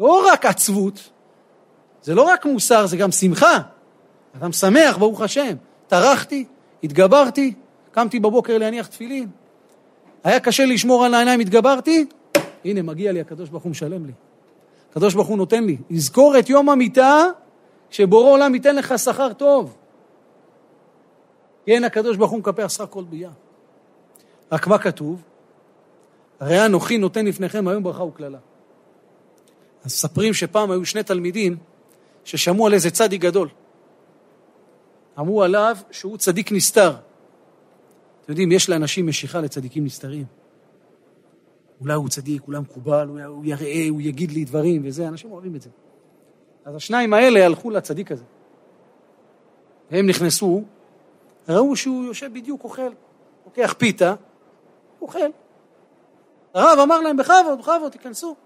לא 0.00 0.26
רק 0.32 0.46
עצבות, 0.46 1.10
זה 2.02 2.14
לא 2.14 2.22
רק 2.22 2.46
מוסר, 2.46 2.86
זה 2.86 2.96
גם 2.96 3.12
שמחה. 3.12 3.58
אדם 4.36 4.52
שמח, 4.52 4.96
ברוך 4.96 5.20
השם. 5.20 5.56
טרחתי, 5.88 6.44
התגברתי, 6.84 7.54
קמתי 7.92 8.20
בבוקר 8.20 8.58
להניח 8.58 8.86
תפילין. 8.86 9.28
היה 10.24 10.40
קשה 10.40 10.66
לשמור 10.66 11.04
על 11.04 11.14
העיניים, 11.14 11.40
התגברתי, 11.40 12.06
הנה, 12.64 12.82
מגיע 12.82 13.12
לי, 13.12 13.20
הקדוש 13.20 13.48
ברוך 13.48 13.62
הוא 13.62 13.70
משלם 13.70 14.06
לי. 14.06 14.12
הקדוש 14.90 15.14
ברוך 15.14 15.28
הוא 15.28 15.36
נותן 15.36 15.64
לי. 15.64 15.76
לזכור 15.90 16.38
את 16.38 16.50
יום 16.50 16.68
המיטה, 16.68 17.24
שבורא 17.90 18.30
עולם 18.30 18.54
ייתן 18.54 18.76
לך 18.76 18.98
שכר 18.98 19.32
טוב. 19.32 19.76
כן, 21.66 21.84
הקדוש 21.84 22.16
ברוך 22.16 22.30
הוא 22.30 22.38
מקפח 22.38 22.68
שכר 22.68 22.86
כל 22.86 23.04
ביאה. 23.04 23.30
רק 24.52 24.66
מה 24.66 24.78
כתוב? 24.78 25.22
הרי 26.40 26.66
אנוכי 26.66 26.98
נותן 26.98 27.26
לפניכם 27.26 27.68
היום 27.68 27.82
ברכה 27.82 28.02
וקללה. 28.02 28.38
אז 29.84 29.86
מספרים 29.86 30.34
שפעם 30.34 30.70
היו 30.70 30.84
שני 30.84 31.02
תלמידים 31.02 31.56
ששמעו 32.24 32.66
על 32.66 32.74
איזה 32.74 32.90
צדיק 32.90 33.20
גדול. 33.20 33.48
אמרו 35.18 35.42
עליו 35.42 35.76
שהוא 35.90 36.16
צדיק 36.16 36.52
נסתר. 36.52 36.90
אתם 36.90 38.32
יודעים, 38.32 38.52
יש 38.52 38.70
לאנשים 38.70 39.06
משיכה 39.06 39.40
לצדיקים 39.40 39.84
נסתרים. 39.84 40.24
אולי 41.80 41.94
הוא 41.94 42.08
צדיק, 42.08 42.42
אולי 42.46 42.58
מקובל, 42.60 43.08
הוא 43.26 43.44
יראה, 43.44 43.86
הוא 43.90 44.00
יגיד 44.00 44.30
לי 44.30 44.44
דברים 44.44 44.82
וזה, 44.84 45.08
אנשים 45.08 45.32
אוהבים 45.32 45.56
את 45.56 45.62
זה. 45.62 45.70
אז 46.64 46.74
השניים 46.74 47.14
האלה 47.14 47.46
הלכו 47.46 47.70
לצדיק 47.70 48.12
הזה. 48.12 48.24
הם 49.90 50.06
נכנסו, 50.06 50.62
ראו 51.48 51.76
שהוא 51.76 52.04
יושב 52.04 52.30
בדיוק, 52.32 52.64
אוכל, 52.64 52.90
לוקח 53.44 53.74
פיתה, 53.78 54.14
אוכל. 55.02 55.18
הרב 56.54 56.78
אמר 56.82 57.00
להם, 57.00 57.16
בכבוד, 57.16 57.58
בכבוד, 57.58 57.92
תיכנסו. 57.92 58.36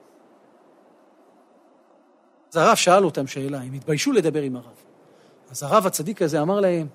אז 2.55 2.59
הרב 2.59 2.77
שאל 2.77 3.05
אותם 3.05 3.27
שאלה, 3.27 3.61
הם 3.61 3.73
התביישו 3.73 4.13
לדבר 4.13 4.43
עם 4.43 4.57
הרב. 4.57 4.75
אז 5.51 5.63
הרב 5.63 5.87
הצדיק 5.87 6.23
הזה 6.23 6.43
אמר 6.43 6.61
להם, 6.61 6.87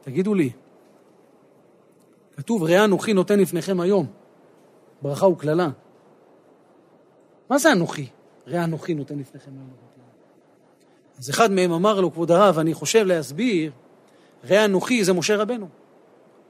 תגידו 0.00 0.34
לי, 0.34 0.50
כתוב, 2.36 2.62
ראה 2.62 2.84
אנוכי 2.84 3.12
נותן 3.12 3.38
לפניכם 3.38 3.80
היום, 3.80 4.06
ברכה 5.02 5.26
וקללה. 5.26 5.68
מה 7.50 7.58
זה 7.58 7.72
אנוכי? 7.72 8.06
ראה 8.46 8.64
אנוכי 8.64 8.94
נותן 8.94 9.18
לפניכם 9.18 9.50
היום. 9.50 9.70
אז 11.18 11.30
אחד 11.30 11.50
מהם 11.50 11.72
אמר 11.72 12.00
לו, 12.00 12.12
כבוד 12.12 12.30
הרב, 12.30 12.58
אני 12.58 12.74
חושב 12.74 13.06
להסביר, 13.06 13.72
ראה 14.44 14.64
אנוכי 14.64 15.04
זה 15.04 15.12
משה 15.12 15.36
רבנו. 15.36 15.68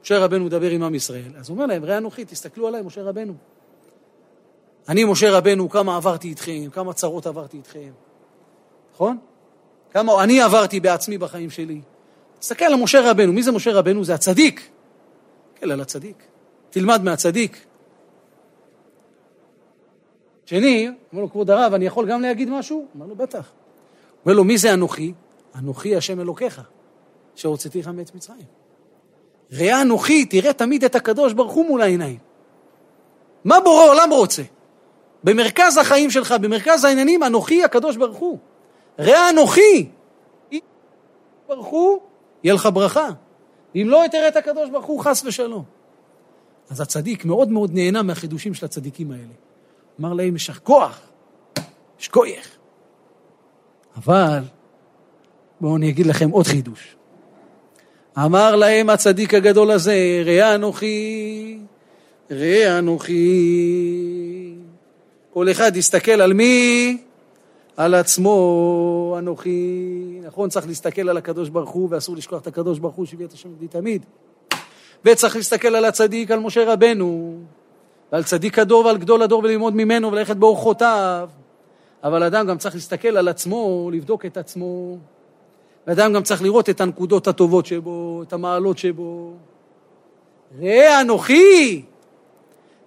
משה 0.03 0.19
רבנו 0.19 0.45
מדבר 0.45 0.69
עם 0.69 0.83
עם 0.83 0.95
ישראל. 0.95 1.31
אז 1.37 1.49
הוא 1.49 1.55
אומר 1.55 1.65
להם, 1.65 1.85
ראה 1.85 1.97
אנוכי, 1.97 2.25
תסתכלו 2.25 2.67
עליי, 2.67 2.81
משה 2.81 3.03
רבנו. 3.03 3.33
אני, 4.89 5.03
משה 5.03 5.37
רבנו, 5.37 5.69
כמה 5.69 5.95
עברתי 5.95 6.27
איתכם, 6.27 6.69
כמה 6.71 6.93
צרות 6.93 7.27
עברתי 7.27 7.57
איתכם. 7.57 7.91
נכון? 9.01 9.17
כמה 9.91 10.23
אני 10.23 10.41
עברתי 10.41 10.79
בעצמי 10.79 11.17
בחיים 11.17 11.49
שלי. 11.49 11.81
תסתכל 12.39 12.65
על 12.65 12.75
משה 12.75 13.11
רבנו. 13.11 13.33
מי 13.33 13.43
זה 13.43 13.51
משה 13.51 13.73
רבנו? 13.73 14.03
זה 14.03 14.13
הצדיק. 14.13 14.69
תסתכל 15.53 15.71
על 15.71 15.81
הצדיק. 15.81 16.23
תלמד 16.69 17.03
מהצדיק. 17.03 17.65
שני, 20.45 20.89
אומר 21.11 21.21
לו, 21.21 21.31
כבוד 21.31 21.49
הרב, 21.49 21.73
אני 21.73 21.85
יכול 21.85 22.11
גם 22.11 22.21
להגיד 22.21 22.49
משהו? 22.49 22.85
אמר 22.95 23.05
לו, 23.05 23.15
בטח. 23.15 23.51
אומר 24.25 24.35
לו, 24.35 24.43
מי 24.43 24.57
זה 24.57 24.73
אנוכי? 24.73 25.13
אנוכי 25.55 25.95
השם 25.95 26.19
אלוקיך, 26.19 26.61
שהוצאתיך 27.35 27.87
מעץ 27.87 28.11
מצרים. 28.15 28.45
ראה 29.51 29.81
אנוכי, 29.81 30.25
תראה 30.25 30.53
תמיד 30.53 30.83
את 30.83 30.95
הקדוש 30.95 31.33
ברוך 31.33 31.53
הוא 31.53 31.67
מול 31.67 31.81
העיניים. 31.81 32.17
מה 33.45 33.59
בורא 33.59 33.85
עולם 33.85 34.09
רוצה? 34.11 34.43
במרכז 35.23 35.77
החיים 35.77 36.09
שלך, 36.09 36.35
במרכז 36.41 36.83
העניינים, 36.83 37.23
אנוכי 37.23 37.63
הקדוש 37.63 37.97
ברוך 37.97 38.17
הוא. 38.17 38.39
ראה 38.99 39.29
אנוכי, 39.29 39.89
אם 40.51 40.59
ברוך 41.47 41.99
יהיה 42.43 42.53
לך 42.53 42.69
ברכה. 42.73 43.09
אם 43.75 43.85
לא, 43.89 44.03
תראה 44.11 44.27
את 44.27 44.35
הקדוש 44.35 44.69
ברוך 44.69 44.85
הוא, 44.85 45.01
חס 45.03 45.23
ושלום. 45.25 45.63
אז 46.69 46.81
הצדיק 46.81 47.25
מאוד 47.25 47.49
מאוד 47.49 47.73
נהנה 47.73 48.03
מהחידושים 48.03 48.53
של 48.53 48.65
הצדיקים 48.65 49.11
האלה. 49.11 49.33
אמר 49.99 50.13
להם, 50.13 50.35
יש 50.35 50.49
כוח, 50.49 50.99
יש 51.99 52.07
כוח. 52.07 52.47
אבל 53.97 54.39
בואו 55.61 55.77
אני 55.77 55.89
אגיד 55.89 56.05
לכם 56.05 56.29
עוד 56.29 56.47
חידוש. 56.47 56.95
אמר 58.17 58.55
להם 58.55 58.89
הצדיק 58.89 59.33
הגדול 59.33 59.71
הזה, 59.71 60.23
ראה 60.25 60.55
אנוכי, 60.55 61.59
ראה 62.31 62.79
אנוכי. 62.79 64.55
כל 65.33 65.51
אחד 65.51 65.75
יסתכל 65.75 66.21
על 66.21 66.33
מי? 66.33 66.97
על 67.77 67.95
עצמו 67.95 69.15
אנוכי. 69.19 70.19
נכון, 70.23 70.49
צריך 70.49 70.67
להסתכל 70.67 71.09
על 71.09 71.17
הקדוש 71.17 71.49
ברוך 71.49 71.69
הוא, 71.69 71.87
ואסור 71.91 72.15
לשכוח 72.15 72.41
את 72.41 72.47
הקדוש 72.47 72.79
ברוך 72.79 72.95
הוא 72.95 73.05
שהביא 73.05 73.25
את 73.25 73.33
השם 73.33 73.49
תמיד. 73.69 74.05
וצריך 75.05 75.35
להסתכל 75.35 75.75
על 75.75 75.85
הצדיק, 75.85 76.31
על 76.31 76.39
משה 76.39 76.73
רבנו, 76.73 77.37
ועל 78.11 78.23
צדיק 78.23 78.59
הדור 78.59 78.85
ועל 78.85 78.97
גדול 78.97 79.21
הדור 79.21 79.39
וללמוד 79.43 79.75
ממנו 79.75 80.11
וללכת 80.11 80.35
באורחותיו. 80.35 81.29
אבל 82.03 82.23
אדם 82.23 82.47
גם 82.47 82.57
צריך 82.57 82.75
להסתכל 82.75 83.17
על 83.17 83.27
עצמו, 83.27 83.89
לבדוק 83.93 84.25
את 84.25 84.37
עצמו. 84.37 84.97
ואדם 85.87 86.13
גם 86.13 86.23
צריך 86.23 86.41
לראות 86.41 86.69
את 86.69 86.81
הנקודות 86.81 87.27
הטובות 87.27 87.65
שבו, 87.65 88.23
את 88.27 88.33
המעלות 88.33 88.77
שבו. 88.77 89.33
ראה 90.59 91.01
אנוכי, 91.01 91.81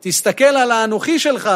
תסתכל 0.01 0.45
על 0.45 0.71
האנוכי 0.71 1.19
שלך, 1.19 1.51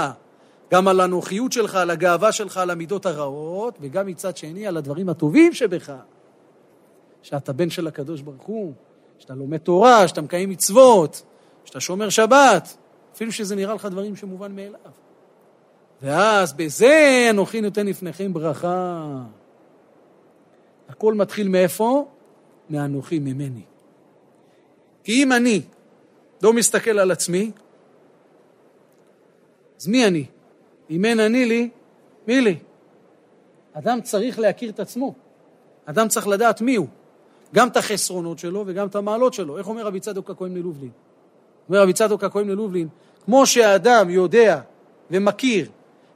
גם 0.70 0.88
על 0.88 1.00
האנוכיות 1.00 1.52
שלך, 1.52 1.74
על 1.74 1.90
הגאווה 1.90 2.32
שלך, 2.32 2.56
על 2.56 2.70
המידות 2.70 3.06
הרעות, 3.06 3.78
וגם 3.80 4.06
מצד 4.06 4.36
שני 4.36 4.66
על 4.66 4.76
הדברים 4.76 5.08
הטובים 5.08 5.54
שבך. 5.54 5.92
שאתה 7.22 7.52
בן 7.52 7.70
של 7.70 7.86
הקדוש 7.86 8.20
ברוך 8.20 8.42
הוא, 8.42 8.72
שאתה 9.18 9.34
לומד 9.34 9.58
תורה, 9.58 10.08
שאתה 10.08 10.22
מקיים 10.22 10.50
מצוות, 10.50 11.22
שאתה 11.64 11.80
שומר 11.80 12.08
שבת, 12.08 12.76
אפילו 13.14 13.32
שזה 13.32 13.56
נראה 13.56 13.74
לך 13.74 13.86
דברים 13.86 14.16
שמובן 14.16 14.56
מאליו. 14.56 14.90
ואז 16.02 16.52
בזה 16.52 17.26
אנוכי 17.30 17.60
נותן 17.60 17.86
לפניכם 17.86 18.32
ברכה. 18.32 19.04
הכל 20.88 21.14
מתחיל 21.14 21.48
מאיפה? 21.48 22.08
מאנוכי, 22.70 23.18
ממני. 23.18 23.62
כי 25.04 25.22
אם 25.22 25.32
אני 25.32 25.62
לא 26.42 26.52
מסתכל 26.52 26.98
על 26.98 27.10
עצמי, 27.10 27.50
אז 29.80 29.86
מי 29.86 30.06
אני? 30.06 30.26
אם 30.91 31.05
אין 31.05 31.20
אני 31.20 31.47
לי, 31.47 31.68
מי 32.26 32.41
לי? 32.41 32.57
אדם 33.72 34.01
צריך 34.01 34.39
להכיר 34.39 34.70
את 34.70 34.80
עצמו. 34.80 35.14
אדם 35.86 36.09
צריך 36.09 36.28
לדעת 36.28 36.61
מי 36.61 36.76
הוא. 36.76 36.86
גם 37.55 37.68
את 37.68 37.76
החסרונות 37.76 38.39
שלו 38.39 38.64
וגם 38.66 38.86
את 38.86 38.95
המעלות 38.95 39.34
שלו. 39.34 39.59
איך 39.59 39.68
אומר 39.68 39.86
רבי 39.86 40.01
צדוק 40.01 40.30
הכהן 40.30 40.55
מלובלין? 40.55 40.91
אומר 41.68 41.82
רבי 41.82 41.93
צדוק 41.93 42.24
הכהן 42.24 42.47
מלובלין, 42.47 42.89
כמו 43.24 43.47
שהאדם 43.47 44.11
יודע 44.11 44.61
ומכיר 45.11 45.68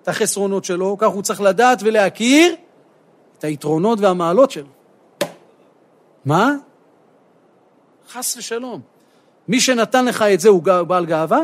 את 0.03 0.09
החסרונות 0.09 0.65
שלו, 0.65 0.97
כך 0.99 1.09
הוא 1.09 1.23
צריך 1.23 1.41
לדעת 1.41 1.79
ולהכיר 1.83 2.55
את 3.39 3.45
היתרונות 3.45 4.01
והמעלות 4.01 4.51
שלו. 4.51 4.69
מה? 6.25 6.55
חס 8.09 8.37
ושלום. 8.37 8.81
מי 9.49 9.61
שנתן 9.61 10.05
לך 10.05 10.23
את 10.23 10.41
זה 10.41 10.49
הוא 10.49 10.63
בעל 10.63 11.07
גאווה? 11.07 11.41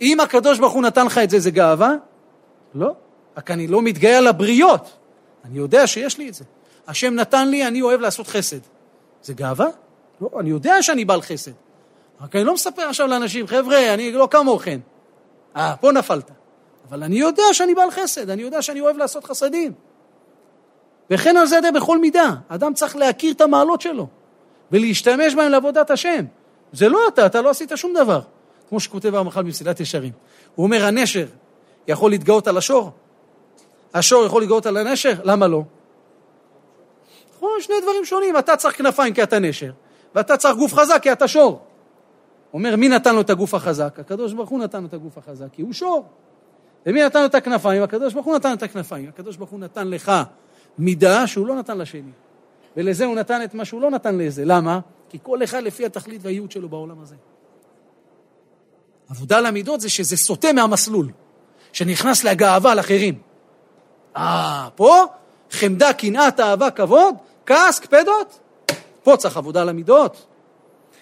אם 0.00 0.20
הקדוש 0.20 0.58
ברוך 0.58 0.72
הוא 0.72 0.82
נתן 0.82 1.06
לך 1.06 1.18
את 1.18 1.30
זה, 1.30 1.38
זה 1.38 1.50
גאווה? 1.50 1.94
לא. 2.74 2.94
רק 3.36 3.50
אני 3.50 3.66
לא 3.66 3.82
מתגאה 3.82 4.18
על 4.18 4.26
הבריות. 4.26 4.90
אני 5.44 5.58
יודע 5.58 5.86
שיש 5.86 6.18
לי 6.18 6.28
את 6.28 6.34
זה. 6.34 6.44
השם 6.88 7.14
נתן 7.14 7.48
לי, 7.48 7.66
אני 7.66 7.82
אוהב 7.82 8.00
לעשות 8.00 8.26
חסד. 8.26 8.58
זה 9.22 9.34
גאווה? 9.34 9.66
לא, 10.20 10.30
אני 10.40 10.50
יודע 10.50 10.82
שאני 10.82 11.04
בעל 11.04 11.22
חסד. 11.22 11.52
רק 12.20 12.36
אני 12.36 12.44
לא 12.44 12.54
מספר 12.54 12.82
עכשיו 12.82 13.06
לאנשים, 13.06 13.46
חבר'ה, 13.46 13.94
אני 13.94 14.12
לא 14.12 14.28
כמוכם. 14.30 14.78
אה, 15.56 15.74
פה 15.80 15.92
נפלת. 15.92 16.30
אבל 16.88 17.02
אני 17.02 17.18
יודע 17.18 17.42
שאני 17.52 17.74
בעל 17.74 17.90
חסד, 17.90 18.30
אני 18.30 18.42
יודע 18.42 18.62
שאני 18.62 18.80
אוהב 18.80 18.96
לעשות 18.96 19.24
חסדים. 19.24 19.72
וכן 21.10 21.36
על 21.36 21.46
זה 21.46 21.60
די 21.60 21.70
בכל 21.70 21.98
מידה. 21.98 22.30
אדם 22.48 22.74
צריך 22.74 22.96
להכיר 22.96 23.32
את 23.32 23.40
המעלות 23.40 23.80
שלו 23.80 24.06
ולהשתמש 24.72 25.34
בהן 25.34 25.50
לעבודת 25.52 25.90
השם. 25.90 26.24
זה 26.72 26.88
לא 26.88 27.08
אתה, 27.08 27.26
אתה 27.26 27.40
לא 27.40 27.50
עשית 27.50 27.72
שום 27.74 27.94
דבר. 27.94 28.20
כמו 28.70 28.80
שכותב 28.80 29.14
הרמח"ל 29.14 29.42
במסילת 29.42 29.80
ישרים. 29.80 30.12
הוא 30.54 30.64
אומר, 30.64 30.84
הנשר 30.84 31.26
יכול 31.88 32.10
להתגאות 32.10 32.48
על 32.48 32.58
השור? 32.58 32.90
השור 33.94 34.26
יכול 34.26 34.42
להתגאות 34.42 34.66
על 34.66 34.76
הנשר? 34.76 35.12
למה 35.24 35.48
לא? 35.48 35.62
נכון, 37.36 37.50
שני 37.60 37.74
דברים 37.82 38.04
שונים. 38.04 38.38
אתה 38.38 38.56
צריך 38.56 38.78
כנפיים 38.78 39.14
כי 39.14 39.22
אתה 39.22 39.38
נשר, 39.38 39.70
ואתה 40.14 40.36
צריך 40.36 40.56
גוף 40.56 40.74
חזק 40.74 40.98
כי 41.02 41.12
אתה 41.12 41.28
שור. 41.28 41.60
אומר, 42.52 42.76
מי 42.76 42.88
נתן 42.88 43.14
לו 43.14 43.20
את 43.20 43.30
הגוף 43.30 43.54
החזק? 43.54 43.98
הקדוש 43.98 44.32
ברוך 44.32 44.50
הוא 44.50 44.58
נתן 44.58 44.80
לו 44.80 44.86
את 44.86 44.94
הגוף 44.94 45.18
החזק, 45.18 45.46
כי 45.52 45.62
הוא 45.62 45.72
שור. 45.72 46.04
ומי 46.86 47.02
נתן 47.02 47.20
לו 47.20 47.26
את 47.26 47.34
הכנפיים? 47.34 47.82
הקדוש 47.82 48.14
ברוך 48.14 48.26
הוא 48.26 48.36
נתן 48.36 48.52
את 48.52 48.62
הכנפיים. 48.62 49.08
הקדוש 49.08 49.36
ברוך 49.36 49.50
הוא 49.50 49.60
נתן 49.60 49.88
לך 49.88 50.12
מידה 50.78 51.26
שהוא 51.26 51.46
לא 51.46 51.54
נתן 51.54 51.78
לשני. 51.78 52.10
ולזה 52.76 53.04
הוא 53.04 53.16
נתן 53.16 53.44
את 53.44 53.54
מה 53.54 53.64
שהוא 53.64 53.80
לא 53.80 53.90
נתן 53.90 54.18
לזה. 54.18 54.44
למה? 54.44 54.80
כי 55.08 55.18
כל 55.22 55.44
אחד 55.44 55.62
לפי 55.62 55.86
התכלית 55.86 56.20
והייעוד 56.24 56.50
שלו 56.50 56.68
בעולם 56.68 57.00
הזה. 57.02 57.14
עבודה 59.10 59.40
למידות 59.40 59.80
זה 59.80 59.88
שזה 59.88 60.16
סוטה 60.16 60.52
מהמסלול, 60.52 61.10
שנכנס 61.72 62.24
לגאווה 62.24 62.72
על 62.72 62.80
אחרים. 62.80 63.14
אה, 64.16 64.68
פה 64.74 65.04
חמדה, 65.50 65.92
קנאת, 65.92 66.40
אהבה, 66.40 66.70
כבוד, 66.70 67.14
כעס, 67.46 67.78
קפדות, 67.78 68.38
פה 69.02 69.16
צריך 69.16 69.36
עבודה 69.36 69.64
למידות. 69.64 70.26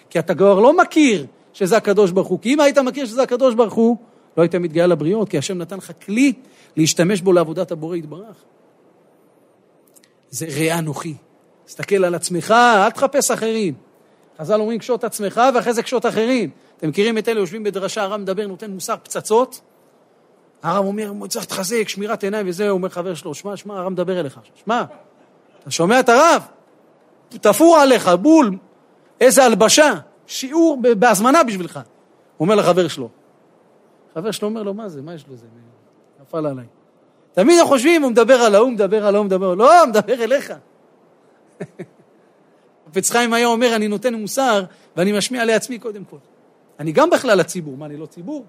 כי 0.09 0.19
אתה 0.19 0.35
כבר 0.35 0.59
לא 0.59 0.77
מכיר 0.77 1.25
שזה 1.53 1.77
הקדוש 1.77 2.11
ברוך 2.11 2.27
הוא, 2.27 2.39
כי 2.39 2.53
אם 2.53 2.59
היית 2.59 2.77
מכיר 2.77 3.05
שזה 3.05 3.23
הקדוש 3.23 3.55
ברוך 3.55 3.73
הוא, 3.73 3.97
לא 4.37 4.41
היית 4.41 4.55
מתגאה 4.55 4.87
לבריות, 4.87 5.29
כי 5.29 5.37
השם 5.37 5.57
נתן 5.57 5.77
לך 5.77 5.91
כלי 6.05 6.33
להשתמש 6.75 7.21
בו 7.21 7.33
לעבודת 7.33 7.71
הבורא 7.71 7.95
יתברך. 7.95 8.35
זה 10.29 10.45
ראה 10.45 10.79
אנוכי. 10.79 11.13
תסתכל 11.65 12.05
על 12.05 12.15
עצמך, 12.15 12.51
אל 12.51 12.89
תחפש 12.89 13.31
אחרים. 13.31 13.73
חז"ל 14.39 14.59
אומרים 14.59 14.79
קשוט 14.79 15.03
עצמך 15.03 15.41
ואחרי 15.55 15.73
זה 15.73 15.83
קשוט 15.83 16.05
אחרים. 16.05 16.49
אתם 16.79 16.89
מכירים 16.89 17.17
את 17.17 17.29
אלה, 17.29 17.39
יושבים 17.39 17.63
בדרשה, 17.63 18.03
הרב 18.03 18.21
מדבר, 18.21 18.47
נותן 18.47 18.71
מוסר 18.71 18.95
פצצות. 19.03 19.61
הרב 20.63 20.85
אומר, 20.85 21.11
צריך 21.27 21.45
להתחזק, 21.45 21.89
שמירת 21.89 22.23
עיניים 22.23 22.49
וזה, 22.49 22.69
אומר 22.69 22.89
חבר 22.89 23.13
שלו, 23.13 23.33
שמע, 23.33 23.57
שמע, 23.57 23.79
הרב 23.79 23.89
מדבר 23.89 24.19
אליך 24.19 24.39
שמע, 24.65 24.83
אתה 25.59 25.71
שומע 25.71 25.99
את 25.99 26.09
הרב? 26.09 26.43
תפור 27.29 27.77
עליך, 27.77 28.07
בול, 28.07 28.57
איזה 29.21 29.43
הלבשה, 29.43 29.93
שיעור 30.27 30.81
בהזמנה 30.99 31.43
בשבילך. 31.43 31.75
הוא 32.37 32.45
אומר 32.45 32.55
לחבר 32.55 32.87
שלו. 32.87 33.09
חבר 34.13 34.31
שלו 34.31 34.47
אומר 34.47 34.63
לו, 34.63 34.73
מה 34.73 34.89
זה, 34.89 35.01
מה 35.01 35.13
יש 35.13 35.25
לו 35.27 35.35
זה? 35.35 35.45
נפל 36.21 36.45
עליי. 36.45 36.65
תמיד 37.33 37.63
חושבים, 37.63 38.03
הוא 38.03 38.11
מדבר 38.11 38.41
על 38.41 38.55
ההוא, 38.55 38.71
מדבר 38.71 39.05
על 39.05 39.15
ההוא, 39.15 39.25
מדבר, 39.25 39.55
לא, 39.55 39.87
מדבר 39.87 40.23
אליך. 40.23 40.53
חפץ 42.89 43.09
חיים 43.09 43.33
היה 43.33 43.47
אומר, 43.47 43.75
אני 43.75 43.87
נותן 43.87 44.13
מוסר 44.13 44.63
ואני 44.95 45.11
משמיע 45.17 45.45
לעצמי 45.45 45.79
קודם 45.79 46.03
כל. 46.03 46.17
אני 46.79 46.91
גם 46.91 47.09
בכלל 47.09 47.39
הציבור, 47.39 47.77
מה, 47.77 47.85
אני 47.85 47.97
לא 47.97 48.05
ציבור? 48.05 48.45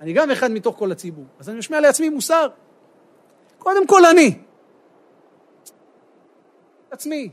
אני 0.00 0.12
גם 0.12 0.30
אחד 0.30 0.50
מתוך 0.50 0.76
כל 0.78 0.92
הציבור. 0.92 1.24
אז 1.38 1.48
אני 1.48 1.58
משמיע 1.58 1.80
לעצמי 1.80 2.08
מוסר. 2.08 2.48
קודם 3.58 3.86
כל 3.86 4.06
אני. 4.06 4.38
עצמי. 6.90 7.30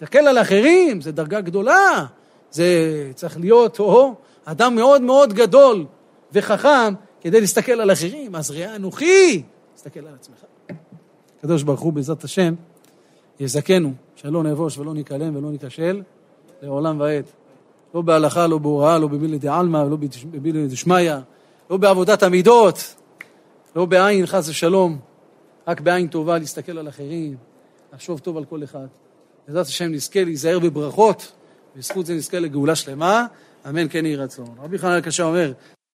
להסתכל 0.00 0.18
על 0.18 0.38
אחרים, 0.38 1.00
זה 1.00 1.12
דרגה 1.12 1.40
גדולה. 1.40 2.06
זה 2.50 2.66
צריך 3.14 3.40
להיות, 3.40 3.80
או, 3.80 4.14
אדם 4.44 4.74
מאוד 4.74 5.02
מאוד 5.02 5.32
גדול 5.32 5.86
וחכם 6.32 6.94
כדי 7.20 7.40
להסתכל 7.40 7.72
על 7.72 7.92
אחרים. 7.92 8.36
אז 8.36 8.50
ראה 8.50 8.76
אנוכי, 8.76 9.42
תסתכל 9.74 10.00
על 10.00 10.14
עצמך. 10.14 10.44
הקדוש 11.38 11.62
ברוך 11.62 11.80
הוא, 11.80 11.92
בעזרת 11.92 12.24
השם, 12.24 12.54
יזכנו, 13.40 13.92
שלא 14.16 14.42
נבוש 14.42 14.78
ולא 14.78 14.94
ניכלם 14.94 15.36
ולא 15.36 15.50
ניכשל, 15.50 16.02
לעולם 16.62 17.00
ועד. 17.00 17.24
לא 17.94 18.02
בהלכה, 18.02 18.46
לא 18.46 18.58
בהוראה, 18.58 18.98
לא 18.98 19.08
במילי 19.08 19.38
דעלמא, 19.38 19.84
לא 19.90 19.96
במילי 20.30 20.66
דשמיא, 20.66 21.12
לא 21.70 21.76
בעבודת 21.76 22.22
המידות, 22.22 22.94
לא 23.76 23.84
בעין, 23.84 24.26
חס 24.26 24.48
ושלום, 24.48 24.98
רק 25.68 25.80
בעין 25.80 26.08
טובה 26.08 26.38
להסתכל 26.38 26.78
על 26.78 26.88
אחרים, 26.88 27.36
לחשוב 27.92 28.18
טוב 28.18 28.36
על 28.36 28.44
כל 28.44 28.64
אחד. 28.64 28.86
בעזרת 29.46 29.66
השם 29.66 29.92
נזכה 29.92 30.24
להיזהר 30.24 30.58
בברכות, 30.58 31.32
בזכות 31.76 32.06
זה 32.06 32.14
נזכה 32.14 32.38
לגאולה 32.38 32.74
שלמה, 32.74 33.26
אמן 33.68 33.88
כן 33.88 34.06
יהי 34.06 34.16
רצון. 34.16 34.54
רבי 34.62 34.78
חנן 34.78 34.96
הקשה 34.96 35.22
אומר, 35.22 35.52